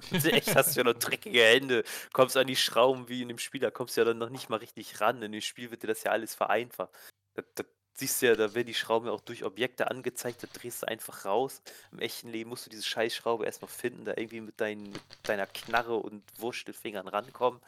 [0.12, 3.60] Echt, hast du ja noch dreckige Hände, kommst an die Schrauben wie in dem Spiel,
[3.60, 5.22] da kommst du ja dann noch nicht mal richtig ran.
[5.22, 6.90] In dem Spiel wird dir das ja alles vereinfacht.
[7.34, 7.64] Da, da
[7.94, 10.88] siehst du ja, da werden die Schrauben ja auch durch Objekte angezeigt, da drehst du
[10.88, 11.62] einfach raus.
[11.92, 15.46] Im echten Leben musst du diese Scheißschraube erstmal finden, da irgendwie mit, deinen, mit deiner
[15.46, 17.60] Knarre und Wurstelfingern rankommen.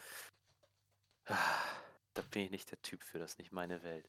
[2.14, 4.08] Da bin ich nicht der Typ für, das nicht meine Welt.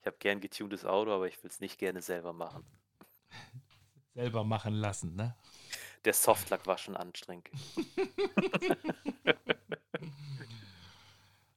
[0.00, 2.66] Ich habe gern getuntes Auto, aber ich will es nicht gerne selber machen.
[4.14, 5.36] Selber machen lassen, ne?
[6.04, 7.48] Der Softlack war schon anstrengend.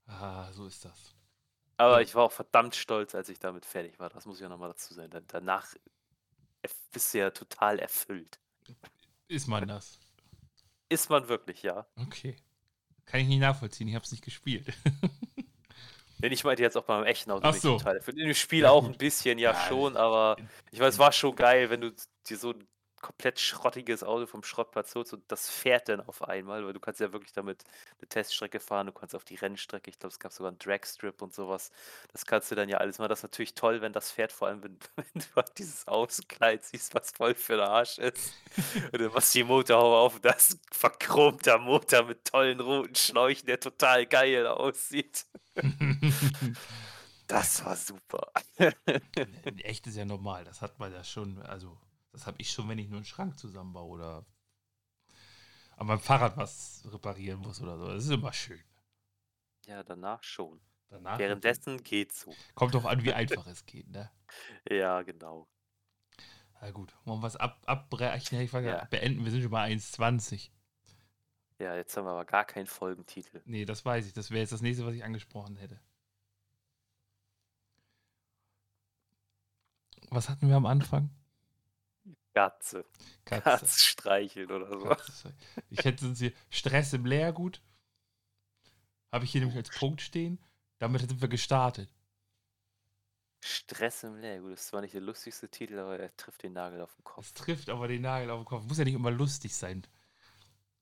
[0.07, 1.15] Ah, so ist das.
[1.77, 4.09] Aber ich war auch verdammt stolz, als ich damit fertig war.
[4.09, 5.09] Das muss ich ja nochmal dazu sagen.
[5.09, 5.73] Da- Danach
[6.91, 8.39] bist du ja total erfüllt.
[9.27, 9.99] Ist man das?
[10.89, 11.87] Ist man wirklich, ja.
[11.95, 12.35] Okay.
[13.05, 14.67] Kann ich nicht nachvollziehen, ich habe es nicht gespielt.
[16.19, 17.77] Denn ich meinte jetzt auch beim echten Auto Ach bin ich so.
[17.77, 18.17] total erfüllt.
[18.17, 20.37] In dem Spiel Ja, auch ein bisschen, ja, Ja, schon, aber
[20.71, 21.95] ich weiß, es war schon geil, wenn du
[22.27, 22.67] dir so ein
[23.01, 26.99] komplett schrottiges Auto vom Schrottplatz holst und das fährt dann auf einmal, weil du kannst
[26.99, 27.63] ja wirklich damit
[27.99, 31.21] eine Teststrecke fahren, du kannst auf die Rennstrecke, ich glaube, es gab sogar einen Dragstrip
[31.21, 31.71] und sowas.
[32.11, 33.07] Das kannst du dann ja alles mal.
[33.07, 36.63] Das ist natürlich toll, wenn das fährt, vor allem wenn, wenn du halt dieses Außenkleid
[36.63, 38.33] siehst, was voll für der Arsch ist.
[38.91, 42.59] Und dann machst du die Motorhaube auf und das ist ein verchromter Motor mit tollen
[42.59, 45.25] roten Schläuchen, der total geil aussieht.
[47.31, 48.29] Das war super.
[49.63, 51.77] Echt ist ja normal, das hat man ja schon, also
[52.11, 54.25] das habe ich schon, wenn ich nur einen Schrank zusammenbaue oder
[55.77, 57.87] an meinem Fahrrad was reparieren muss oder so.
[57.87, 58.63] Das ist immer schön.
[59.65, 60.61] Ja, danach schon.
[60.89, 62.33] Danach Währenddessen geht's so.
[62.53, 64.11] kommt doch an, wie einfach es geht, ne?
[64.69, 65.47] Ja, genau.
[66.61, 68.39] Na gut, wollen wir was ab, abbrechen?
[68.41, 68.85] Ich war ja.
[68.85, 70.51] beenden, wir sind schon bei 1,20.
[71.59, 73.41] Ja, jetzt haben wir aber gar keinen Folgentitel.
[73.45, 74.13] Nee, das weiß ich.
[74.13, 75.79] Das wäre jetzt das nächste, was ich angesprochen hätte.
[80.09, 81.09] Was hatten wir am Anfang?
[82.33, 82.85] Katze.
[83.25, 83.41] Katze.
[83.43, 84.85] Katz streicheln oder so.
[84.85, 85.33] Katze.
[85.69, 87.61] Ich hätte uns hier Stress im Lehrgut.
[89.11, 90.39] Habe ich hier nämlich als Punkt stehen.
[90.79, 91.93] Damit sind wir gestartet.
[93.43, 94.53] Stress im Lehrgut.
[94.53, 97.25] Das ist zwar nicht der lustigste Titel, aber er trifft den Nagel auf den Kopf.
[97.25, 98.63] Es trifft aber den Nagel auf den Kopf.
[98.65, 99.85] Muss ja nicht immer lustig sein.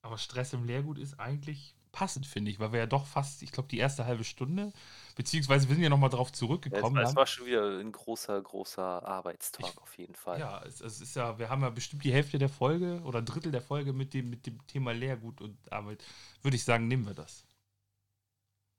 [0.02, 3.52] Aber Stress im Lehrgut ist eigentlich passend, finde ich, weil wir ja doch fast, ich
[3.52, 4.72] glaube, die erste halbe Stunde,
[5.16, 6.96] beziehungsweise wir sind ja nochmal drauf Ja, es, zurückgekommen.
[6.96, 10.40] war, es haben- war schon wieder ein großer, großer Arbeitstag auf jeden Fall.
[10.40, 13.26] Ja, es, es ist ja, wir haben ja bestimmt die Hälfte der Folge oder ein
[13.26, 16.04] Drittel der Folge mit dem, mit dem Thema Lehrgut und Arbeit.
[16.42, 17.46] Würde ich sagen, nehmen wir das.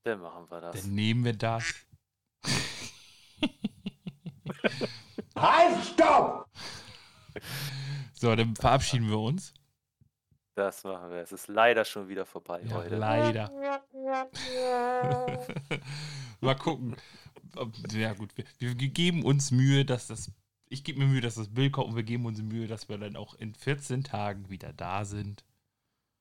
[0.04, 0.80] Dann machen wir das.
[0.80, 1.64] Dann nehmen wir das.
[5.36, 6.46] Halt, stopp!
[8.12, 9.54] So, dann verabschieden wir uns.
[10.60, 11.22] Das machen wir.
[11.22, 12.94] Es ist leider schon wieder vorbei Ja, heute.
[12.94, 13.50] leider.
[16.42, 16.96] Mal gucken.
[17.92, 18.36] Ja, gut.
[18.36, 18.44] Wir,
[18.78, 20.30] wir geben uns Mühe, dass das.
[20.68, 22.98] Ich gebe mir Mühe, dass das Bild kommt und wir geben uns Mühe, dass wir
[22.98, 25.46] dann auch in 14 Tagen wieder da sind.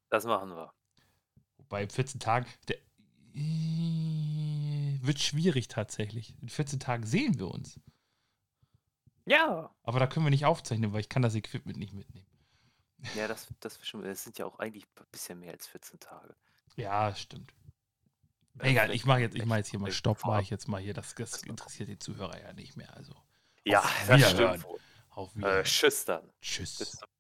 [0.09, 0.71] Das machen wir.
[1.57, 2.45] Wobei in 14 Tagen.
[2.69, 2.77] Der,
[3.35, 6.33] äh, wird schwierig tatsächlich.
[6.41, 7.77] In 14 Tagen sehen wir uns.
[9.25, 9.69] Ja.
[9.83, 12.25] Aber da können wir nicht aufzeichnen, weil ich kann das Equipment nicht mitnehmen.
[13.15, 16.35] Ja, das, das, das sind ja auch eigentlich ein bisschen mehr als 14 Tage.
[16.75, 17.53] Ja, stimmt.
[18.55, 20.81] Ja, Egal, ich mache jetzt, ich mache jetzt hier mal Stopp, mache ich jetzt mal
[20.81, 20.93] hier.
[20.93, 22.93] Das, das interessiert die Zuhörer ja nicht mehr.
[22.95, 23.13] Also
[23.63, 24.65] Ja, das stimmt
[25.19, 26.29] auf Äh, tschüss dann.
[26.41, 26.97] Tschüss.